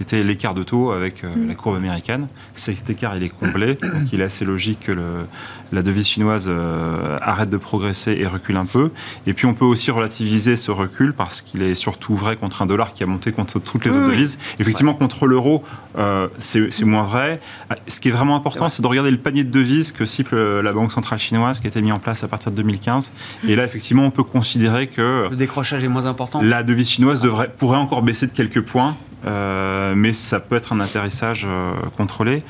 qui 0.00 0.04
était 0.04 0.24
l'écart 0.24 0.54
de 0.54 0.62
taux 0.62 0.92
avec 0.92 1.24
euh, 1.24 1.28
mm. 1.28 1.48
la 1.48 1.54
courbe 1.54 1.76
américaine. 1.76 2.26
Cet 2.54 2.88
écart, 2.88 3.18
il 3.18 3.22
est 3.22 3.28
complet, 3.28 3.74
donc 3.82 4.10
il 4.14 4.22
est 4.22 4.24
assez 4.24 4.46
logique 4.46 4.80
que 4.80 4.92
le, 4.92 5.26
la 5.72 5.82
devise 5.82 6.08
chinoise 6.08 6.46
euh, 6.48 7.18
arrête 7.20 7.50
de 7.50 7.58
progresser 7.58 8.12
et 8.18 8.26
recule 8.26 8.56
un 8.56 8.64
peu. 8.64 8.92
Et 9.26 9.34
puis 9.34 9.44
on 9.44 9.52
peut 9.52 9.66
aussi 9.66 9.90
relativiser 9.90 10.56
ce 10.56 10.70
recul 10.70 11.12
parce 11.12 11.42
qu'il 11.42 11.62
est 11.62 11.74
surtout 11.74 12.14
vrai 12.14 12.36
contre 12.36 12.62
un 12.62 12.66
dollar 12.66 12.94
qui 12.94 13.02
a 13.02 13.06
monté 13.06 13.30
contre 13.30 13.58
toutes 13.58 13.84
les 13.84 13.90
autres 13.90 14.08
devises. 14.08 14.38
Effectivement, 14.58 14.94
contre 14.94 15.26
l'euro, 15.26 15.62
euh, 15.98 16.28
c'est 16.38 16.82
moins 16.84 17.04
vrai. 17.04 17.38
Ce 17.86 18.00
qui 18.00 18.08
est 18.08 18.12
vraiment 18.12 18.36
important, 18.36 18.70
c'est 18.70 18.80
de 18.80 18.86
regarder 18.86 19.10
le 19.10 19.18
panier 19.18 19.44
de 19.44 19.50
devises 19.50 19.92
que 19.92 20.06
cible 20.06 20.60
la 20.60 20.72
Banque 20.72 20.92
centrale 20.92 21.18
chinoise 21.18 21.60
qui 21.60 21.66
a 21.66 21.68
été 21.68 21.82
mis 21.82 21.92
en 21.92 21.98
place 21.98 22.24
à 22.24 22.28
partir 22.28 22.52
de 22.52 22.56
2015. 22.56 23.12
Et 23.46 23.54
là, 23.54 23.64
effectivement, 23.64 24.04
on 24.04 24.10
peut 24.10 24.24
considérer 24.24 24.86
que... 24.86 25.28
Le 25.28 25.36
décrochage 25.36 25.84
est 25.84 25.88
moins 25.88 26.06
important. 26.06 26.40
La 26.40 26.62
devise 26.62 26.88
chinoise 26.88 27.20
devrait, 27.20 27.50
pourrait 27.58 27.76
encore 27.76 28.00
baisser 28.00 28.26
de 28.26 28.32
quelques 28.32 28.62
points 28.62 28.96
mais 29.24 30.12
ça 30.12 30.40
peut 30.40 30.56
être 30.56 30.72
un 30.72 30.80
atterrissage 30.80 31.46
euh, 31.46 31.74
contrôlé. 31.96 32.42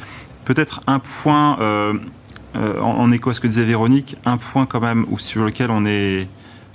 Peut-être 0.45 0.81
un 0.87 0.99
point, 0.99 1.59
euh, 1.61 1.95
en, 2.81 3.11
écho 3.13 3.31
à 3.31 3.35
ce 3.35 3.41
que 3.41 3.47
disait 3.47 3.65
Véronique, 3.65 4.17
un 4.25 4.37
point 4.37 4.67
quand 4.67 4.81
même 4.81 5.07
sur 5.19 5.45
lequel 5.45 5.71
on 5.71 5.87
est 5.87 6.29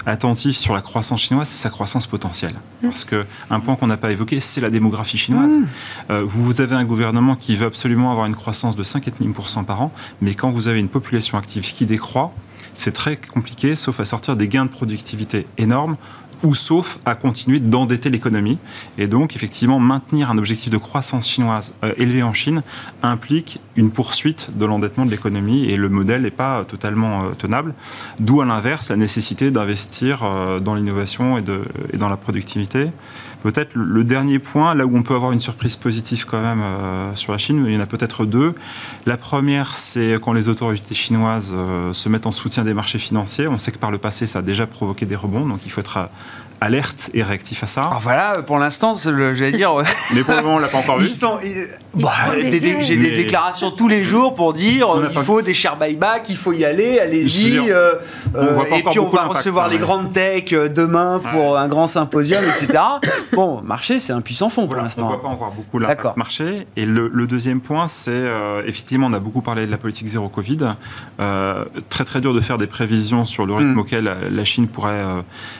attentif 0.05 0.55
sur 0.55 0.75
la 0.75 0.81
croissance 0.81 1.23
chinoise, 1.23 1.49
c'est 1.49 1.57
sa 1.57 1.69
croissance 1.69 2.05
potentielle. 2.05 2.53
Mmh. 2.53 2.87
Parce 2.87 3.05
que 3.05 3.25
un 3.49 3.59
point 3.59 3.75
qu'on 3.75 3.87
n'a 3.87 3.97
pas 3.97 4.11
évoqué, 4.11 4.39
c'est 4.39 4.61
la 4.61 4.69
démographie 4.69 5.17
chinoise. 5.17 5.57
Mmh. 5.57 6.15
vous 6.23 6.61
avez 6.61 6.75
un 6.75 6.85
gouvernement 6.85 7.35
qui 7.35 7.55
veut 7.55 7.65
absolument 7.65 8.11
avoir 8.11 8.27
une 8.27 8.35
croissance 8.35 8.75
de 8.75 8.83
5,5% 8.83 9.65
par 9.65 9.81
an, 9.81 9.91
mais 10.21 10.35
quand 10.35 10.51
vous 10.51 10.67
avez 10.67 10.79
une 10.79 10.89
population 10.89 11.39
active 11.39 11.63
qui 11.73 11.87
décroît, 11.87 12.33
c'est 12.75 12.91
très 12.91 13.17
compliqué, 13.17 13.75
sauf 13.75 13.99
à 13.99 14.05
sortir 14.05 14.35
des 14.35 14.47
gains 14.47 14.65
de 14.65 14.69
productivité 14.69 15.47
énormes 15.57 15.95
ou 16.43 16.55
sauf 16.55 16.99
à 17.05 17.15
continuer 17.15 17.59
d'endetter 17.59 18.09
l'économie. 18.09 18.57
Et 18.97 19.07
donc, 19.07 19.35
effectivement, 19.35 19.79
maintenir 19.79 20.29
un 20.29 20.37
objectif 20.37 20.69
de 20.69 20.77
croissance 20.77 21.29
chinoise 21.29 21.73
euh, 21.83 21.93
élevé 21.97 22.23
en 22.23 22.33
Chine 22.33 22.63
implique 23.03 23.59
une 23.75 23.91
poursuite 23.91 24.49
de 24.55 24.65
l'endettement 24.65 25.05
de 25.05 25.11
l'économie 25.11 25.65
et 25.65 25.75
le 25.75 25.89
modèle 25.89 26.21
n'est 26.21 26.31
pas 26.31 26.63
totalement 26.65 27.23
euh, 27.23 27.29
tenable. 27.31 27.73
D'où, 28.19 28.41
à 28.41 28.45
l'inverse, 28.45 28.89
la 28.89 28.95
nécessité 28.95 29.51
d'investir 29.51 30.23
euh, 30.23 30.59
dans 30.59 30.75
l'innovation 30.75 31.37
et, 31.37 31.43
et, 31.93 31.97
dans 31.97 32.09
la 32.09 32.17
productivité. 32.17 32.89
Peut-être 33.45 33.75
le 33.75 34.03
dernier 34.03 34.39
point, 34.39 34.73
là 34.73 34.87
où 34.87 34.97
on 34.97 35.03
peut 35.03 35.13
avoir 35.13 35.31
une 35.31 35.39
surprise 35.39 35.75
positive 35.75 36.25
quand 36.25 36.41
même 36.41 36.63
sur 37.13 37.31
la 37.31 37.37
Chine, 37.37 37.63
il 37.67 37.75
y 37.75 37.77
en 37.77 37.79
a 37.79 37.85
peut-être 37.85 38.25
deux. 38.25 38.55
La 39.05 39.17
première, 39.17 39.77
c'est 39.77 40.17
quand 40.19 40.33
les 40.33 40.49
autorités 40.49 40.95
chinoises 40.95 41.53
se 41.91 42.09
mettent 42.09 42.25
en 42.25 42.31
soutien 42.31 42.63
des 42.63 42.73
marchés 42.73 42.97
financiers. 42.97 43.47
On 43.47 43.59
sait 43.59 43.71
que 43.71 43.77
par 43.77 43.91
le 43.91 43.99
passé, 43.99 44.25
ça 44.25 44.39
a 44.39 44.41
déjà 44.41 44.65
provoqué 44.65 45.05
des 45.05 45.15
rebonds, 45.15 45.45
donc 45.45 45.59
il 45.63 45.71
faut 45.71 45.81
être 45.81 46.09
alerte 46.59 47.11
et 47.13 47.21
réactif 47.21 47.63
à 47.63 47.67
ça. 47.67 47.81
Alors 47.81 47.99
voilà, 47.99 48.41
pour 48.41 48.57
l'instant, 48.57 48.95
j'allais 48.95 49.51
dire. 49.51 49.75
Mais 50.15 50.23
pour 50.23 50.33
le 50.33 50.41
moment, 50.41 50.55
on 50.55 50.59
l'a 50.59 50.67
pas 50.67 50.79
encore 50.79 50.97
vu. 50.97 51.07
Bah, 51.95 52.11
j'ai 52.81 52.97
des 52.97 53.11
déclarations 53.11 53.71
tous 53.71 53.87
les 53.87 54.03
jours 54.03 54.35
pour 54.35 54.53
dire 54.53 54.87
il 55.09 55.19
faut 55.23 55.41
des 55.41 55.53
share 55.53 55.77
buyback, 55.77 56.25
il 56.29 56.35
faut 56.35 56.53
y 56.53 56.65
aller, 56.65 56.99
allez-y. 56.99 57.57
Euh, 57.57 57.93
euh, 58.35 58.63
et 58.75 58.83
puis 58.83 58.99
on 58.99 59.07
va 59.07 59.25
recevoir 59.25 59.69
les 59.69 59.77
grandes 59.77 60.13
tech 60.13 60.51
euh, 60.53 60.67
demain 60.67 61.21
pour 61.31 61.57
un 61.57 61.67
grand 61.67 61.87
symposium, 61.87 62.43
etc. 62.43 62.79
bon, 63.33 63.61
marché, 63.61 63.99
c'est 63.99 64.13
un 64.13 64.21
puissant 64.21 64.49
fond 64.49 64.67
pour 64.67 64.75
l'instant. 64.75 65.03
On 65.03 65.05
ne 65.05 65.09
voit 65.13 65.21
pas 65.21 65.29
encore 65.29 65.51
beaucoup 65.51 65.79
l'impact 65.79 66.17
marché. 66.17 66.67
Et 66.75 66.85
le, 66.85 67.09
deuxième 67.25 67.61
point, 67.61 67.87
c'est 67.87 68.25
effectivement, 68.65 69.07
on 69.07 69.13
a 69.13 69.19
beaucoup 69.19 69.41
parlé 69.41 69.65
de 69.65 69.71
la 69.71 69.77
politique 69.77 70.07
zéro 70.07 70.29
Covid. 70.29 70.75
très 71.89 72.03
très 72.03 72.21
dur 72.21 72.33
de 72.33 72.41
faire 72.41 72.57
des 72.57 72.67
prévisions 72.67 73.25
sur 73.25 73.45
le 73.45 73.53
rythme 73.53 73.73
mm. 73.73 73.79
auquel 73.79 74.11
la 74.31 74.45
Chine 74.45 74.67
pourrait 74.67 75.03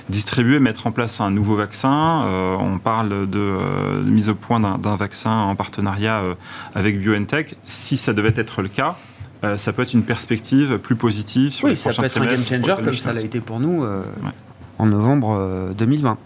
distribuer, 0.10 0.60
mettre 0.60 0.88
en 0.88 0.92
place 0.92 1.22
un 1.22 1.32
nouveau 1.32 1.56
vaccin. 1.56 2.24
Euh, 2.26 2.56
on 2.60 2.80
parle 2.80 3.30
de, 3.30 3.40
euh, 3.40 4.02
mise 4.04 4.30
au 4.30 4.36
point 4.36 4.60
d'un 4.60 4.96
vaccin 4.96 5.32
en 5.32 5.56
partenariat 5.56 6.20
euh, 6.20 6.25
avec 6.74 7.00
BioNTech. 7.00 7.56
Si 7.68 7.98
ça 7.98 8.14
devait 8.14 8.34
être 8.36 8.62
le 8.62 8.70
cas, 8.70 8.96
ça 9.58 9.74
peut 9.74 9.82
être 9.84 9.94
une 9.94 10.04
perspective 10.04 10.78
plus 10.80 10.96
positive 10.96 11.52
sur 11.52 11.68
oui, 11.68 11.78
ça 11.78 11.92
peut 11.92 12.04
être 12.04 12.22
un 12.22 12.26
game 12.26 12.38
changer 12.38 12.76
comme 12.84 12.94
ça 12.96 13.14
l'a 13.14 13.22
été 13.22 13.40
pour 13.40 13.60
nous 13.60 13.86
en 14.78 14.86
novembre 14.88 15.72
2020. 15.78 16.18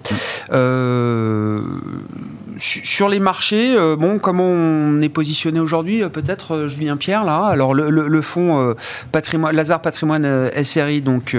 sur 2.58 3.10
les 3.10 3.20
marchés, 3.20 3.76
bon, 3.97 4.20
comment 4.20 4.47
on 4.47 5.02
est 5.02 5.10
positionné 5.10 5.60
aujourd'hui 5.60 6.02
Peut-être 6.12 6.68
Julien 6.68 6.97
Pierre 6.97 7.24
là? 7.26 7.45
Alors 7.45 7.74
le, 7.74 7.89
le 7.89 8.22
fonds 8.22 8.74
patrimoine, 9.12 9.56
Lazare 9.56 9.82
Patrimoine 9.82 10.50
SRI, 10.64 11.02
donc 11.02 11.36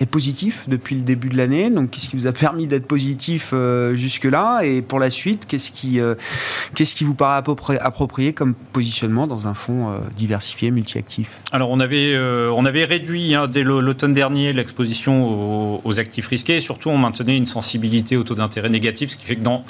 est 0.00 0.06
positif 0.06 0.64
depuis 0.66 0.96
le 0.96 1.02
début 1.02 1.28
de 1.28 1.36
l'année. 1.36 1.70
Donc, 1.70 1.90
qu'est-ce 1.90 2.08
qui 2.08 2.16
vous 2.16 2.26
a 2.26 2.32
permis 2.32 2.66
d'être 2.66 2.86
positif 2.86 3.50
euh, 3.52 3.94
jusque-là? 3.94 4.62
Et 4.62 4.80
pour 4.80 4.98
la 4.98 5.10
suite, 5.10 5.46
qu'est-ce 5.46 5.70
qui, 5.70 6.00
euh, 6.00 6.14
qu'est-ce 6.74 6.94
qui 6.94 7.04
vous 7.04 7.14
paraît 7.14 7.42
approprié 7.80 8.32
comme 8.32 8.54
positionnement 8.54 9.26
dans 9.26 9.46
un 9.46 9.54
fonds 9.54 9.90
euh, 9.90 9.98
diversifié, 10.16 10.70
multi-actif 10.70 11.38
Alors, 11.52 11.70
on 11.70 11.80
avait, 11.80 12.18
on 12.18 12.64
avait 12.64 12.84
réduit 12.84 13.34
hein, 13.34 13.46
dès 13.46 13.62
l'automne 13.62 14.14
dernier 14.14 14.52
l'exposition 14.52 15.80
aux, 15.84 15.98
actifs 15.98 16.28
risqués. 16.28 16.56
Et 16.56 16.60
surtout, 16.60 16.88
on 16.88 16.98
maintenait 16.98 17.36
une 17.36 17.46
sensibilité 17.46 18.16
au 18.16 18.22
taux 18.22 18.34
d'intérêt 18.34 18.70
négatif, 18.70 19.10
ce 19.10 19.16
qui 19.16 19.26
fait 19.26 19.36
que 19.36 19.42
dans, 19.42 19.64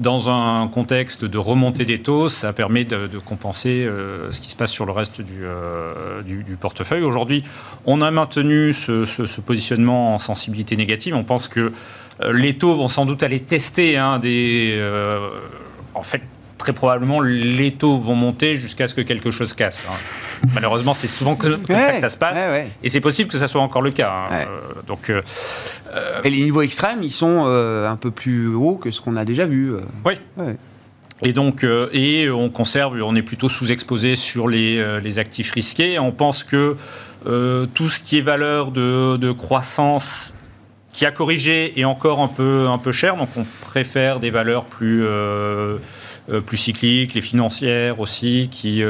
dans 0.00 0.30
un 0.30 0.66
contexte 0.68 1.24
de 1.24 1.36
remontée 1.38 1.84
des 1.84 1.98
taux, 1.98 2.28
ça 2.28 2.52
permet 2.52 2.84
de, 2.84 3.08
compenser 3.24 3.88
ce 4.30 4.40
qui 4.40 4.50
se 4.50 4.56
passe 4.56 4.70
sur 4.70 4.86
le 4.86 4.92
reste 4.92 5.20
du, 5.20 6.44
du, 6.44 6.56
portefeuille. 6.56 7.02
Aujourd'hui, 7.02 7.42
on 7.84 8.00
a 8.00 8.10
maintenu 8.10 8.72
ce, 8.72 9.04
ce, 9.04 9.26
ce 9.26 9.40
positionnement 9.40 9.73
en 10.14 10.18
sensibilité 10.18 10.76
négative. 10.76 11.14
On 11.14 11.24
pense 11.24 11.48
que 11.48 11.72
euh, 12.22 12.32
les 12.32 12.54
taux 12.54 12.74
vont 12.74 12.88
sans 12.88 13.06
doute 13.06 13.22
aller 13.22 13.40
tester 13.40 13.96
hein, 13.96 14.18
des. 14.18 14.74
Euh, 14.76 15.28
en 15.94 16.02
fait, 16.02 16.22
très 16.58 16.72
probablement, 16.72 17.20
les 17.20 17.72
taux 17.72 17.98
vont 17.98 18.14
monter 18.14 18.56
jusqu'à 18.56 18.86
ce 18.86 18.94
que 18.94 19.00
quelque 19.00 19.30
chose 19.30 19.52
casse. 19.52 19.86
Hein. 19.88 20.48
Malheureusement, 20.54 20.94
c'est 20.94 21.08
souvent 21.08 21.34
comme 21.34 21.64
ça 21.66 21.92
que 21.92 22.00
ça 22.00 22.08
se 22.08 22.16
passe. 22.16 22.38
Et 22.82 22.88
c'est 22.88 23.00
possible 23.00 23.30
que 23.30 23.38
ça 23.38 23.48
soit 23.48 23.60
encore 23.60 23.82
le 23.82 23.90
cas. 23.90 24.12
Hein. 24.12 24.34
Euh, 24.34 24.82
donc, 24.86 25.10
et 25.10 26.30
les 26.30 26.42
niveaux 26.42 26.62
extrêmes, 26.62 27.02
ils 27.02 27.10
sont 27.10 27.44
un 27.44 27.96
peu 27.96 28.10
plus 28.10 28.48
hauts 28.54 28.76
que 28.76 28.90
ce 28.90 29.00
qu'on 29.00 29.16
a 29.16 29.24
déjà 29.24 29.46
vu. 29.46 29.74
Oui. 30.04 30.14
Et 31.22 31.32
donc, 31.32 31.64
et 31.92 32.28
on 32.28 32.50
conserve, 32.50 33.00
on 33.02 33.14
est 33.14 33.22
plutôt 33.22 33.48
sous-exposé 33.48 34.16
sur 34.16 34.48
les, 34.48 35.00
les, 35.00 35.18
actifs 35.18 35.52
risqués. 35.52 35.98
On 35.98 36.10
pense 36.10 36.42
que 36.42 36.76
euh, 37.26 37.66
tout 37.72 37.88
ce 37.88 38.02
qui 38.02 38.18
est 38.18 38.22
valeur 38.22 38.70
de, 38.70 39.32
croissance 39.32 40.34
qui 40.92 41.06
a 41.06 41.10
corrigé 41.10 41.78
est 41.80 41.84
encore 41.84 42.20
un 42.20 42.28
peu, 42.28 42.68
un 42.68 42.78
peu 42.78 42.92
cher, 42.92 43.16
donc 43.16 43.28
on 43.36 43.44
préfère 43.62 44.20
des 44.20 44.30
valeurs 44.30 44.64
plus, 44.64 45.04
euh, 45.04 45.78
euh, 46.30 46.40
plus 46.40 46.56
cycliques, 46.56 47.14
les 47.14 47.20
financières 47.20 47.98
aussi, 47.98 48.48
qui, 48.48 48.84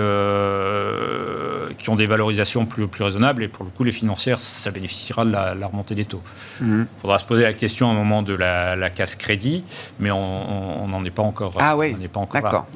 qui 1.78 1.90
ont 1.90 1.96
des 1.96 2.06
valorisations 2.06 2.66
plus, 2.66 2.88
plus 2.88 3.04
raisonnables, 3.04 3.42
et 3.42 3.48
pour 3.48 3.64
le 3.64 3.70
coup, 3.70 3.84
les 3.84 3.92
financières, 3.92 4.40
ça 4.40 4.70
bénéficiera 4.70 5.24
de 5.24 5.32
la, 5.32 5.66
remontée 5.66 5.94
des 5.94 6.04
taux. 6.04 6.22
Il 6.60 6.66
mhm. 6.66 6.86
faudra 6.98 7.18
se 7.18 7.24
poser 7.24 7.44
la 7.44 7.54
question 7.54 7.88
à 7.88 7.92
un 7.92 7.96
moment 7.96 8.22
de 8.22 8.34
la, 8.34 8.90
casse 8.90 9.16
crédit, 9.16 9.64
mais 9.98 10.10
on 10.10 10.86
n'en 10.88 11.04
est 11.04 11.10
pas 11.10 11.22
encore, 11.22 11.52
ah 11.58 11.76
oui, 11.76 11.96
d'accord 12.34 12.66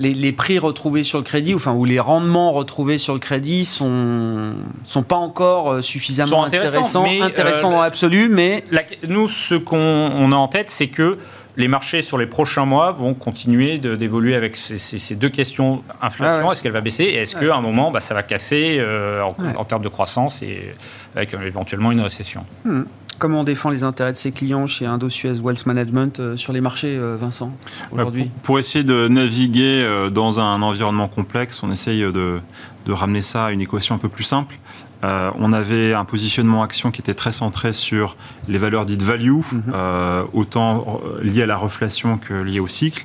les, 0.00 0.32
prix 0.32 0.58
retrouvés 0.58 1.04
sur 1.04 1.18
le 1.18 1.24
crédit, 1.24 1.54
enfin, 1.54 1.72
ou 1.72 1.84
les 1.84 2.00
rendements 2.00 2.52
retrouvés 2.52 2.98
sur 2.98 3.12
le 3.12 3.18
crédit 3.18 3.64
sont, 3.64 4.54
sont 4.84 5.02
pas 5.02 5.16
encore 5.16 5.72
euh, 5.72 5.82
suffisamment 5.82 6.44
intéressants, 6.44 7.04
intéressants, 7.22 7.68
euh, 7.68 7.74
dans 7.74 7.82
l'absolu, 7.82 8.28
mais... 8.30 8.64
nous, 9.06 9.28
ce 9.28 9.54
qu'on 9.54 10.32
a 10.32 10.36
en 10.36 10.48
tête, 10.48 10.70
c'est 10.70 10.88
que 10.88 11.18
les 11.56 11.68
marchés 11.68 12.00
sur 12.00 12.16
les 12.16 12.26
prochains 12.26 12.64
mois 12.64 12.92
vont 12.92 13.12
continuer 13.12 13.78
d'évoluer 13.78 14.34
avec 14.34 14.56
ces, 14.56 15.14
deux 15.14 15.28
questions. 15.28 15.82
Inflation, 16.00 16.48
ah 16.48 16.52
est-ce 16.52 16.62
qu'elle 16.62 16.72
va 16.72 16.80
baisser 16.80 17.04
Et 17.04 17.16
est-ce 17.16 17.36
qu'à 17.36 17.54
un 17.54 17.60
moment, 17.60 17.90
bah, 17.90 18.00
ça 18.00 18.14
va 18.14 18.22
casser 18.22 18.76
euh, 18.78 19.22
en, 19.22 19.64
termes 19.64 19.82
de 19.82 19.88
croissance 19.88 20.42
et 20.42 20.72
avec 21.14 21.34
éventuellement 21.34 21.92
une 21.92 22.00
récession 22.00 22.44
hmm. 22.64 22.82
Comment 23.20 23.40
on 23.40 23.44
défend 23.44 23.68
les 23.70 23.84
intérêts 23.84 24.12
de 24.12 24.16
ses 24.16 24.32
clients 24.32 24.66
chez 24.66 24.86
Indo-Suez 24.86 25.40
Wealth 25.40 25.66
Management 25.66 26.18
euh, 26.18 26.36
sur 26.38 26.54
les 26.54 26.62
marchés, 26.62 26.96
euh, 26.96 27.16
Vincent, 27.20 27.52
aujourd'hui 27.92 28.30
pour, 28.42 28.58
essayer 28.58 28.82
de 28.82 29.08
naviguer 29.08 29.86
dans 30.10 30.40
un 30.40 30.62
environnement 30.62 31.06
complexe, 31.06 31.62
on 31.62 31.70
essaye 31.70 32.00
de, 32.00 32.40
de 32.86 32.92
ramener 32.92 33.22
ça 33.22 33.46
à 33.46 33.50
une 33.52 33.60
équation 33.60 33.94
un 33.94 33.98
peu 33.98 34.08
plus 34.08 34.24
simple. 34.24 34.56
Euh, 35.02 35.30
on 35.38 35.52
avait 35.52 35.94
un 35.94 36.04
positionnement 36.04 36.62
action 36.62 36.90
qui 36.90 37.00
était 37.00 37.14
très 37.14 37.32
centré 37.32 37.72
sur 37.72 38.16
les 38.48 38.58
valeurs 38.58 38.84
dites 38.84 39.02
value, 39.02 39.30
mhm. 39.30 39.62
euh, 39.74 40.24
autant 40.32 41.00
euh, 41.04 41.22
liées 41.22 41.42
à 41.42 41.46
la 41.46 41.56
reflation 41.56 42.18
que 42.18 42.34
liées 42.34 42.60
au 42.60 42.68
cycle. 42.68 43.04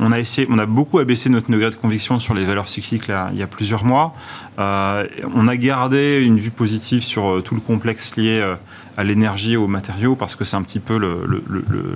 On 0.00 0.12
a, 0.12 0.18
essayé, 0.18 0.46
on 0.50 0.58
a 0.58 0.66
beaucoup 0.66 0.98
abaissé 0.98 1.28
notre 1.28 1.50
degré 1.50 1.70
de 1.70 1.76
conviction 1.76 2.20
sur 2.20 2.34
les 2.34 2.44
valeurs 2.44 2.68
cycliques 2.68 3.10
il 3.32 3.38
y 3.38 3.42
a 3.42 3.46
plusieurs 3.46 3.84
mois. 3.84 4.14
on 4.58 5.48
a 5.48 5.56
gardé 5.56 6.22
une 6.24 6.38
vue 6.38 6.50
positive 6.50 7.02
sur 7.02 7.42
tout 7.42 7.54
le 7.54 7.60
complexe 7.60 8.16
lié 8.16 8.56
à 8.98 9.04
l'énergie 9.04 9.52
et 9.52 9.56
aux 9.56 9.68
matériaux 9.68 10.16
parce 10.16 10.34
que 10.34 10.44
c'est 10.44 10.56
un 10.56 10.62
petit 10.62 10.80
peu 10.80 10.98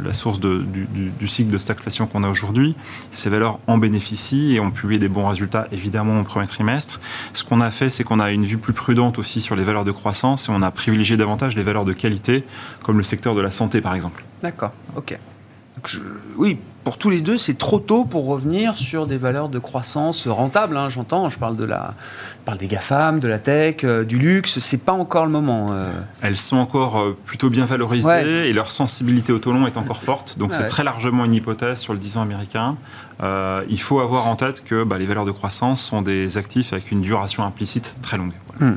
la 0.05 0.12
source 0.12 0.38
du, 0.38 1.28
cycle 1.28 1.50
de 1.50 1.59
stagflation 1.59 2.07
qu'on 2.07 2.22
a 2.22 2.28
aujourd'hui. 2.28 2.76
Ces 3.11 3.28
valeurs 3.28 3.59
en 3.66 3.76
bénéficient 3.76 4.55
et 4.55 4.61
ont 4.61 4.70
publié 4.70 5.00
des 5.00 5.09
bons 5.09 5.26
résultats 5.26 5.66
évidemment 5.72 6.20
au 6.20 6.22
premier 6.22 6.46
trimestre. 6.46 7.00
Ce 7.32 7.42
qu'on 7.42 7.61
a 7.61 7.72
fait, 7.72 7.90
c'est 7.90 8.05
qu'on 8.05 8.20
a 8.20 8.30
une 8.30 8.44
vue 8.44 8.57
plus 8.57 8.72
prudente 8.72 9.18
aussi 9.18 9.40
sur 9.40 9.57
les 9.57 9.64
valeurs 9.64 9.84
de 9.84 9.90
croissance 9.90 10.48
et 10.48 10.53
on 10.53 10.62
a 10.62 10.70
privilégié 10.70 11.16
davantage 11.16 11.57
les 11.57 11.64
valeurs 11.64 11.84
de 11.84 11.92
qualité 11.92 12.44
comme 12.84 12.98
le 12.98 13.05
secteur 13.05 13.34
de 13.34 13.40
la 13.40 13.50
santé 13.50 13.80
par 13.80 13.96
exemple. 13.96 14.22
D'accord, 14.40 14.72
ok. 14.94 15.18
oui, 16.36 16.57
pour 16.85 16.99
tous 16.99 17.11
les 17.11 17.20
deux, 17.20 17.39
c'est 17.39 17.57
trop 17.57 17.78
tôt 17.78 18.05
pour 18.05 18.26
revenir 18.26 18.76
sur 18.76 19.07
des 19.07 19.16
valeurs 19.16 19.49
de 19.49 19.59
croissance 19.59 20.26
rentables. 20.26 20.76
Hein, 20.76 20.89
j'entends, 20.91 21.30
je 21.30 21.39
parle 21.39 21.57
de 21.57 21.64
la, 21.64 21.95
parle 22.45 22.59
des 22.59 22.66
GAFAM, 22.66 23.20
de 23.20 23.28
la 23.28 23.39
tech, 23.39 23.76
euh, 23.85 24.05
du 24.05 24.18
luxe. 24.18 24.59
C'est 24.59 24.85
pas 24.85 24.93
encore 24.93 25.24
le 25.24 25.30
moment. 25.30 25.66
Euh. 25.70 25.93
Elles 26.22 26.37
sont 26.37 26.57
encore 26.57 26.99
euh, 26.99 27.16
plutôt 27.24 27.51
bien 27.51 27.66
valorisées 27.66 28.49
et 28.49 28.53
leur 28.53 28.72
sensibilité 28.72 29.33
au 29.33 29.39
taux 29.39 29.53
long 29.53 29.66
est 29.66 29.76
encore 29.76 30.03
forte. 30.03 30.39
Donc 30.39 30.55
c'est 30.55 30.66
très 30.66 30.83
largement 30.83 31.24
une 31.24 31.35
hypothèse 31.35 31.78
sur 31.78 31.93
le 31.93 32.01
10 32.01 32.16
ans 32.16 32.22
américain. 32.22 32.72
il 33.22 33.80
faut 33.80 34.01
avoir 34.01 34.26
en 34.26 34.37
tête 34.37 34.64
que 34.64 34.83
bah, 34.83 34.99
les 34.99 35.07
valeurs 35.07 35.24
de 35.24 35.30
croissance 35.30 35.83
sont 35.83 36.03
des 36.03 36.37
actifs 36.37 36.72
avec 36.72 36.91
une 36.91 37.01
duration 37.01 37.45
implicite 37.45 37.99
très 38.03 38.16
longue. 38.16 38.33
Hmm. 38.61 38.74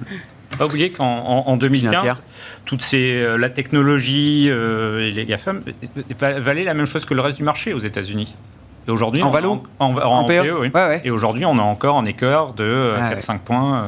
Pas 0.58 0.66
oublier 0.66 0.90
qu'en 0.92 1.58
2015, 1.58 2.24
toute 2.66 2.82
ces, 2.82 3.24
euh, 3.24 3.38
la 3.38 3.50
technologie 3.50 4.48
euh, 4.50 5.08
et 5.08 5.12
les 5.12 5.26
GAFAM 5.26 5.62
euh, 5.66 6.40
valaient 6.40 6.64
la 6.64 6.74
même 6.74 6.86
chose 6.86 7.06
que 7.06 7.14
le 7.14 7.22
reste 7.22 7.38
du 7.38 7.44
marché 7.44 7.74
aux 7.74 7.80
États-Unis. 7.80 8.36
Et 8.88 8.92
aujourd'hui, 8.92 9.24
en, 9.24 9.34
en, 9.34 9.62
en, 9.80 9.98
en, 9.98 10.26
PE, 10.26 10.60
oui. 10.60 10.72
Et 11.04 11.12
aujourd'hui, 11.12 11.46
on 11.46 11.58
a 11.58 11.62
encore 11.64 11.98
un 11.98 12.06
écart 12.06 12.54
de 12.54 12.94
4-5 12.98 13.40
points. 13.40 13.84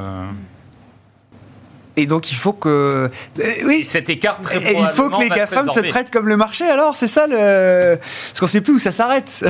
Et 1.99 2.05
donc 2.05 2.31
il 2.31 2.35
faut 2.35 2.53
que 2.53 2.69
euh, 2.69 3.43
oui 3.65 3.83
cet 3.83 4.09
écart 4.09 4.39
très 4.39 4.57
et 4.57 4.77
il 4.77 4.87
faut 4.87 5.09
que 5.09 5.19
les 5.19 5.29
GAFAM 5.29 5.71
se 5.71 5.79
traitent 5.79 6.11
comme 6.11 6.27
le 6.27 6.37
marché 6.37 6.63
alors 6.63 6.95
c'est 6.95 7.07
ça 7.07 7.25
le 7.25 7.97
parce 7.97 8.39
qu'on 8.39 8.45
sait 8.47 8.61
plus 8.61 8.73
où 8.73 8.79
ça 8.79 8.91
s'arrête. 8.91 9.43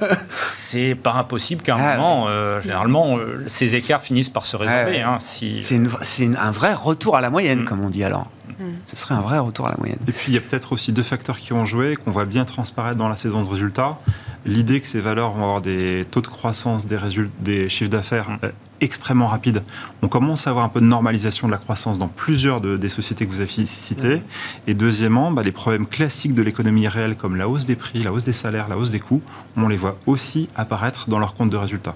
c'est 0.30 0.94
pas 0.94 1.12
impossible 1.12 1.60
qu'à 1.60 1.76
un 1.76 1.78
ah, 1.78 1.96
moment 1.96 2.26
euh, 2.28 2.58
généralement 2.62 3.18
euh, 3.18 3.44
ces 3.48 3.76
écarts 3.76 4.00
finissent 4.00 4.30
par 4.30 4.46
se 4.46 4.56
résorber. 4.56 5.02
Hein, 5.02 5.18
si... 5.20 5.60
C'est 5.60 6.30
un 6.38 6.50
vrai 6.50 6.72
retour 6.72 7.16
à 7.16 7.20
la 7.20 7.28
moyenne 7.28 7.60
mm. 7.60 7.64
comme 7.66 7.84
on 7.84 7.90
dit 7.90 8.02
alors. 8.02 8.30
Mm. 8.58 8.64
Ce 8.86 8.96
serait 8.96 9.14
un 9.14 9.20
vrai 9.20 9.38
retour 9.38 9.66
à 9.66 9.70
la 9.70 9.76
moyenne. 9.76 9.98
Et 10.08 10.12
puis 10.12 10.32
il 10.32 10.34
y 10.34 10.38
a 10.38 10.40
peut-être 10.40 10.72
aussi 10.72 10.92
deux 10.92 11.02
facteurs 11.02 11.38
qui 11.38 11.52
ont 11.52 11.66
joué 11.66 11.96
qu'on 11.96 12.12
voit 12.12 12.24
bien 12.24 12.46
transparaître 12.46 12.96
dans 12.96 13.10
la 13.10 13.16
saison 13.16 13.42
de 13.42 13.48
résultats. 13.48 13.98
L'idée 14.46 14.80
que 14.80 14.86
ces 14.86 15.00
valeurs 15.00 15.32
vont 15.32 15.42
avoir 15.42 15.60
des 15.60 16.06
taux 16.10 16.22
de 16.22 16.28
croissance 16.28 16.86
des, 16.86 16.98
des 17.40 17.68
chiffres 17.68 17.90
d'affaires 17.90 18.30
mm 18.30 18.48
extrêmement 18.80 19.26
rapide. 19.26 19.62
On 20.02 20.08
commence 20.08 20.46
à 20.46 20.50
avoir 20.50 20.64
un 20.64 20.68
peu 20.68 20.80
de 20.80 20.86
normalisation 20.86 21.46
de 21.46 21.52
la 21.52 21.58
croissance 21.58 21.98
dans 21.98 22.08
plusieurs 22.08 22.60
des 22.60 22.88
sociétés 22.88 23.26
que 23.26 23.30
vous 23.30 23.40
avez 23.40 23.66
citées. 23.66 24.22
Et 24.66 24.74
deuxièmement, 24.74 25.30
bah, 25.30 25.42
les 25.42 25.52
problèmes 25.52 25.86
classiques 25.86 26.34
de 26.34 26.42
l'économie 26.42 26.88
réelle 26.88 27.16
comme 27.16 27.36
la 27.36 27.48
hausse 27.48 27.66
des 27.66 27.76
prix, 27.76 28.02
la 28.02 28.12
hausse 28.12 28.24
des 28.24 28.32
salaires, 28.32 28.68
la 28.68 28.76
hausse 28.76 28.90
des 28.90 29.00
coûts, 29.00 29.22
on 29.56 29.68
les 29.68 29.76
voit 29.76 29.98
aussi 30.06 30.48
apparaître 30.56 31.08
dans 31.08 31.18
leur 31.18 31.34
compte 31.34 31.50
de 31.50 31.56
résultats. 31.56 31.94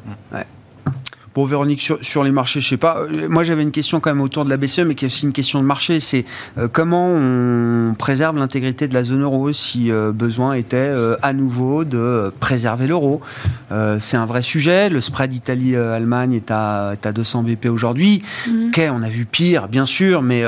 Bon, 1.34 1.44
Véronique, 1.44 1.80
sur, 1.80 2.22
les 2.22 2.30
marchés, 2.30 2.60
je 2.60 2.68
sais 2.68 2.76
pas. 2.76 2.98
Euh, 3.00 3.28
moi, 3.28 3.42
j'avais 3.42 3.64
une 3.64 3.72
question 3.72 3.98
quand 3.98 4.10
même 4.10 4.20
autour 4.20 4.44
de 4.44 4.50
la 4.50 4.56
BCE, 4.56 4.80
mais 4.80 4.94
qui 4.94 5.04
est 5.04 5.08
aussi 5.08 5.26
une 5.26 5.32
question 5.32 5.60
de 5.60 5.64
marché. 5.64 5.98
C'est 5.98 6.24
euh, 6.58 6.68
comment 6.72 7.08
on 7.08 7.94
préserve 7.98 8.38
l'intégrité 8.38 8.86
de 8.86 8.94
la 8.94 9.02
zone 9.02 9.22
euro 9.22 9.52
si 9.52 9.90
euh, 9.90 10.12
besoin 10.12 10.52
était 10.54 10.92
à 11.22 11.32
nouveau 11.32 11.84
de 11.84 12.32
préserver 12.38 12.86
l'euro? 12.86 13.20
c'est 13.98 14.16
un 14.16 14.26
vrai 14.26 14.42
sujet. 14.42 14.88
Le 14.88 15.00
spread 15.00 15.34
Italie-Allemagne 15.34 16.34
est 16.34 16.50
à, 16.52 16.90
est 16.92 17.06
à 17.06 17.12
200 17.12 17.42
BP 17.42 17.66
aujourd'hui. 17.66 18.22
Mhm. 18.46 18.68
Ok, 18.68 18.80
on 18.92 19.02
a 19.02 19.08
vu 19.08 19.24
pire, 19.24 19.66
bien 19.66 19.86
sûr, 19.86 20.22
mais 20.22 20.44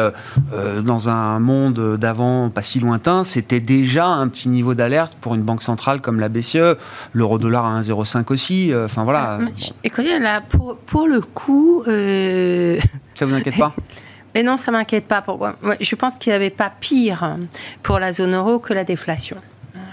dans 0.85 1.09
un 1.09 1.41
monde 1.41 1.97
d'avant 1.99 2.51
pas 2.51 2.63
si 2.63 2.79
lointain, 2.79 3.25
c'était 3.25 3.59
déjà 3.59 4.07
un 4.07 4.29
petit 4.29 4.49
niveau 4.49 4.75
d'alerte 4.75 5.15
pour 5.21 5.35
une 5.35 5.43
banque 5.43 5.63
centrale 5.63 6.01
comme 6.01 6.21
la 6.21 6.29
BCE. 6.29 6.77
L'euro-dollar 7.15 7.65
à 7.67 7.81
1,05 7.81 8.33
aussi. 8.33 8.73
Enfin 8.85 9.03
voilà. 9.03 9.41
Ah, 9.43 9.49
écoutez, 9.83 10.19
là, 10.21 10.41
pour 10.41 10.76
pour 10.77 11.07
le 11.07 11.21
coup. 11.21 11.83
Euh... 11.87 12.79
Ça 13.15 13.27
vous 13.27 13.35
inquiète 13.35 13.59
pas? 13.59 13.75
Mais 14.35 14.43
non, 14.43 14.59
ça 14.59 14.71
m'inquiète 14.71 15.07
pas. 15.07 15.23
Pourquoi 15.23 15.57
Je 15.81 15.95
pense 15.95 16.19
qu'il 16.19 16.31
n'y 16.31 16.37
avait 16.37 16.51
pas 16.51 16.71
pire 16.71 17.39
pour 17.83 17.99
la 17.99 18.13
zone 18.13 18.35
euro 18.35 18.59
que 18.59 18.75
la 18.75 18.85
déflation 18.85 19.39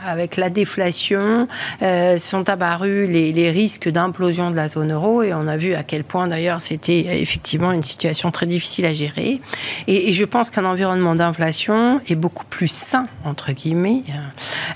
avec 0.05 0.37
la 0.37 0.49
déflation, 0.49 1.47
euh, 1.81 2.17
sont 2.17 2.49
apparus 2.49 3.09
les, 3.09 3.51
risques 3.51 3.89
d'implosion 3.89 4.51
de 4.51 4.55
la 4.55 4.67
zone 4.67 4.93
euro 4.93 5.21
et 5.21 5.33
on 5.33 5.47
a 5.47 5.57
vu 5.57 5.75
à 5.75 5.83
quel 5.83 6.03
point 6.03 6.27
d'ailleurs 6.27 6.61
c'était 6.61 7.21
effectivement 7.21 7.71
une 7.71 7.83
situation 7.83 8.31
très 8.31 8.45
difficile 8.45 8.85
à 8.85 8.93
gérer. 8.93 9.41
Et, 9.87 10.13
je 10.13 10.25
pense 10.25 10.49
qu'un 10.49 10.65
environnement 10.65 11.15
d'inflation 11.15 11.99
est 12.07 12.15
beaucoup 12.15 12.45
plus 12.45 12.67
sain, 12.67 13.07
entre 13.25 13.51
guillemets, 13.51 14.03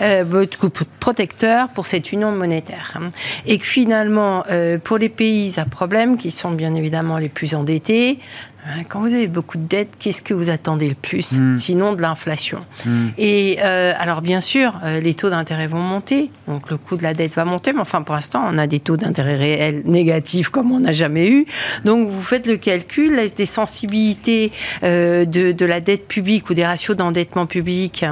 euh, 0.01 0.23
beaucoup 0.23 0.69
plus 0.69 0.85
protecteur 0.99 1.69
pour 1.69 1.87
cette 1.87 2.11
union 2.11 2.31
monétaire. 2.31 2.99
Et 3.45 3.57
que 3.57 3.65
finalement, 3.65 4.43
euh, 4.49 4.77
pour 4.77 4.97
les 4.97 5.09
pays 5.09 5.59
à 5.59 5.65
problème, 5.65 6.17
qui 6.17 6.31
sont 6.31 6.51
bien 6.51 6.73
évidemment 6.75 7.17
les 7.17 7.29
plus 7.29 7.55
endettés, 7.55 8.19
Hein, 8.56 8.56
quand 8.89 8.99
vous 8.99 9.13
avez 9.13 9.27
beaucoup 9.27 9.57
de 9.57 9.63
dettes, 9.63 9.95
qu'est-ce 9.99 10.21
que 10.21 10.33
vous 10.33 10.49
attendez 10.49 10.89
le 10.89 10.95
plus 10.95 11.33
hmm. 11.33 11.55
Sinon 11.55 11.93
de 11.93 12.01
l'inflation. 12.01 12.59
Hmm. 12.85 13.07
Et 13.17 13.57
euh, 13.63 13.93
alors 13.97 14.21
bien 14.21 14.39
sûr, 14.39 14.79
euh, 14.83 14.99
les 14.99 15.13
taux 15.13 15.29
d'intérêt 15.29 15.67
vont 15.67 15.79
monter, 15.79 16.31
donc 16.47 16.69
le 16.69 16.77
coût 16.77 16.97
de 16.97 17.03
la 17.03 17.13
dette 17.13 17.35
va 17.35 17.45
monter, 17.45 17.73
mais 17.73 17.81
enfin 17.81 18.01
pour 18.01 18.15
l'instant, 18.15 18.43
on 18.45 18.57
a 18.57 18.67
des 18.67 18.79
taux 18.79 18.97
d'intérêt 18.97 19.35
réels 19.35 19.83
négatifs 19.85 20.49
comme 20.49 20.71
on 20.71 20.79
n'a 20.79 20.91
jamais 20.91 21.29
eu. 21.29 21.45
Donc 21.85 22.09
vous 22.09 22.21
faites 22.21 22.47
le 22.47 22.57
calcul, 22.57 23.15
laisse 23.15 23.35
des 23.35 23.45
sensibilités 23.45 24.51
euh, 24.83 25.25
de, 25.25 25.51
de, 25.51 25.65
la 25.65 25.79
dette 25.79 26.07
publique 26.07 26.49
ou 26.49 26.53
des 26.53 26.65
ratios 26.65 26.95
d'endettement 26.95 27.45
public 27.45 28.05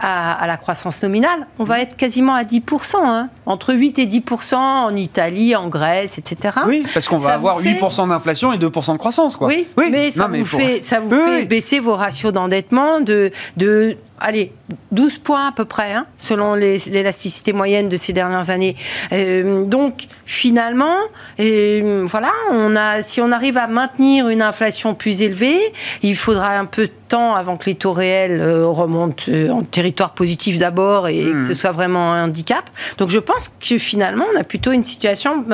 à, 0.00 0.32
à, 0.32 0.46
la 0.46 0.56
croissance 0.56 1.02
nominale? 1.02 1.46
On 1.58 1.64
va 1.64 1.80
être 1.80 1.96
quasiment 1.96 2.34
à 2.34 2.44
10%, 2.44 2.96
hein, 2.96 3.30
entre 3.46 3.74
8 3.74 3.98
et 3.98 4.06
10% 4.06 4.54
en 4.54 4.94
Italie, 4.94 5.56
en 5.56 5.68
Grèce, 5.68 6.18
etc. 6.18 6.56
Oui, 6.66 6.84
parce 6.92 7.08
qu'on 7.08 7.16
va 7.16 7.34
avoir 7.34 7.62
8% 7.62 8.08
d'inflation 8.08 8.52
et 8.52 8.58
2% 8.58 8.92
de 8.92 8.98
croissance. 8.98 9.36
Quoi. 9.36 9.48
Oui, 9.48 9.66
oui 9.76 9.90
ça 10.10 10.26
vous, 10.26 10.44
fait, 10.44 10.78
ça 10.78 11.00
vous 11.00 11.10
fait 11.10 11.44
baisser 11.44 11.80
vos 11.80 11.94
ratios 11.94 12.32
d'endettement 12.32 13.00
de, 13.00 13.30
de 13.56 13.96
allez, 14.20 14.52
12 14.92 15.18
points 15.18 15.48
à 15.48 15.52
peu 15.52 15.64
près, 15.64 15.92
hein, 15.92 16.06
selon 16.18 16.54
l'élasticité 16.54 17.52
moyenne 17.52 17.88
de 17.88 17.96
ces 17.96 18.12
dernières 18.12 18.50
années. 18.50 18.76
Euh, 19.12 19.64
donc, 19.64 20.06
finalement, 20.26 20.96
euh, 21.40 22.04
voilà, 22.06 22.32
on 22.52 22.76
a, 22.76 23.02
si 23.02 23.20
on 23.20 23.32
arrive 23.32 23.56
à 23.58 23.66
maintenir 23.66 24.28
une 24.28 24.42
inflation 24.42 24.94
plus 24.94 25.22
élevée, 25.22 25.58
il 26.02 26.16
faudra 26.16 26.58
un 26.58 26.64
peu 26.64 26.86
de 26.86 26.92
temps 27.08 27.34
avant 27.34 27.56
que 27.56 27.66
les 27.66 27.74
taux 27.74 27.92
réels 27.92 28.40
euh, 28.40 28.66
remontent 28.66 29.24
en 29.50 29.62
territoire 29.62 30.12
positif 30.12 30.58
d'abord 30.58 31.08
et 31.08 31.22
que 31.22 31.42
hmm. 31.42 31.46
ce 31.46 31.54
soit 31.54 31.72
vraiment 31.72 32.12
un 32.12 32.24
handicap. 32.24 32.68
Donc, 32.98 33.08
je 33.08 33.18
pense 33.18 33.48
que 33.48 33.78
finalement, 33.78 34.26
on 34.34 34.38
a 34.38 34.44
plutôt 34.44 34.72
une 34.72 34.84
situation 34.84 35.44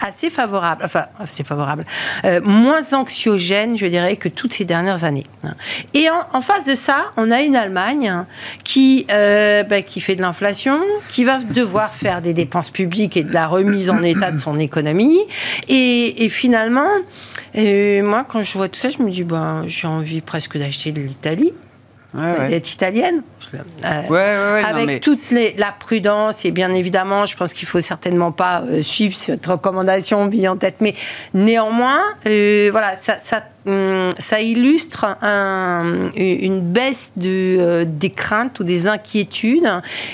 assez 0.00 0.30
favorable, 0.30 0.82
enfin, 0.84 1.06
assez 1.18 1.44
favorable, 1.44 1.84
moins 2.42 2.92
anxiogène, 2.92 3.76
je 3.76 3.86
dirais, 3.86 4.16
que 4.16 4.28
toutes 4.28 4.52
ces 4.52 4.64
dernières 4.64 5.04
années. 5.04 5.26
Et 5.92 6.06
en 6.08 6.40
face 6.40 6.64
de 6.64 6.74
ça, 6.74 7.12
on 7.16 7.30
a 7.30 7.42
une 7.42 7.56
Allemagne 7.56 8.03
qui, 8.62 9.06
euh, 9.10 9.62
bah, 9.62 9.82
qui 9.82 10.00
fait 10.00 10.14
de 10.14 10.22
l'inflation, 10.22 10.80
qui 11.08 11.24
va 11.24 11.38
devoir 11.38 11.94
faire 11.94 12.22
des 12.22 12.32
dépenses 12.32 12.70
publiques 12.70 13.16
et 13.16 13.24
de 13.24 13.32
la 13.32 13.46
remise 13.46 13.90
en 13.90 14.02
état 14.02 14.30
de 14.30 14.38
son 14.38 14.58
économie. 14.58 15.20
Et, 15.68 16.28
finalement, 16.28 16.88
euh, 17.56 18.02
moi, 18.02 18.24
quand 18.28 18.42
je 18.42 18.56
vois 18.56 18.68
tout 18.68 18.80
ça, 18.80 18.88
je 18.90 18.98
me 18.98 19.10
dis, 19.10 19.24
bah, 19.24 19.62
j'ai 19.66 19.86
envie 19.86 20.20
presque 20.20 20.58
d'acheter 20.58 20.92
de 20.92 21.00
l'Italie. 21.00 21.52
Ouais, 22.14 22.48
d'être 22.48 22.72
italienne. 22.72 23.24
Euh, 23.84 24.62
avec 24.64 25.00
toute 25.00 25.32
les, 25.32 25.52
la 25.58 25.72
prudence 25.72 26.44
et 26.44 26.52
bien 26.52 26.72
évidemment, 26.72 27.26
je 27.26 27.36
pense 27.36 27.52
qu'il 27.52 27.66
faut 27.66 27.80
certainement 27.80 28.30
pas 28.30 28.62
suivre 28.82 29.16
cette 29.16 29.44
recommandation 29.44 30.28
vie 30.28 30.46
en 30.46 30.56
tête, 30.56 30.76
mais 30.78 30.94
néanmoins, 31.34 31.98
voilà, 32.24 32.94
ça, 32.96 33.18
ça 33.18 33.42
ça 33.66 34.40
illustre 34.40 35.16
une 36.16 36.60
baisse 36.60 37.12
de, 37.16 37.84
des 37.86 38.10
craintes 38.10 38.60
ou 38.60 38.64
des 38.64 38.86
inquiétudes. 38.86 39.68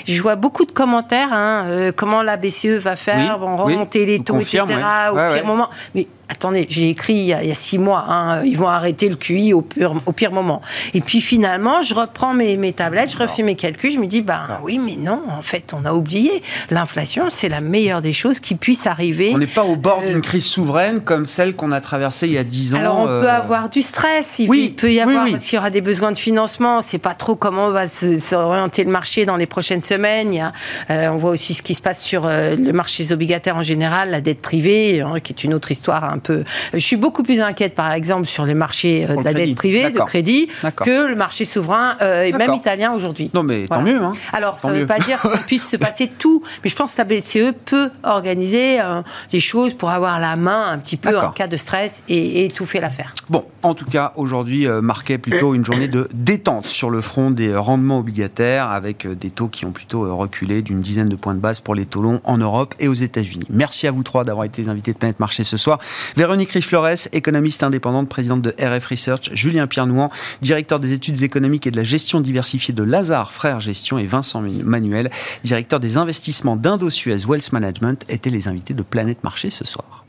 Je 0.05 0.21
vois 0.21 0.35
beaucoup 0.35 0.65
de 0.65 0.71
commentaires. 0.71 1.33
Hein, 1.33 1.91
comment 1.95 2.23
la 2.23 2.37
BCE 2.37 2.79
va 2.79 2.95
faire, 2.95 3.37
vont 3.37 3.57
remonter 3.57 4.05
les 4.05 4.23
taux, 4.23 4.39
etc. 4.39 4.63
Au 5.11 5.33
pire 5.33 5.45
moment. 5.45 5.69
Mais 5.95 6.07
attendez, 6.31 6.65
j'ai 6.69 6.89
écrit 6.89 7.13
il 7.13 7.25
y, 7.25 7.33
a, 7.33 7.55
six 7.55 7.77
mois, 7.77 8.05
hein, 8.07 8.43
ils 8.43 8.57
vont 8.57 8.67
arrêter 8.67 9.09
le 9.09 9.15
QI 9.15 9.53
au 9.53 9.61
pire, 9.61 9.93
au 10.05 10.11
pire 10.11 10.31
moment. 10.31 10.61
Et 10.93 11.01
puis 11.01 11.21
finalement, 11.21 11.81
je 11.81 11.93
reprends 11.93 12.33
mes, 12.33 12.57
mes 12.57 12.73
tablettes, 12.73 13.11
je 13.11 13.17
refais 13.17 13.43
mes 13.43 13.55
calculs, 13.55 13.91
je 13.91 13.99
me 13.99 14.07
dis, 14.07 14.21
bah 14.21 14.59
oui, 14.63 14.79
mais 14.79 14.95
non, 14.95 15.21
en 15.29 15.41
fait, 15.41 15.73
on 15.73 15.85
a 15.85 15.93
oublié. 15.93 16.41
L'inflation, 16.69 17.29
c'est 17.29 17.49
la 17.49 17.61
meilleure 17.61 18.01
des 18.01 18.13
choses 18.13 18.39
qui 18.39 18.55
puisse 18.55 18.87
arriver. 18.87 19.31
On 19.35 19.39
n'est 19.39 19.47
pas 19.47 19.63
au 19.63 19.75
bord 19.75 20.01
d'une 20.01 20.17
euh, 20.17 20.21
crise 20.21 20.45
souveraine 20.45 21.01
comme 21.01 21.25
celle 21.25 21.55
qu'on 21.55 21.71
a 21.71 21.81
traversée 21.81 22.27
il 22.27 22.33
y 22.33 22.37
a 22.37 22.43
dix 22.43 22.73
ans. 22.73 22.79
Alors 22.79 22.99
on 22.99 23.05
peut 23.05 23.29
euh, 23.29 23.40
avoir 23.41 23.69
du 23.69 23.81
stress, 23.81 24.39
il, 24.39 24.49
oui, 24.49 24.69
peut 24.69 24.91
y 24.91 24.99
avoir, 24.99 25.29
parce 25.29 25.43
qu'il 25.45 25.55
y 25.55 25.59
aura 25.59 25.69
des 25.69 25.81
besoins 25.81 26.11
de 26.11 26.17
financement, 26.17 26.75
on 26.75 26.77
ne 26.77 26.83
sait 26.83 26.97
pas 26.97 27.13
trop 27.13 27.35
comment 27.35 27.69
va 27.71 27.87
s'orienter 27.87 28.83
le 28.83 28.91
marché 28.91 29.25
dans 29.25 29.37
les 29.37 29.47
prochaines 29.47 29.83
semaines. 29.83 30.33
Il 30.33 30.51
euh, 30.89 31.09
on 31.09 31.17
voit 31.17 31.31
aussi 31.31 31.53
ce 31.53 31.61
qui 31.61 31.75
se 31.75 31.81
passe 31.81 32.01
sur 32.01 32.27
le 32.27 32.71
marché 32.71 33.11
obligataire 33.11 33.57
en 33.57 33.63
général, 33.63 34.11
la 34.11 34.21
dette 34.21 34.41
privée, 34.41 35.01
hein, 35.01 35.19
qui 35.23 35.33
est 35.33 35.43
une 35.43 35.53
autre 35.53 35.71
histoire 35.71 36.03
un 36.03 36.19
peu. 36.19 36.43
Je 36.73 36.79
suis 36.79 36.95
beaucoup 36.95 37.23
plus 37.23 37.41
inquiète, 37.41 37.75
par 37.75 37.91
exemple, 37.91 38.27
sur 38.27 38.45
les 38.45 38.53
marchés 38.53 39.07
euh, 39.09 39.15
de 39.15 39.23
la 39.23 39.33
dette 39.33 39.55
privée, 39.55 39.89
de 39.89 39.99
crédit, 39.99 40.47
que 40.75 41.07
le 41.07 41.15
marché 41.15 41.45
souverain 41.45 41.95
euh, 42.01 42.23
et 42.23 42.31
même 42.33 42.53
italien 42.53 42.93
aujourd'hui. 42.93 43.31
Non, 43.33 43.43
mais 43.43 43.67
tant 43.67 43.81
mieux. 43.81 44.01
Hein. 44.01 44.13
Alors, 44.33 44.59
ça 44.59 44.69
ne 44.69 44.79
veut 44.79 44.85
pas 44.85 44.99
dire 44.99 45.21
qu'il 45.33 45.41
puisse 45.41 45.67
se 45.67 45.77
passer 45.77 46.11
tout, 46.17 46.43
mais 46.63 46.69
je 46.69 46.75
pense 46.75 46.93
que 46.93 46.97
la 46.99 47.05
BCE 47.05 47.53
peut 47.65 47.89
organiser 48.03 48.79
euh, 48.79 49.01
des 49.31 49.39
choses 49.39 49.73
pour 49.73 49.89
avoir 49.89 50.19
la 50.19 50.35
main 50.35 50.65
un 50.71 50.77
petit 50.77 50.97
peu 50.97 51.17
en 51.17 51.31
cas 51.31 51.47
de 51.47 51.57
stress 51.57 52.03
et, 52.09 52.45
étouffer 52.45 52.79
l'affaire. 52.79 53.13
Bon, 53.31 53.45
en 53.63 53.73
tout 53.75 53.85
cas, 53.85 54.11
aujourd'hui 54.17 54.67
marquait 54.67 55.17
plutôt 55.17 55.55
une 55.55 55.63
journée 55.63 55.87
de 55.87 56.05
détente 56.13 56.65
sur 56.65 56.89
le 56.89 56.99
front 56.99 57.31
des 57.31 57.55
rendements 57.55 57.99
obligataires, 57.99 58.67
avec 58.67 59.07
des 59.07 59.31
taux 59.31 59.47
qui 59.47 59.65
ont 59.65 59.71
plutôt 59.71 60.13
reculé 60.17 60.61
d'une 60.61 60.81
dizaine 60.81 61.07
de 61.07 61.15
points 61.15 61.33
de 61.33 61.39
base 61.39 61.61
pour 61.61 61.73
les 61.73 61.85
taux 61.85 62.01
longs 62.01 62.19
en 62.25 62.37
Europe 62.37 62.75
et 62.79 62.89
aux 62.89 62.93
États-Unis. 62.93 63.45
Merci 63.49 63.87
à 63.87 63.91
vous 63.91 64.03
trois 64.03 64.25
d'avoir 64.25 64.43
été 64.43 64.63
les 64.63 64.67
invités 64.67 64.91
de 64.91 64.97
Planète 64.97 65.21
Marché 65.21 65.45
ce 65.45 65.55
soir. 65.55 65.79
Véronique 66.17 66.51
Riche-Flores, 66.51 67.07
économiste 67.13 67.63
indépendante, 67.63 68.09
présidente 68.09 68.41
de 68.41 68.53
RF 68.59 68.87
Research, 68.87 69.29
Julien 69.31 69.65
Pierre-Nouan, 69.65 70.11
directeur 70.41 70.81
des 70.81 70.91
études 70.91 71.23
économiques 71.23 71.65
et 71.67 71.71
de 71.71 71.77
la 71.77 71.83
gestion 71.83 72.19
diversifiée 72.19 72.73
de 72.73 72.83
Lazare 72.83 73.31
Frères 73.31 73.61
Gestion 73.61 73.97
et 73.97 74.05
Vincent 74.05 74.41
Manuel, 74.41 75.09
directeur 75.45 75.79
des 75.79 75.95
investissements 75.95 76.57
d'Indo-Suez 76.57 77.25
Wealth 77.25 77.53
Management, 77.53 78.03
étaient 78.09 78.29
les 78.29 78.49
invités 78.49 78.73
de 78.73 78.83
Planète 78.83 79.23
Marché 79.23 79.49
ce 79.49 79.63
soir. 79.63 80.03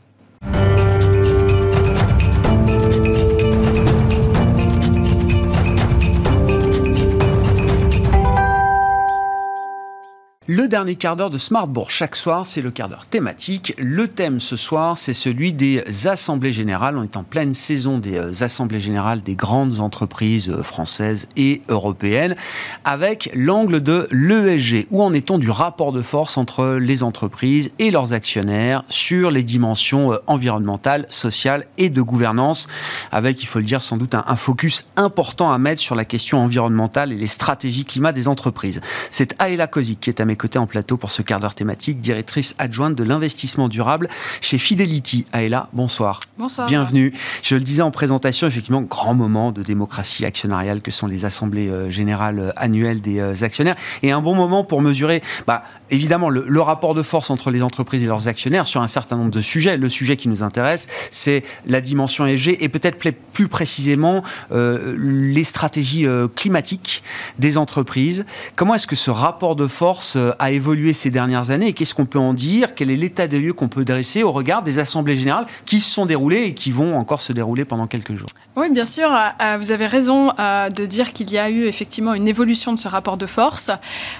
Le 10.47 10.67
dernier 10.67 10.95
quart 10.95 11.15
d'heure 11.15 11.29
de 11.29 11.37
Smartbourg 11.37 11.89
chaque 11.89 12.17
soir, 12.17 12.45
c'est 12.45 12.61
le 12.61 12.69
quart 12.69 12.89
d'heure 12.89 13.05
thématique. 13.05 13.73
Le 13.77 14.09
thème 14.09 14.41
ce 14.41 14.57
soir, 14.57 14.97
c'est 14.97 15.13
celui 15.13 15.53
des 15.53 15.81
assemblées 16.05 16.51
générales. 16.51 16.97
On 16.97 17.03
est 17.03 17.15
en 17.15 17.23
pleine 17.23 17.53
saison 17.53 17.97
des 17.97 18.17
euh, 18.17 18.43
assemblées 18.43 18.81
générales 18.81 19.21
des 19.21 19.35
grandes 19.35 19.79
entreprises 19.79 20.49
euh, 20.49 20.61
françaises 20.61 21.29
et 21.37 21.61
européennes, 21.69 22.35
avec 22.83 23.31
l'angle 23.33 23.81
de 23.81 24.05
l'ESG. 24.11 24.87
Où 24.91 25.01
en 25.01 25.13
est-on 25.13 25.37
du 25.37 25.49
rapport 25.49 25.93
de 25.93 26.01
force 26.01 26.37
entre 26.37 26.73
les 26.73 27.03
entreprises 27.03 27.71
et 27.79 27.89
leurs 27.89 28.11
actionnaires 28.11 28.83
sur 28.89 29.31
les 29.31 29.43
dimensions 29.43 30.11
euh, 30.11 30.17
environnementales, 30.27 31.05
sociales 31.07 31.67
et 31.77 31.89
de 31.89 32.01
gouvernance, 32.01 32.67
avec, 33.13 33.41
il 33.41 33.45
faut 33.45 33.59
le 33.59 33.65
dire, 33.65 33.81
sans 33.81 33.95
doute 33.95 34.13
un, 34.13 34.35
focus 34.35 34.87
important 34.97 35.53
à 35.53 35.57
mettre 35.57 35.81
sur 35.81 35.95
la 35.95 36.03
question 36.03 36.39
environnementale 36.39 37.13
et 37.13 37.17
les 37.17 37.27
stratégies 37.27 37.85
climat 37.85 38.11
des 38.11 38.27
entreprises. 38.27 38.81
C'est 39.09 39.41
Aela 39.41 39.67
Kozik 39.67 40.01
qui 40.01 40.09
est 40.09 40.19
à 40.19 40.25
mes 40.25 40.32
côtés 40.35 40.59
en 40.59 40.67
plateau 40.67 40.97
pour 40.97 41.11
ce 41.11 41.21
quart 41.21 41.39
d'heure 41.39 41.55
thématique, 41.55 41.99
directrice 41.99 42.55
adjointe 42.57 42.95
de 42.95 43.03
l'investissement 43.03 43.67
durable 43.67 44.09
chez 44.41 44.57
Fidelity. 44.57 45.25
Aela, 45.33 45.69
bonsoir. 45.73 46.19
Bonsoir. 46.37 46.67
Bienvenue. 46.67 47.13
Je 47.41 47.55
le 47.55 47.61
disais 47.61 47.81
en 47.81 47.91
présentation, 47.91 48.47
effectivement, 48.47 48.81
grand 48.81 49.13
moment 49.13 49.51
de 49.51 49.61
démocratie 49.61 50.25
actionnariale 50.25 50.81
que 50.81 50.91
sont 50.91 51.07
les 51.07 51.25
assemblées 51.25 51.69
euh, 51.69 51.89
générales 51.89 52.39
euh, 52.39 52.51
annuelles 52.55 53.01
des 53.01 53.19
euh, 53.19 53.33
actionnaires 53.43 53.75
et 54.01 54.11
un 54.11 54.21
bon 54.21 54.35
moment 54.35 54.63
pour 54.63 54.81
mesurer, 54.81 55.21
bah, 55.47 55.63
évidemment, 55.93 56.29
le, 56.29 56.61
rapport 56.61 56.93
de 56.93 57.01
force 57.01 57.29
entre 57.29 57.51
les 57.51 57.61
entreprises 57.61 58.03
et 58.03 58.07
leurs 58.07 58.27
actionnaires 58.27 58.67
sur 58.67 58.81
un 58.81 58.87
certain 58.87 59.17
nombre 59.17 59.31
de 59.31 59.41
sujets. 59.41 59.77
Le 59.77 59.89
sujet 59.89 60.15
qui 60.15 60.29
nous 60.29 60.43
intéresse, 60.43 60.87
c'est 61.11 61.43
la 61.65 61.81
dimension 61.81 62.25
ESG 62.25 62.57
et 62.59 62.69
peut-être 62.69 62.97
plus 63.33 63.47
précisément 63.47 64.23
les 64.51 65.43
stratégies 65.43 66.05
climatiques 66.35 67.03
des 67.39 67.57
entreprises. 67.57 68.25
Comment 68.55 68.75
est-ce 68.75 68.87
que 68.87 68.95
ce 68.95 69.11
rapport 69.11 69.55
de 69.55 69.67
force 69.67 70.15
euh, 70.15 70.31
a 70.39 70.51
évolué 70.51 70.93
ces 70.93 71.09
dernières 71.09 71.51
années 71.51 71.67
et 71.67 71.73
qu'est-ce 71.73 71.93
qu'on 71.93 72.05
peut 72.05 72.19
en 72.19 72.33
dire? 72.33 72.75
Quel 72.75 72.89
est 72.89 72.95
l'état 72.95 73.27
des 73.27 73.39
lieux 73.39 73.53
qu'on 73.53 73.67
peut 73.67 73.85
dresser 73.85 74.23
au 74.23 74.31
regard 74.31 74.63
des 74.63 74.79
assemblées 74.79 75.15
générales 75.15 75.45
qui 75.65 75.79
se 75.79 75.89
sont 75.89 76.05
déroulées 76.05 76.43
et 76.43 76.53
qui 76.53 76.71
vont 76.71 76.95
encore 76.95 77.21
se 77.21 77.33
dérouler 77.33 77.65
pendant 77.65 77.87
quelques 77.87 78.15
jours? 78.15 78.29
Oui, 78.55 78.69
bien 78.71 78.85
sûr. 78.85 79.11
Euh, 79.11 79.29
euh, 79.41 79.57
vous 79.57 79.71
avez 79.71 79.87
raison 79.87 80.27
de 80.27 80.85
dire 80.85 81.13
qu'il 81.13 81.31
y 81.31 81.37
a 81.37 81.49
eu 81.49 81.65
effectivement 81.65 82.13
une 82.13 82.27
évolution 82.27 82.73
de 82.73 82.79
ce 82.79 82.87
rapport 82.87 83.17
de 83.17 83.25
force. 83.25 83.71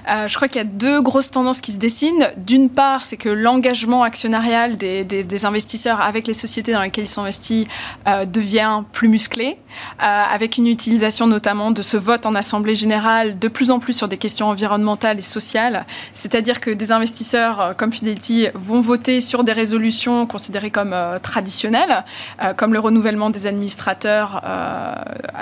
Je 0.08 0.36
crois 0.36 0.48
qu'il 0.48 0.58
y 0.58 0.62
a 0.62 0.68
deux 0.68 1.02
grosses 1.02 1.32
tendances 1.32 1.62
qui 1.64 1.72
se 1.72 1.78
dessinent. 1.78 2.30
D'une 2.38 2.70
part, 2.70 3.04
c'est 3.06 3.18
que 3.18 3.30
l'engagement 3.30 4.04
actionnarial 4.04 4.78
des, 4.78 5.04
des, 5.04 5.46
investisseurs 5.46 6.00
avec 6.02 6.28
les 6.28 6.34
sociétés 6.36 6.74
dans 6.74 6.82
lesquelles 6.82 7.06
ils 7.06 7.08
sont 7.08 7.24
investis 7.24 7.66
devient 8.28 8.84
plus 8.92 9.08
musclé, 9.08 9.58
avec 10.00 10.58
une 10.58 10.68
utilisation 10.68 11.26
notamment 11.26 11.72
de 11.72 11.82
ce 11.82 11.98
vote 11.98 12.26
en 12.26 12.36
assemblée 12.36 12.76
générale 12.76 13.40
de 13.40 13.48
plus 13.48 13.72
en 13.72 13.80
plus 13.80 13.94
sur 13.94 14.08
des 14.08 14.18
questions 14.18 14.48
environnementales 14.50 15.20
et 15.20 15.24
sociales 15.24 15.86
c'est-à-dire 16.14 16.60
que 16.60 16.70
des 16.70 16.92
investisseurs 16.92 17.62
euh, 17.62 17.74
comme 17.74 17.92
Fidelity 17.92 18.48
vont 18.54 18.82
voter 18.82 19.22
sur 19.22 19.44
des 19.44 19.54
résolutions 19.54 20.26
considérées 20.26 20.72
comme 20.72 20.94
euh, 20.94 21.20
traditionnelles, 21.20 22.04
euh, 22.42 22.54
comme 22.54 22.74
le 22.74 22.80
renouvellement 22.80 23.30
des 23.30 23.48
administrateurs 23.48 24.42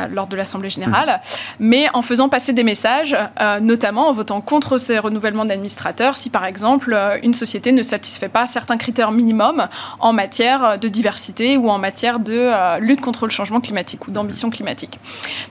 lors 0.10 0.28
de 0.28 0.36
l'Assemblée 0.36 0.70
générale, 0.70 1.10
mmh. 1.10 1.54
mais 1.60 1.88
en 1.94 2.02
faisant 2.02 2.30
passer 2.30 2.54
des 2.54 2.64
messages, 2.64 3.16
notamment 3.62 4.10
en 4.10 4.14
votant 4.14 4.42
contre 4.42 4.78
ces 4.78 5.00
renouvellements 5.00 5.46
d'administrateurs, 5.46 6.01
si 6.18 6.30
par 6.30 6.46
exemple 6.46 6.98
une 7.24 7.34
société 7.34 7.72
ne 7.72 7.84
satisfait 7.84 8.30
pas 8.30 8.48
certains 8.48 8.78
critères 8.78 9.12
minimums 9.12 9.68
en 10.00 10.14
matière 10.14 10.78
de 10.80 10.88
diversité 10.88 11.58
ou 11.58 11.70
en 11.70 11.78
matière 11.78 12.20
de 12.20 12.80
lutte 12.80 13.02
contre 13.02 13.26
le 13.26 13.32
changement 13.32 13.62
climatique 13.62 14.08
ou 14.08 14.12
d'ambition 14.12 14.50
climatique. 14.50 15.00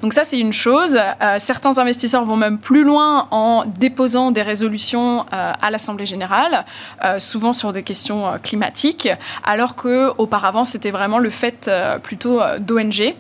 Donc 0.02 0.12
ça, 0.12 0.24
c'est 0.24 0.38
une 0.38 0.52
chose. 0.52 0.98
certains 1.38 1.78
investisseurs 1.78 2.24
vont 2.24 2.36
même 2.36 2.58
plus 2.58 2.84
loin 2.84 3.28
en 3.30 3.64
déposant 3.66 4.30
des 4.30 4.42
résolutions 4.42 5.26
euh, 5.32 5.52
à 5.60 5.70
l'Assemblée 5.70 6.06
générale, 6.06 6.64
euh, 7.04 7.18
souvent 7.18 7.52
sur 7.52 7.72
des 7.72 7.82
questions 7.82 8.26
euh, 8.26 8.38
climatiques, 8.38 9.08
alors 9.44 9.76
que 9.76 10.12
auparavant 10.18 10.64
c'était 10.64 10.90
vraiment 10.90 11.18
le 11.18 11.30
fait 11.30 11.70
plutôt 12.02 12.40
d'ONG 12.58 13.14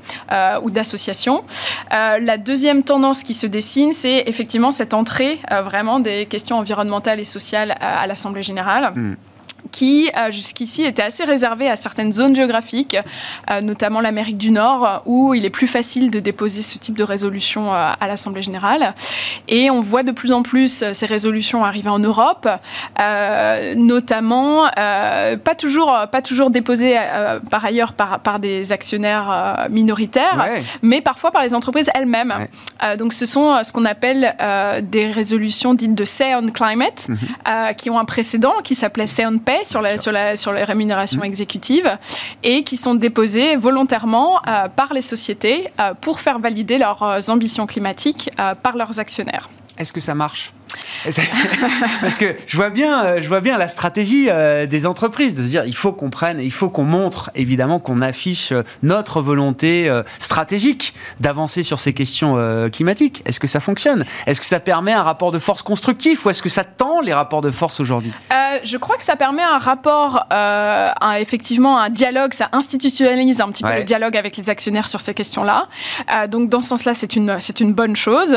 ou 0.62 0.70
d'associations. 0.70 1.44
la 1.90 2.36
deuxième 2.36 2.82
tendance 2.82 3.22
qui 3.22 3.34
se 3.34 3.46
dessine, 3.46 3.92
c'est 3.92 4.24
effectivement 4.26 4.70
cette 4.70 4.94
entrée 4.94 5.38
vraiment 5.62 6.00
des 6.00 6.26
questions 6.26 6.58
environnementales 6.58 7.19
et 7.20 7.24
sociales 7.24 7.76
à 7.80 8.06
l'Assemblée 8.06 8.42
générale. 8.42 8.92
Hmm 8.94 9.14
qui 9.72 10.10
euh, 10.16 10.30
jusqu'ici 10.30 10.82
était 10.82 11.02
assez 11.02 11.24
réservé 11.24 11.68
à 11.68 11.76
certaines 11.76 12.12
zones 12.12 12.34
géographiques, 12.34 12.96
euh, 13.50 13.60
notamment 13.60 14.00
l'Amérique 14.00 14.38
du 14.38 14.50
Nord, 14.50 15.02
où 15.06 15.34
il 15.34 15.44
est 15.44 15.50
plus 15.50 15.66
facile 15.66 16.10
de 16.10 16.20
déposer 16.20 16.62
ce 16.62 16.78
type 16.78 16.96
de 16.96 17.04
résolution 17.04 17.72
euh, 17.72 17.92
à 17.98 18.06
l'Assemblée 18.06 18.42
générale. 18.42 18.94
Et 19.48 19.70
on 19.70 19.80
voit 19.80 20.02
de 20.02 20.12
plus 20.12 20.32
en 20.32 20.42
plus 20.42 20.84
ces 20.92 21.06
résolutions 21.06 21.64
arriver 21.64 21.90
en 21.90 21.98
Europe, 21.98 22.48
notamment 23.76 24.68
pas 24.74 25.54
toujours 25.56 25.96
pas 26.10 26.22
toujours 26.22 26.50
déposées 26.50 26.96
par 27.50 27.64
ailleurs 27.64 27.92
par, 27.92 28.20
par 28.20 28.38
des 28.38 28.72
actionnaires 28.72 29.66
minoritaires, 29.70 30.46
mais 30.82 31.00
parfois 31.00 31.30
par 31.30 31.42
les 31.42 31.54
entreprises 31.54 31.90
elles-mêmes. 31.94 32.46
donc 32.98 33.12
ce 33.12 33.26
sont 33.26 33.62
ce 33.62 33.72
qu'on 33.72 33.84
appelle 33.84 34.34
des 34.82 35.10
résolutions 35.10 35.74
dites 35.74 35.94
de 35.94 36.04
Say 36.04 36.34
on 36.34 36.50
Climate, 36.50 37.08
mhm. 37.08 37.74
qui 37.76 37.90
ont 37.90 37.98
un 37.98 38.04
précédent 38.04 38.54
qui 38.62 38.74
s'appelait 38.74 39.06
Say 39.06 39.26
on 39.26 39.38
Sur, 39.64 39.82
la, 39.82 39.98
sur, 39.98 40.12
la, 40.12 40.36
sur 40.36 40.52
les 40.52 40.64
rémunérations 40.64 41.20
mmh. 41.20 41.24
exécutives 41.24 41.98
et 42.42 42.62
qui 42.62 42.76
sont 42.76 42.94
déposées 42.94 43.56
volontairement 43.56 44.40
euh, 44.46 44.68
par 44.68 44.92
les 44.92 45.02
sociétés 45.02 45.68
euh, 45.80 45.94
pour 46.00 46.20
faire 46.20 46.38
valider 46.38 46.78
leurs 46.78 47.02
euh, 47.02 47.18
ambitions 47.28 47.66
climatiques 47.66 48.30
par 48.62 48.76
leurs 48.76 48.98
actionnaires. 48.98 49.48
Est-ce 49.78 49.92
que 49.92 50.00
ça 50.00 50.14
marche? 50.14 50.52
Parce 52.00 52.18
que 52.18 52.36
je 52.46 52.56
vois 52.56 52.70
bien, 52.70 53.20
je 53.20 53.28
vois 53.28 53.40
bien 53.40 53.58
la 53.58 53.68
stratégie 53.68 54.28
des 54.68 54.86
entreprises 54.86 55.34
de 55.34 55.42
se 55.42 55.48
dire 55.48 55.64
il 55.66 55.74
faut 55.74 55.92
qu'on 55.92 56.10
prenne, 56.10 56.40
il 56.40 56.52
faut 56.52 56.70
qu'on 56.70 56.84
montre 56.84 57.30
évidemment 57.34 57.78
qu'on 57.78 58.00
affiche 58.00 58.52
notre 58.82 59.20
volonté 59.20 59.90
stratégique 60.18 60.94
d'avancer 61.20 61.62
sur 61.62 61.78
ces 61.78 61.92
questions 61.92 62.36
climatiques. 62.70 63.22
Est-ce 63.24 63.40
que 63.40 63.46
ça 63.46 63.60
fonctionne? 63.60 64.04
Est-ce 64.26 64.40
que 64.40 64.46
ça 64.46 64.60
permet 64.60 64.92
un 64.92 65.02
rapport 65.02 65.30
de 65.30 65.38
force 65.38 65.62
constructif 65.62 66.24
ou 66.24 66.30
est-ce 66.30 66.42
que 66.42 66.48
ça 66.48 66.64
tend 66.64 67.00
les 67.00 67.12
rapports 67.12 67.40
de 67.40 67.50
force 67.50 67.80
aujourd'hui? 67.80 68.12
Je 68.62 68.76
crois 68.76 68.96
que 68.96 69.04
ça 69.04 69.16
permet 69.16 69.42
un 69.42 69.58
rapport, 69.58 70.26
effectivement, 71.18 71.78
un 71.78 71.90
dialogue, 71.90 72.34
ça 72.34 72.48
institutionnalise 72.52 73.40
un 73.40 73.48
petit 73.48 73.62
peu 73.62 73.76
le 73.76 73.84
dialogue 73.84 74.16
avec 74.16 74.36
les 74.36 74.50
actionnaires 74.50 74.88
sur 74.88 75.00
ces 75.00 75.14
questions-là. 75.14 75.68
Euh, 76.12 76.26
donc 76.26 76.48
dans 76.48 76.62
ce 76.62 76.68
sens-là, 76.68 76.94
c'est 76.94 77.16
une, 77.16 77.38
c'est 77.40 77.60
une 77.60 77.72
bonne 77.72 77.96
chose. 77.96 78.36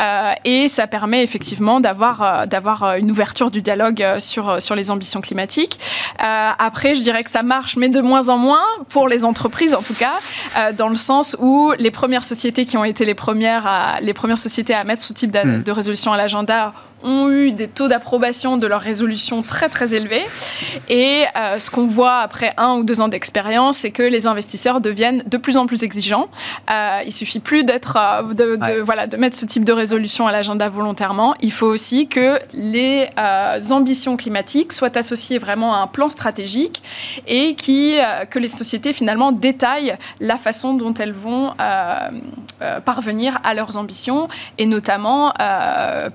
Euh, 0.00 0.32
et 0.44 0.68
ça 0.68 0.86
permet 0.86 1.22
effectivement 1.22 1.73
d'avoir, 1.80 2.22
euh, 2.22 2.46
d'avoir 2.46 2.96
une 2.96 3.10
ouverture 3.10 3.50
du 3.50 3.62
dialogue 3.62 4.04
sur, 4.18 4.60
sur 4.60 4.74
les 4.74 4.90
ambitions 4.90 5.20
climatiques. 5.20 5.78
après, 6.18 6.94
je 6.94 7.02
dirais 7.02 7.24
que 7.24 7.30
ça 7.30 7.42
marche, 7.42 7.76
mais 7.76 7.88
de 7.88 8.00
moins 8.00 8.28
en 8.28 8.38
moins 8.38 8.64
pour 8.88 9.08
les 9.08 9.24
entreprises 9.24 9.74
en 9.74 9.82
tout 9.82 9.94
cas, 9.94 10.72
dans 10.72 10.88
le 10.88 10.96
sens 10.96 11.36
où 11.38 11.72
les 11.78 11.90
premières 11.90 12.24
sociétés 12.24 12.64
qui 12.66 12.76
ont 12.76 12.84
été 12.84 13.04
les 13.04 13.14
premières, 13.14 13.66
à, 13.66 14.00
les 14.00 14.14
premières 14.14 14.38
sociétés 14.38 14.74
à 14.74 14.84
mettre 14.84 15.02
ce 15.02 15.12
type 15.12 15.30
de, 15.30 15.40
hmm. 15.40 15.62
de 15.62 15.72
résolution 15.72 16.12
à 16.12 16.16
l'agenda 16.16 16.72
ont 17.04 17.30
eu 17.30 17.52
des 17.52 17.68
taux 17.68 17.88
d'approbation 17.88 18.56
de 18.56 18.66
leur 18.66 18.80
résolution 18.80 19.42
très 19.42 19.68
très 19.68 19.94
élevés. 19.94 20.24
Et 20.88 21.24
euh, 21.36 21.58
ce 21.58 21.70
qu'on 21.70 21.86
voit 21.86 22.16
après 22.16 22.52
un 22.56 22.74
ou 22.74 22.82
deux 22.82 23.00
ans 23.00 23.08
d'expérience, 23.08 23.78
c'est 23.78 23.90
que 23.90 24.02
les 24.02 24.26
investisseurs 24.26 24.80
deviennent 24.80 25.22
de 25.26 25.36
plus 25.36 25.56
en 25.56 25.66
plus 25.66 25.82
exigeants. 25.82 26.28
Euh, 26.70 27.00
il 27.06 27.12
suffit 27.12 27.40
plus 27.40 27.64
d'être, 27.64 27.98
euh, 27.98 28.34
de, 28.34 28.80
voilà, 28.80 29.06
de 29.06 29.16
mettre 29.16 29.36
ce 29.36 29.44
type 29.44 29.64
de 29.64 29.72
résolution 29.72 30.26
à 30.26 30.32
l'agenda 30.32 30.68
volontairement. 30.68 31.34
Il 31.40 31.52
faut 31.52 31.66
aussi 31.66 32.08
que 32.08 32.38
les 32.52 33.08
euh, 33.18 33.60
ambitions 33.70 34.16
climatiques 34.16 34.72
soient 34.72 34.96
associées 34.96 35.38
vraiment 35.38 35.74
à 35.74 35.78
un 35.78 35.86
plan 35.86 36.08
stratégique 36.08 36.82
et 37.26 37.54
qui, 37.54 37.98
que 38.30 38.38
les 38.38 38.48
sociétés 38.48 38.92
finalement 38.92 39.32
détaillent 39.32 39.96
la 40.20 40.36
façon 40.36 40.74
dont 40.74 40.94
elles 40.94 41.12
vont 41.12 41.52
parvenir 42.84 43.38
à 43.44 43.54
leurs 43.54 43.76
ambitions 43.76 44.28
et 44.58 44.66
notamment 44.66 45.32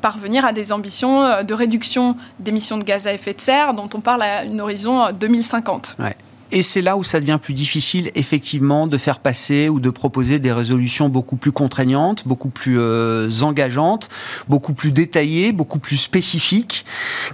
parvenir 0.02 0.46
à 0.46 0.54
des 0.54 0.72
ambitions 0.72 0.79
euh, 1.04 1.44
de 1.44 1.54
réduction 1.54 2.16
d'émissions 2.40 2.78
de 2.78 2.84
gaz 2.84 3.08
à 3.08 3.14
effet 3.14 3.34
de 3.34 3.42
serre 3.42 3.74
dont 3.74 3.90
on 3.94 4.02
parle 4.02 4.24
à 4.24 4.44
une 4.44 4.62
horizon 4.62 5.12
2050. 5.12 5.98
Euh, 6.00 6.10
Et 6.52 6.64
c'est 6.64 6.82
là 6.82 6.98
où 6.98 7.04
ça 7.04 7.20
devient 7.20 7.40
plus 7.42 7.54
difficile, 7.54 8.12
effectivement, 8.16 8.88
de 8.88 8.98
faire 8.98 9.20
passer 9.20 9.70
ou 9.70 9.80
de 9.80 9.90
proposer 9.90 10.40
des 10.40 10.52
résolutions 10.52 11.10
beaucoup 11.10 11.36
plus 11.36 11.52
contraignantes, 11.52 12.28
beaucoup 12.28 12.50
plus 12.50 12.80
euh, 12.80 13.30
engageantes, 13.42 14.10
beaucoup 14.48 14.74
plus 14.74 14.92
détaillées, 14.92 15.52
beaucoup 15.52 15.80
plus 15.80 15.98
spécifiques. 15.98 16.86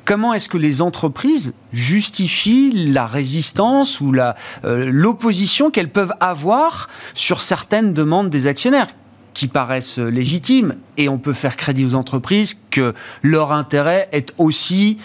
Comment 0.03 0.33
est-ce 0.33 0.49
que 0.49 0.57
les 0.57 0.81
entreprises 0.81 1.53
justifient 1.71 2.71
la 2.91 3.05
résistance 3.05 4.01
ou 4.01 4.13
l'opposition 4.63 5.71
qu'elles 5.71 5.91
peuvent 5.91 6.13
avoir 6.19 6.89
sur 7.13 7.41
certaines 7.41 7.93
demandes 7.93 8.29
des 8.29 8.47
actionnaires? 8.47 8.87
Qui 9.35 9.47
paraissent 9.47 9.99
légitimes. 9.99 10.73
Et 10.97 11.07
on 11.07 11.19
peut 11.19 11.33
faire 11.33 11.57
crédit 11.57 11.85
aux 11.85 11.93
entreprises 11.93 12.55
que 12.71 12.95
leur 13.21 13.51
intérêt 13.51 14.09
est 14.11 14.33
aussi 14.39 14.97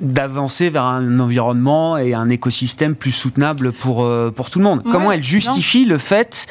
d'avancer 0.00 0.70
vers 0.70 0.84
un 0.84 1.20
environnement 1.20 1.96
et 1.96 2.14
un 2.14 2.28
écosystème 2.28 2.94
plus 2.94 3.12
soutenable 3.12 3.72
pour, 3.72 4.04
euh, 4.04 4.32
pour 4.34 4.50
tout 4.50 4.58
le 4.58 4.64
monde. 4.64 4.82
Comment 4.90 5.12
elle 5.12 5.22
justifie 5.22 5.84
le 5.84 5.98
fait 5.98 6.46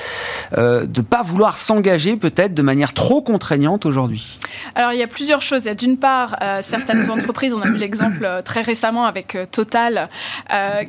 euh, 0.57 0.85
de 0.85 1.01
ne 1.01 1.05
pas 1.05 1.21
vouloir 1.21 1.57
s'engager 1.57 2.15
peut-être 2.15 2.53
de 2.53 2.61
manière 2.61 2.93
trop 2.93 3.21
contraignante 3.21 3.85
aujourd'hui? 3.85 4.39
Alors 4.75 4.93
il 4.93 4.99
y 4.99 5.03
a 5.03 5.07
plusieurs 5.07 5.41
choses. 5.41 5.65
Il 5.65 5.67
y 5.67 5.71
a 5.71 5.75
d'une 5.75 5.97
part 5.97 6.37
euh, 6.41 6.59
certaines 6.61 7.09
entreprises, 7.17 7.53
on 7.53 7.61
a 7.61 7.67
vu 7.67 7.77
l'exemple 7.77 8.41
très 8.43 8.61
récemment 8.61 9.05
avec 9.05 9.37
Total, 9.51 10.09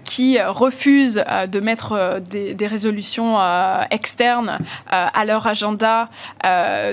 qui 0.05 0.41
refusent 0.41 1.23
de 1.49 1.61
mettre 1.61 2.21
des, 2.31 2.55
des 2.55 2.67
résolutions 2.67 3.39
externes 3.91 4.59
à 4.89 5.25
leur 5.25 5.47
agenda, 5.47 6.09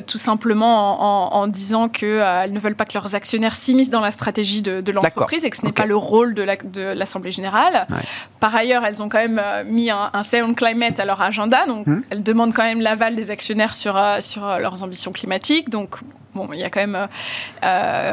tout 0.08 0.18
simplement 0.18 1.34
en, 1.34 1.42
en 1.42 1.48
disant 1.48 1.90
qu'elles 1.90 2.52
ne 2.52 2.60
veulent 2.60 2.76
pas 2.76 2.86
que 2.86 2.94
leurs 2.94 3.16
actionnaires 3.16 3.56
s'immiscent 3.56 3.90
dans 3.90 4.02
la 4.02 4.12
stratégie 4.12 4.62
de, 4.62 4.82
de 4.82 4.92
l'entreprise 4.92 5.45
ce 5.54 5.66
n'est 5.66 5.72
pas 5.72 5.86
le 5.86 5.96
rôle 5.96 6.34
de 6.34 6.94
l'Assemblée 6.94 7.32
générale. 7.32 7.88
Par 8.40 8.56
ailleurs, 8.56 8.86
elles 8.86 9.02
ont 9.02 9.10
quand 9.10 9.20
même 9.20 9.42
euh, 9.44 9.64
mis 9.66 9.90
un, 9.90 10.10
un 10.14 10.24
Sound 10.24 10.56
Climate 10.56 11.00
à 11.00 11.06
leur 11.06 11.22
agenda, 11.22 11.66
donc 11.66 11.88
hmm. 11.88 12.02
elles 12.10 12.24
demandent 12.24 12.54
quand 12.54 12.64
même 12.64 12.82
l'aval 12.82 13.16
des 13.16 13.32
actionnaires 13.32 13.76
sur, 13.76 13.98
euh, 13.98 14.22
sur 14.22 14.48
euh, 14.48 14.60
leurs 14.60 14.84
ambitions 14.84 15.12
climatiques. 15.12 15.70
Donc 15.70 15.98
bon, 16.36 16.50
il 16.54 16.60
y 16.60 16.64
a 16.64 16.70
quand 16.70 16.86
même, 16.86 17.08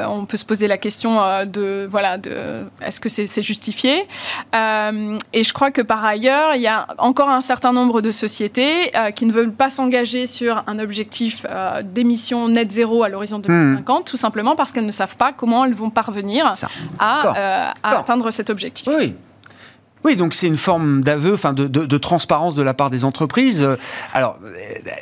on 0.08 0.24
peut 0.26 0.36
se 0.36 0.44
poser 0.44 0.68
la 0.68 0.78
question 0.78 1.16
de, 1.44 1.86
voilà, 1.90 2.18
de, 2.18 2.64
est-ce 2.80 3.00
que 3.00 3.08
c'est 3.08 3.42
justifié? 3.42 4.06
Et 4.52 5.44
je 5.44 5.52
crois 5.52 5.70
que 5.70 5.82
par 5.82 6.04
ailleurs, 6.04 6.54
il 6.54 6.62
y 6.62 6.68
a 6.68 6.86
encore 6.98 7.30
un 7.30 7.40
certain 7.40 7.72
nombre 7.72 8.00
de 8.00 8.10
sociétés 8.10 8.92
qui 9.14 9.26
ne 9.26 9.32
veulent 9.32 9.52
pas 9.52 9.70
s'engager 9.70 10.26
sur 10.26 10.62
un 10.66 10.78
objectif 10.78 11.44
d'émission 11.84 12.48
net 12.48 12.70
zéro 12.70 13.02
à 13.02 13.08
l'horizon 13.08 13.38
2050, 13.38 14.00
hmm. 14.00 14.04
tout 14.04 14.16
simplement 14.16 14.56
parce 14.56 14.72
qu'elles 14.72 14.86
ne 14.86 14.92
savent 14.92 15.16
pas 15.16 15.32
comment 15.32 15.64
elles 15.64 15.74
vont 15.74 15.90
parvenir 15.90 16.52
à 16.98 17.22
euh, 17.36 17.70
à 17.82 17.98
atteindre 17.98 18.30
cet 18.30 18.50
objectif. 18.50 18.88
Oui. 18.88 19.14
Oui, 20.04 20.16
donc 20.16 20.34
c'est 20.34 20.46
une 20.46 20.56
forme 20.56 21.02
d'aveu, 21.02 21.34
enfin 21.34 21.52
de, 21.52 21.98
transparence 21.98 22.54
de 22.54 22.62
la 22.62 22.74
part 22.74 22.90
des 22.90 23.04
entreprises. 23.04 23.62
Euh, 23.62 23.76
alors, 24.12 24.36
euh, 24.44 24.48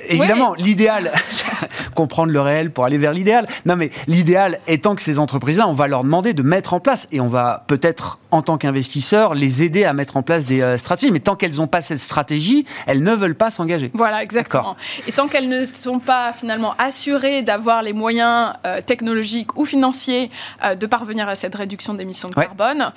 évidemment, 0.08 0.54
l'idéal, 0.54 1.10
comprendre 1.94 2.32
le 2.32 2.40
réel 2.40 2.70
pour 2.70 2.84
aller 2.84 2.98
vers 2.98 3.12
l'idéal. 3.12 3.46
Non, 3.66 3.76
mais 3.76 3.90
l'idéal 4.06 4.60
étant 4.66 4.94
que 4.94 5.02
ces 5.02 5.18
entreprises-là, 5.18 5.66
on 5.66 5.72
va 5.72 5.88
leur 5.88 6.04
demander 6.04 6.34
de 6.34 6.42
mettre 6.42 6.74
en 6.74 6.80
place, 6.80 7.08
et 7.12 7.20
on 7.20 7.28
va 7.28 7.64
peut-être, 7.66 8.18
en 8.30 8.42
tant 8.42 8.58
qu'investisseur, 8.58 9.34
les 9.34 9.62
aider 9.62 9.84
à 9.84 9.92
mettre 9.92 10.16
en 10.16 10.22
place 10.22 10.44
des 10.44 10.62
euh, 10.62 10.78
stratégies. 10.78 11.12
Mais 11.12 11.20
tant 11.20 11.36
qu'elles 11.36 11.56
n'ont 11.56 11.66
pas 11.66 11.80
cette 11.80 12.00
stratégie, 12.00 12.64
elles 12.86 13.02
ne 13.02 13.14
veulent 13.14 13.34
pas 13.34 13.50
s'engager. 13.50 13.90
Voilà, 13.94 14.22
exactement. 14.22 14.76
Et 15.06 15.12
tant 15.12 15.28
qu'elles 15.28 15.48
ne 15.48 15.64
sont 15.64 15.98
pas 15.98 16.32
finalement 16.32 16.74
assurées 16.78 17.42
d'avoir 17.42 17.82
les 17.82 17.92
moyens 17.92 18.52
technologiques 18.86 19.56
ou 19.56 19.64
financiers 19.64 20.30
de 20.78 20.86
parvenir 20.86 21.28
à 21.28 21.34
cette 21.34 21.54
réduction 21.54 21.94
d'émissions 21.94 22.28
de 22.28 22.34
carbone, 22.34 22.92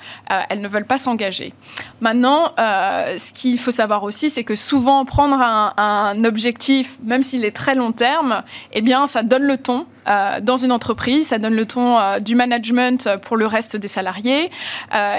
elles 0.48 0.60
ne 0.60 0.68
veulent 0.68 0.86
pas 0.86 0.98
s'engager. 0.98 1.52
Maintenant, 2.00 2.52
euh, 2.58 3.16
ce 3.18 3.32
qu'il 3.32 3.58
faut 3.58 3.70
savoir 3.70 4.04
aussi, 4.04 4.30
c'est 4.30 4.44
que 4.44 4.54
souvent 4.54 5.04
prendre 5.04 5.40
un, 5.40 6.24
objectif, 6.24 6.98
même 7.02 7.22
s'il 7.22 7.44
est 7.44 7.54
très 7.54 7.74
long 7.74 7.92
terme, 7.92 8.42
eh 8.72 8.80
bien, 8.80 9.06
ça 9.06 9.22
donne 9.22 9.44
le 9.44 9.58
ton 9.58 9.86
euh, 10.08 10.40
dans 10.40 10.56
une 10.56 10.72
entreprise, 10.72 11.28
ça 11.28 11.38
donne 11.38 11.54
le 11.54 11.66
ton 11.66 11.98
euh, 11.98 12.18
du 12.18 12.34
management 12.34 13.08
pour 13.22 13.36
le 13.36 13.46
reste 13.46 13.76
des 13.76 13.88
salariés, 13.88 14.50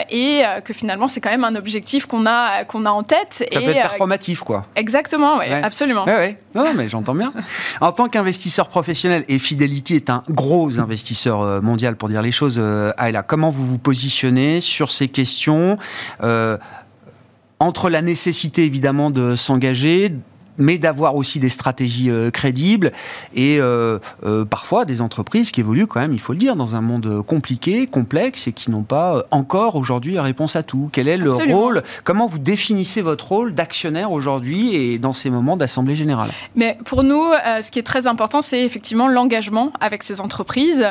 et 0.09 0.43
que 0.63 0.73
finalement, 0.73 1.07
c'est 1.07 1.21
quand 1.21 1.29
même 1.29 1.43
un 1.43 1.55
objectif 1.55 2.05
qu'on 2.05 2.25
a 2.25 2.63
qu'on 2.65 2.85
a 2.85 2.89
en 2.89 3.03
tête. 3.03 3.47
Ça 3.51 3.61
peut 3.61 3.69
être 3.69 3.81
performatif, 3.81 4.41
quoi. 4.41 4.65
Exactement, 4.75 5.37
oui, 5.37 5.45
absolument. 5.51 6.05
Oui, 6.07 6.35
non, 6.53 6.73
mais 6.75 6.87
j'entends 6.87 7.15
bien. 7.15 7.33
en 7.81 7.91
tant 7.91 8.07
qu'investisseur 8.07 8.67
professionnel, 8.67 9.25
et 9.27 9.39
Fidelity 9.39 9.95
est 9.95 10.09
un 10.09 10.23
gros 10.29 10.79
investisseur 10.79 11.61
mondial 11.61 11.95
pour 11.95 12.09
dire 12.09 12.21
les 12.21 12.31
choses, 12.31 12.61
Ayla, 12.97 13.23
comment 13.23 13.49
vous 13.49 13.65
vous 13.67 13.79
positionnez 13.79 14.61
sur 14.61 14.91
ces 14.91 15.07
questions 15.07 15.77
entre 17.59 17.89
la 17.89 18.01
nécessité 18.01 18.65
évidemment 18.65 19.09
de 19.09 19.35
s'engager, 19.35 20.11
mais 20.57 20.77
d'avoir 20.77 21.15
aussi 21.15 21.39
des 21.39 21.49
stratégies 21.49 22.09
euh, 22.09 22.31
crédibles 22.31 22.91
et 23.33 23.57
euh, 23.59 23.99
euh, 24.23 24.45
parfois 24.45 24.85
des 24.85 25.01
entreprises 25.01 25.51
qui 25.51 25.59
évoluent 25.59 25.87
quand 25.87 25.99
même, 25.99 26.13
il 26.13 26.19
faut 26.19 26.33
le 26.33 26.39
dire, 26.39 26.55
dans 26.55 26.75
un 26.75 26.81
monde 26.81 27.23
compliqué, 27.25 27.87
complexe 27.87 28.47
et 28.47 28.51
qui 28.51 28.71
n'ont 28.71 28.83
pas 28.83 29.25
encore 29.31 29.75
aujourd'hui 29.75 30.13
la 30.13 30.23
réponse 30.23 30.55
à 30.55 30.63
tout. 30.63 30.89
Quel 30.91 31.07
est 31.07 31.17
le 31.17 31.31
rôle 31.31 31.83
Comment 32.03 32.27
vous 32.27 32.39
définissez 32.39 33.01
votre 33.01 33.27
rôle 33.27 33.53
d'actionnaire 33.53 34.11
aujourd'hui 34.11 34.75
et 34.75 34.97
dans 34.97 35.13
ces 35.13 35.29
moments 35.29 35.57
d'assemblée 35.57 35.95
générale? 35.95 36.29
Mais 36.55 36.77
pour 36.85 37.03
nous, 37.03 37.23
ce 37.61 37.71
qui 37.71 37.79
est 37.79 37.83
très 37.83 38.07
important, 38.07 38.41
c'est 38.41 38.63
effectivement 38.63 39.07
l'engagement 39.07 39.71
avec 39.79 40.03
ces 40.03 40.21
entreprises, 40.21 40.87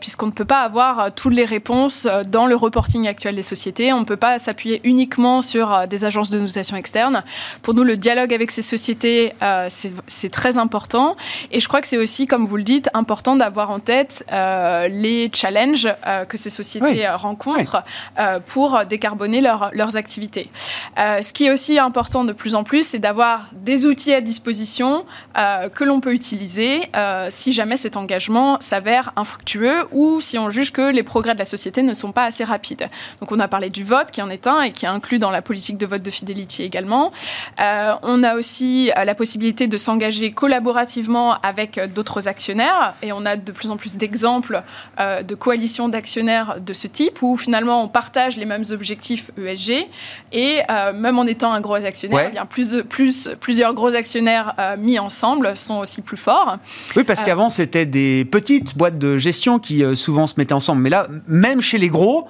puisqu'on 0.00 0.26
ne 0.26 0.32
peut 0.32 0.44
pas 0.44 0.60
avoir 0.60 1.12
toutes 1.14 1.34
les 1.34 1.44
réponses 1.44 2.06
dans 2.28 2.46
le 2.46 2.56
reporting 2.56 3.06
actuel 3.06 3.36
des 3.36 3.42
sociétés. 3.42 3.92
On 3.92 4.00
ne 4.00 4.04
peut 4.04 4.16
pas 4.16 4.38
s'appuyer 4.38 4.80
uniquement 4.84 5.42
sur 5.42 5.86
des 5.88 6.04
agences 6.04 6.30
de 6.30 6.38
notation 6.38 6.76
externes. 6.76 7.24
Pour 7.62 7.74
nous, 7.74 7.84
le 7.84 7.96
dialogue 7.96 8.32
avec 8.32 8.50
ces 8.50 8.62
sociétés 8.62 8.93
euh, 9.04 9.68
c'est 10.06 10.30
très 10.30 10.58
important. 10.58 11.16
Et 11.50 11.60
je 11.60 11.68
crois 11.68 11.80
que 11.80 11.88
c'est 11.88 11.98
aussi, 11.98 12.26
comme 12.26 12.46
vous 12.46 12.56
le 12.56 12.62
dites, 12.62 12.88
important 12.94 13.36
d'avoir 13.36 13.70
en 13.70 13.78
tête 13.78 14.24
euh, 14.32 14.88
les 14.88 15.30
challenges 15.32 15.88
euh, 16.06 16.24
que 16.24 16.36
ces 16.36 16.50
sociétés 16.50 17.08
rencontrent 17.08 17.82
pour 18.46 18.84
décarboner 18.86 19.40
leurs 19.40 19.96
activités. 19.96 20.50
ce 20.96 21.32
qui 21.32 21.46
est 21.46 21.52
aussi 21.52 21.78
important 21.78 22.24
de 22.24 22.32
plus 22.32 22.54
en 22.54 22.64
plus, 22.64 22.86
c'est 22.86 22.98
d'avoir 22.98 23.48
des 23.52 23.86
outils 23.86 24.12
à 24.12 24.20
disposition 24.20 25.04
que 25.34 25.84
l'on 25.84 26.00
peut 26.00 26.12
utiliser 26.12 26.90
si 27.30 27.52
jamais 27.52 27.76
cet 27.76 27.96
engagement 27.96 28.58
s'avère 28.60 29.12
infructueux 29.16 29.86
ou 29.92 30.20
si 30.20 30.38
on 30.38 30.50
juge 30.50 30.72
que 30.72 30.90
les 30.90 31.02
progrès 31.02 31.34
de 31.34 31.38
la 31.38 31.44
société 31.44 31.82
ne 31.82 31.94
sont 31.94 32.12
pas 32.12 32.24
assez 32.24 32.44
rapides. 32.44 32.88
Donc 33.20 33.32
on 33.32 33.40
a 33.40 33.48
parlé 33.48 33.70
du 33.70 33.84
vote 33.84 34.10
qui 34.10 34.22
en 34.22 34.30
est 34.30 34.46
un 34.46 34.62
et 34.62 34.72
qui 34.72 34.84
est 34.84 34.88
inclus 34.88 35.18
dans 35.18 35.30
la 35.30 35.42
politique 35.42 35.78
de 35.78 35.86
vote 35.86 36.02
de 36.02 36.10
Fidelity 36.10 36.62
également. 36.62 37.12
on 37.58 38.22
a 38.22 38.34
aussi 38.34 38.83
aussi 38.84 39.04
la 39.04 39.14
possibilité 39.14 39.66
de 39.66 39.76
s'engager 39.76 40.32
collaborativement 40.32 41.34
avec 41.42 41.80
d'autres 41.94 42.28
actionnaires. 42.28 42.94
Et 43.02 43.12
on 43.12 43.24
a 43.26 43.36
de 43.36 43.52
plus 43.52 43.70
en 43.70 43.76
plus 43.76 43.96
d'exemples 43.96 44.62
de 44.98 45.34
coalitions 45.34 45.88
d'actionnaires 45.88 46.56
de 46.60 46.72
ce 46.72 46.86
type 46.86 47.22
où 47.22 47.36
finalement 47.36 47.82
on 47.82 47.88
partage 47.88 48.36
les 48.36 48.44
mêmes 48.44 48.64
objectifs 48.70 49.30
ESG 49.38 49.86
et 50.32 50.60
même 50.94 51.18
en 51.18 51.24
étant 51.24 51.52
un 51.52 51.60
gros 51.60 51.74
actionnaire, 51.74 52.30
bien 52.30 52.46
plus, 52.46 52.82
plus, 52.88 53.28
plusieurs 53.40 53.74
gros 53.74 53.94
actionnaires 53.94 54.54
mis 54.78 54.98
ensemble 54.98 55.56
sont 55.56 55.78
aussi 55.78 56.02
plus 56.02 56.16
forts. 56.16 56.58
Oui, 56.96 57.04
parce 57.04 57.22
qu'avant 57.22 57.50
c'était 57.50 57.86
des 57.86 58.24
petites 58.24 58.76
boîtes 58.76 58.98
de 58.98 59.16
gestion 59.18 59.58
qui 59.58 59.84
souvent 59.96 60.26
se 60.26 60.34
mettaient 60.36 60.54
ensemble. 60.54 60.82
Mais 60.82 60.90
là, 60.90 61.06
même 61.26 61.60
chez 61.60 61.78
les 61.78 61.88
gros, 61.88 62.28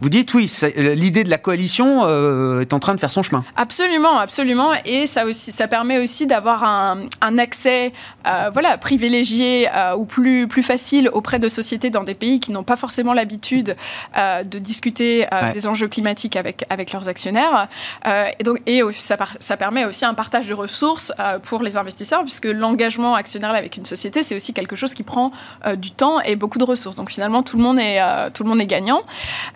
vous 0.00 0.08
dites 0.08 0.34
oui, 0.34 0.50
euh, 0.62 0.94
l'idée 0.94 1.22
de 1.22 1.30
la 1.30 1.38
coalition 1.38 2.04
euh, 2.04 2.60
est 2.60 2.72
en 2.72 2.80
train 2.80 2.94
de 2.94 3.00
faire 3.00 3.10
son 3.10 3.22
chemin. 3.22 3.44
Absolument, 3.56 4.18
absolument, 4.18 4.72
et 4.84 5.06
ça 5.06 5.26
aussi, 5.26 5.52
ça 5.52 5.68
permet 5.68 5.98
aussi 5.98 6.26
d'avoir 6.26 6.64
un, 6.64 7.38
accès, 7.38 7.92
euh, 8.26 8.50
voilà, 8.52 8.78
privilégié 8.78 9.68
ou 9.96 10.04
plus 10.04 10.48
plus 10.48 10.62
facile 10.62 11.08
auprès 11.12 11.38
de 11.38 11.48
sociétés 11.48 11.90
dans 11.90 12.04
des 12.04 12.14
pays 12.14 12.40
qui 12.40 12.52
n'ont 12.52 12.62
pas 12.62 12.76
forcément 12.76 13.12
l'habitude 13.12 13.76
de 14.16 14.58
discuter 14.58 15.26
des 15.52 15.66
enjeux 15.66 15.88
climatiques 15.88 16.36
avec 16.36 16.64
avec 16.68 16.92
leurs 16.92 17.08
actionnaires. 17.08 17.68
et 18.06 18.42
donc, 18.44 18.60
et 18.66 18.82
ça, 18.98 19.16
ça 19.40 19.56
permet 19.56 19.84
aussi 19.84 20.04
un 20.04 20.14
partage 20.14 20.46
de 20.46 20.54
ressources 20.54 21.12
pour 21.42 21.62
les 21.62 21.76
investisseurs, 21.76 22.22
puisque 22.22 22.46
l'engagement 22.46 23.14
actionnarial 23.14 23.58
avec 23.58 23.76
une 23.76 23.84
société, 23.84 24.22
c'est 24.22 24.36
aussi 24.36 24.52
quelque 24.52 24.76
chose 24.76 24.94
qui 24.94 25.02
prend 25.02 25.32
du 25.76 25.90
temps 25.90 26.20
et 26.20 26.36
beaucoup 26.36 26.58
de 26.58 26.64
ressources. 26.64 26.96
Donc 26.96 27.10
finalement, 27.10 27.42
tout 27.42 27.56
le 27.56 27.62
monde 27.62 27.78
est 27.78 28.00
tout 28.32 28.42
le 28.42 28.48
monde 28.48 28.60
est 28.60 28.66
gagnant. 28.66 29.02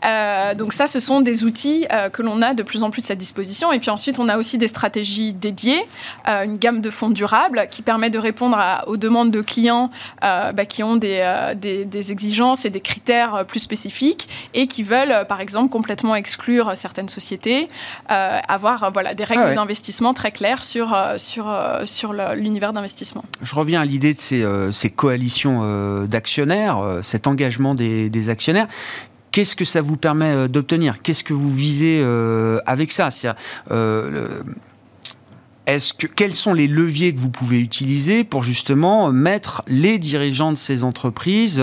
Euh, 0.04 0.25
donc 0.54 0.72
ça, 0.72 0.86
ce 0.86 1.00
sont 1.00 1.20
des 1.20 1.44
outils 1.44 1.86
euh, 1.92 2.08
que 2.08 2.22
l'on 2.22 2.42
a 2.42 2.54
de 2.54 2.62
plus 2.62 2.82
en 2.82 2.90
plus 2.90 3.10
à 3.10 3.14
disposition. 3.14 3.72
Et 3.72 3.78
puis 3.78 3.90
ensuite, 3.90 4.18
on 4.18 4.28
a 4.28 4.36
aussi 4.36 4.58
des 4.58 4.68
stratégies 4.68 5.32
dédiées, 5.32 5.82
euh, 6.28 6.44
une 6.44 6.58
gamme 6.58 6.80
de 6.80 6.90
fonds 6.90 7.10
durables 7.10 7.66
qui 7.70 7.82
permet 7.82 8.10
de 8.10 8.18
répondre 8.18 8.58
aux 8.86 8.96
demandes 8.96 9.30
de 9.30 9.40
clients 9.40 9.90
bah, 10.22 10.64
qui 10.66 10.82
ont 10.82 10.96
des, 10.96 12.10
exigences 12.10 12.64
et 12.64 12.70
des 12.70 12.80
critères 12.80 13.44
plus 13.46 13.60
spécifiques 13.60 14.28
et 14.54 14.66
qui 14.66 14.82
veulent, 14.82 15.26
par 15.28 15.40
exemple, 15.40 15.70
complètement 15.70 16.14
exclure 16.14 16.72
certaines 16.74 17.08
sociétés, 17.08 17.68
avoir 18.08 18.90
voilà, 18.92 19.14
des 19.14 19.24
règles 19.24 19.42
ah 19.46 19.54
d'investissement 19.54 20.14
très 20.14 20.30
claires 20.30 20.64
sur, 20.64 20.96
sur, 21.16 21.46
sur 21.84 22.12
l'univers 22.12 22.72
d'investissement. 22.72 23.24
Je 23.42 23.54
reviens 23.54 23.80
à 23.80 23.84
l'idée 23.84 24.14
de 24.14 24.18
ces, 24.72 24.90
coalitions 24.90 26.04
d'actionnaires, 26.06 27.00
cet 27.02 27.26
engagement 27.26 27.74
des, 27.74 28.08
des 28.10 28.30
actionnaires. 28.30 28.68
Qu'est-ce 29.36 29.54
que 29.54 29.66
ça 29.66 29.82
vous 29.82 29.98
permet 29.98 30.34
euh, 30.34 30.48
d'obtenir? 30.48 31.02
Qu'est-ce 31.02 31.22
que 31.22 31.34
vous 31.34 31.54
visez 31.54 32.00
euh, 32.02 32.58
avec 32.64 32.90
ça? 32.90 33.10
Est-ce 35.66 35.92
que 35.92 36.06
quels 36.06 36.34
sont 36.34 36.54
les 36.54 36.68
leviers 36.68 37.14
que 37.14 37.18
vous 37.18 37.30
pouvez 37.30 37.58
utiliser 37.58 38.24
pour 38.24 38.42
justement 38.42 39.10
mettre 39.12 39.62
les 39.66 39.98
dirigeants 39.98 40.52
de 40.52 40.56
ces 40.56 40.84
entreprises, 40.84 41.62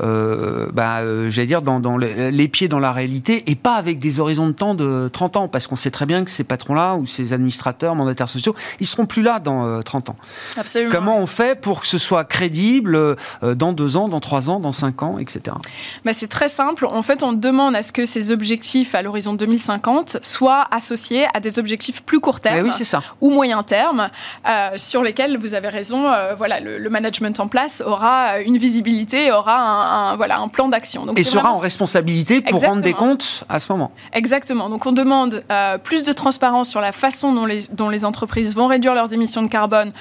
euh, 0.00 0.68
bah, 0.72 0.98
euh, 0.98 1.28
j'allais 1.30 1.46
dire 1.46 1.62
dans, 1.62 1.80
dans 1.80 1.96
les, 1.96 2.48
pieds 2.48 2.68
dans 2.68 2.78
la 2.78 2.92
réalité 2.92 3.50
et 3.50 3.54
pas 3.54 3.74
avec 3.74 3.98
des 3.98 4.20
horizons 4.20 4.48
de 4.48 4.52
temps 4.52 4.74
de 4.74 5.08
30 5.08 5.36
ans, 5.36 5.48
parce 5.48 5.66
qu'on 5.66 5.76
sait 5.76 5.90
très 5.90 6.06
bien 6.06 6.24
que 6.24 6.30
ces 6.30 6.44
patrons-là 6.44 6.96
ou 6.96 7.06
ces 7.06 7.32
administrateurs, 7.32 7.94
mandataires 7.94 8.28
sociaux, 8.28 8.54
ils 8.80 8.86
seront 8.86 9.06
plus 9.06 9.22
là 9.22 9.38
dans 9.38 9.82
30 9.82 10.08
euh, 10.08 10.12
ans. 10.12 10.16
Absolument. 10.56 10.90
Comment 10.92 11.18
on 11.18 11.26
fait 11.26 11.60
pour 11.60 11.80
que 11.80 11.86
ce 11.86 11.98
soit 11.98 12.24
crédible 12.24 12.96
euh, 12.96 13.14
dans 13.54 13.72
deux 13.72 13.96
ans, 13.96 14.08
dans 14.08 14.20
trois 14.20 14.50
ans, 14.50 14.58
dans 14.58 14.72
cinq 14.72 15.02
ans, 15.02 15.18
etc. 15.18 15.56
Bah, 16.04 16.12
c'est 16.12 16.26
très 16.26 16.48
simple. 16.48 16.86
En 16.86 17.02
fait, 17.02 17.22
on 17.22 17.32
demande 17.32 17.76
à 17.76 17.82
ce 17.82 17.92
que 17.92 18.04
ces 18.04 18.32
objectifs 18.32 18.94
à 18.94 19.02
l'horizon 19.02 19.34
2050 19.34 20.18
soient 20.22 20.66
associés 20.70 21.26
à 21.34 21.40
des 21.40 21.58
objectifs 21.58 22.02
plus 22.02 22.20
court 22.20 22.40
terme. 22.40 22.56
Eh 22.58 22.62
oui, 22.62 22.70
c'est 22.76 22.84
ça. 22.84 23.02
Ou 23.20 23.30
moyen 23.30 23.43
terme, 23.62 24.10
euh, 24.48 24.70
sur 24.76 25.02
lesquels, 25.02 25.38
vous 25.38 25.54
avez 25.54 25.68
raison, 25.68 26.08
euh, 26.08 26.34
voilà, 26.34 26.60
le, 26.60 26.90
management 26.90 27.40
en 27.40 27.48
place 27.48 27.82
aura 27.84 28.38
une 28.40 28.56
visibilité, 28.56 29.32
aura 29.32 29.56
un, 29.56 30.16
voilà, 30.16 30.38
un 30.38 30.48
plan 30.48 30.68
d'action. 30.68 31.06
Et 31.16 31.24
sera 31.24 31.52
en 31.52 31.58
responsabilité 31.58 32.40
pour 32.40 32.60
rendre 32.60 32.82
des 32.82 32.92
comptes 32.92 33.44
à 33.48 33.58
ce 33.58 33.72
moment. 33.72 33.90
Exactement. 34.12 34.68
Donc 34.68 34.86
on 34.86 34.92
demande 34.92 35.42
euh, 35.50 35.78
plus 35.78 36.04
de 36.04 36.12
transparence 36.12 36.68
sur 36.68 36.80
la 36.80 36.92
façon 36.92 37.32
dont 37.32 37.46
les, 37.46 37.66
dont 37.72 37.88
les 37.88 38.04
entreprises 38.04 38.54
vont 38.54 38.68
réduire 38.68 38.94
leurs 38.94 39.12
émissions 39.12 39.42
de 39.42 39.48
carbone, 39.48 39.92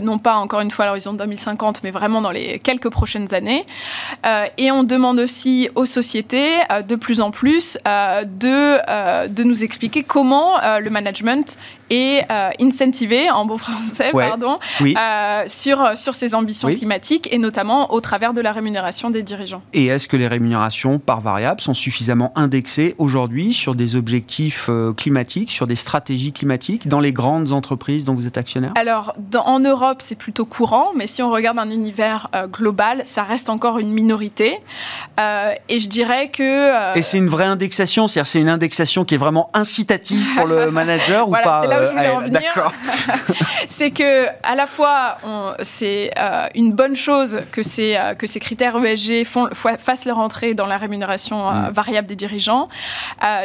non 0.00 0.18
pas 0.18 0.34
encore 0.36 0.60
une 0.60 0.70
fois 0.70 0.84
à 0.84 0.88
l'horizon 0.88 1.12
2050, 1.12 1.82
mais 1.82 1.90
vraiment 1.90 2.20
dans 2.20 2.30
les 2.30 2.58
quelques 2.58 2.90
prochaines 2.90 3.34
années. 3.34 3.66
et 4.58 4.70
on 4.70 4.82
demande 4.82 5.20
aussi 5.20 5.68
aux 5.74 5.84
sociétés 5.84 6.58
de 6.86 6.96
plus 6.96 7.20
en 7.20 7.30
plus 7.30 7.78
de, 7.84 9.26
de 9.28 9.44
nous 9.44 9.64
expliquer 9.64 10.02
comment 10.02 10.58
le 10.78 10.90
management 10.90 11.56
et 11.90 12.22
euh, 12.30 12.50
incentiver, 12.60 13.30
en 13.30 13.44
bon 13.44 13.58
français, 13.58 14.12
pardon, 14.12 14.58
euh, 14.80 15.44
sur, 15.48 15.96
sur 15.96 16.14
ces 16.14 16.34
ambitions 16.34 16.68
climatiques 16.68 17.28
et 17.32 17.38
notamment 17.38 17.92
au 17.92 18.00
travers 18.00 18.32
de 18.32 18.40
la 18.40 18.52
rémunération 18.52 19.10
des 19.10 19.22
dirigeants. 19.22 19.62
Et 19.74 19.86
est-ce 19.86 20.06
que 20.06 20.16
les 20.16 20.28
rémunérations 20.28 20.98
par 20.98 21.20
variable 21.20 21.60
sont 21.60 21.74
suffisamment 21.74 22.32
indexées 22.36 22.94
aujourd'hui 22.98 23.52
sur 23.52 23.74
des 23.74 23.96
objectifs 23.96 24.66
euh, 24.68 24.92
climatiques, 24.92 25.50
sur 25.50 25.66
des 25.66 25.74
stratégies 25.74 26.32
climatiques 26.32 26.86
dans 26.86 27.00
les 27.00 27.12
grandes 27.12 27.50
entreprises 27.50 28.04
dont 28.04 28.14
vous 28.14 28.26
êtes 28.26 28.38
actionnaire? 28.38 28.72
Alors, 28.76 29.12
en 29.44 29.64
Europe, 29.70 29.98
c'est 30.00 30.16
plutôt 30.16 30.44
courant, 30.44 30.88
mais 30.94 31.06
si 31.06 31.22
on 31.22 31.30
regarde 31.30 31.58
un 31.58 31.70
univers 31.70 32.28
global, 32.48 33.02
ça 33.04 33.22
reste 33.22 33.48
encore 33.48 33.78
une 33.78 33.92
minorité. 33.92 34.58
et 35.18 35.80
je 35.80 35.88
dirais 35.88 36.28
que... 36.28 36.96
et 36.96 37.02
c'est 37.02 37.18
une 37.18 37.28
vraie 37.28 37.44
indexation, 37.44 38.08
c'est-à-dire 38.08 38.30
c'est 38.30 38.40
une 38.40 38.48
indexation 38.48 39.04
qui 39.04 39.14
est 39.14 39.18
vraiment 39.18 39.50
incitative 39.54 40.26
pour 40.36 40.46
le 40.46 40.70
manager 40.80 41.28
ou 41.28 41.32
pas 41.32 41.62
c'est 43.68 43.90
que 43.90 44.26
à 44.42 44.54
la 44.54 44.66
fois, 44.66 45.18
c'est 45.62 46.10
euh, 46.18 46.46
une 46.54 46.72
bonne 46.72 46.96
chose 46.96 47.40
que 47.52 47.62
ces, 47.62 47.96
euh, 47.96 48.14
que 48.14 48.26
ces 48.26 48.40
critères 48.40 48.76
ESG 48.76 49.24
font, 49.24 49.48
fassent 49.54 50.04
leur 50.04 50.18
entrée 50.18 50.54
dans 50.54 50.66
la 50.66 50.78
rémunération 50.78 51.48
euh, 51.48 51.52
mm. 51.52 51.72
variable 51.72 52.08
des 52.08 52.16
dirigeants. 52.16 52.68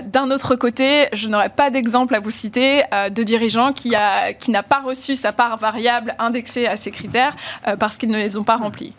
D'un 0.04 0.32
autre 0.32 0.56
côté, 0.56 1.08
je 1.14 1.28
n'aurais 1.28 1.50
pas 1.50 1.70
d'exemple 1.70 2.16
à 2.16 2.20
vous 2.20 2.32
citer 2.32 2.84
de 3.10 3.24
dirigeant 3.24 3.74
qui 3.74 3.96
a 3.96 4.34
qui 4.34 4.52
n'a 4.52 4.64
pas 4.64 4.82
reçu 4.82 5.16
sa 5.16 5.32
part 5.32 5.58
variable 5.58 6.05
indexée 6.20 6.68
à 6.68 6.78
ces 6.78 6.92
critères 6.92 7.36
parce 7.80 7.98
qu'ils 7.98 8.10
ne 8.10 8.18
les 8.18 8.38
ont 8.38 8.44
pas 8.44 8.58
remplis. 8.58 8.94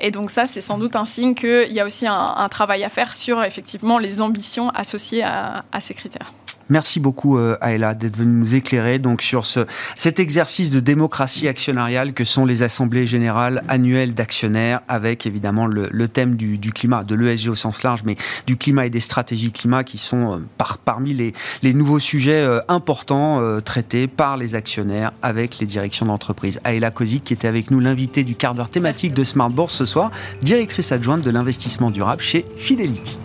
et 0.00 0.10
donc 0.10 0.30
ça, 0.30 0.46
c'est 0.46 0.60
sans 0.60 0.78
doute 0.78 0.96
un 0.96 1.04
signe 1.04 1.34
qu'il 1.34 1.72
y 1.72 1.80
a 1.80 1.86
aussi 1.86 2.06
un, 2.06 2.48
travail 2.50 2.84
à 2.84 2.88
faire 2.88 3.14
sur 3.14 3.42
effectivement 3.42 3.98
les 3.98 4.22
ambitions 4.22 4.70
associées 4.70 5.22
à 5.22 5.80
ces 5.80 5.94
critères. 5.94 6.32
Merci 6.70 7.00
beaucoup, 7.00 7.36
euh, 7.36 7.56
Aïla, 7.60 7.94
d'être 7.94 8.16
venue 8.16 8.38
nous 8.38 8.54
éclairer 8.54 9.00
donc, 9.00 9.22
sur 9.22 9.44
ce, 9.44 9.66
cet 9.96 10.20
exercice 10.20 10.70
de 10.70 10.78
démocratie 10.78 11.48
actionnariale 11.48 12.12
que 12.12 12.24
sont 12.24 12.44
les 12.44 12.62
assemblées 12.62 13.06
générales 13.06 13.64
annuelles 13.66 14.14
d'actionnaires, 14.14 14.80
avec 14.86 15.26
évidemment 15.26 15.66
le, 15.66 16.06
thème 16.06 16.36
du, 16.36 16.58
climat, 16.72 17.02
de 17.02 17.16
l'ESG 17.16 17.48
au 17.48 17.56
sens 17.56 17.82
large, 17.82 18.02
mais 18.04 18.14
du 18.46 18.56
climat 18.56 18.86
et 18.86 18.90
des 18.90 19.00
stratégies 19.00 19.50
climat 19.50 19.82
qui 19.82 19.98
sont 19.98 20.34
euh, 20.34 20.38
par, 20.58 20.78
parmi 20.78 21.12
les, 21.12 21.74
nouveaux 21.74 21.98
sujets 21.98 22.40
euh, 22.40 22.60
importants 22.68 23.60
traités 23.62 24.06
par 24.06 24.36
les 24.36 24.54
actionnaires 24.54 25.12
avec 25.22 25.58
les 25.58 25.66
directions 25.66 26.06
d'entreprise. 26.06 26.60
Aïla 26.62 26.92
Kozik, 26.92 27.24
qui 27.24 27.32
était 27.32 27.48
avec 27.48 27.72
nous, 27.72 27.80
l'invité 27.80 28.22
du 28.22 28.36
quart 28.36 28.54
d'heure 28.54 28.70
thématique 28.70 29.12
de 29.12 29.24
Smart 29.24 29.50
Bourse 29.50 29.74
ce 29.74 29.86
soir, 29.86 30.12
directrice 30.42 30.92
adjointe 30.92 31.22
de 31.22 31.30
l'investissement 31.30 31.90
durable 31.90 32.22
chez 32.22 32.44
Fidelity. 32.56 33.18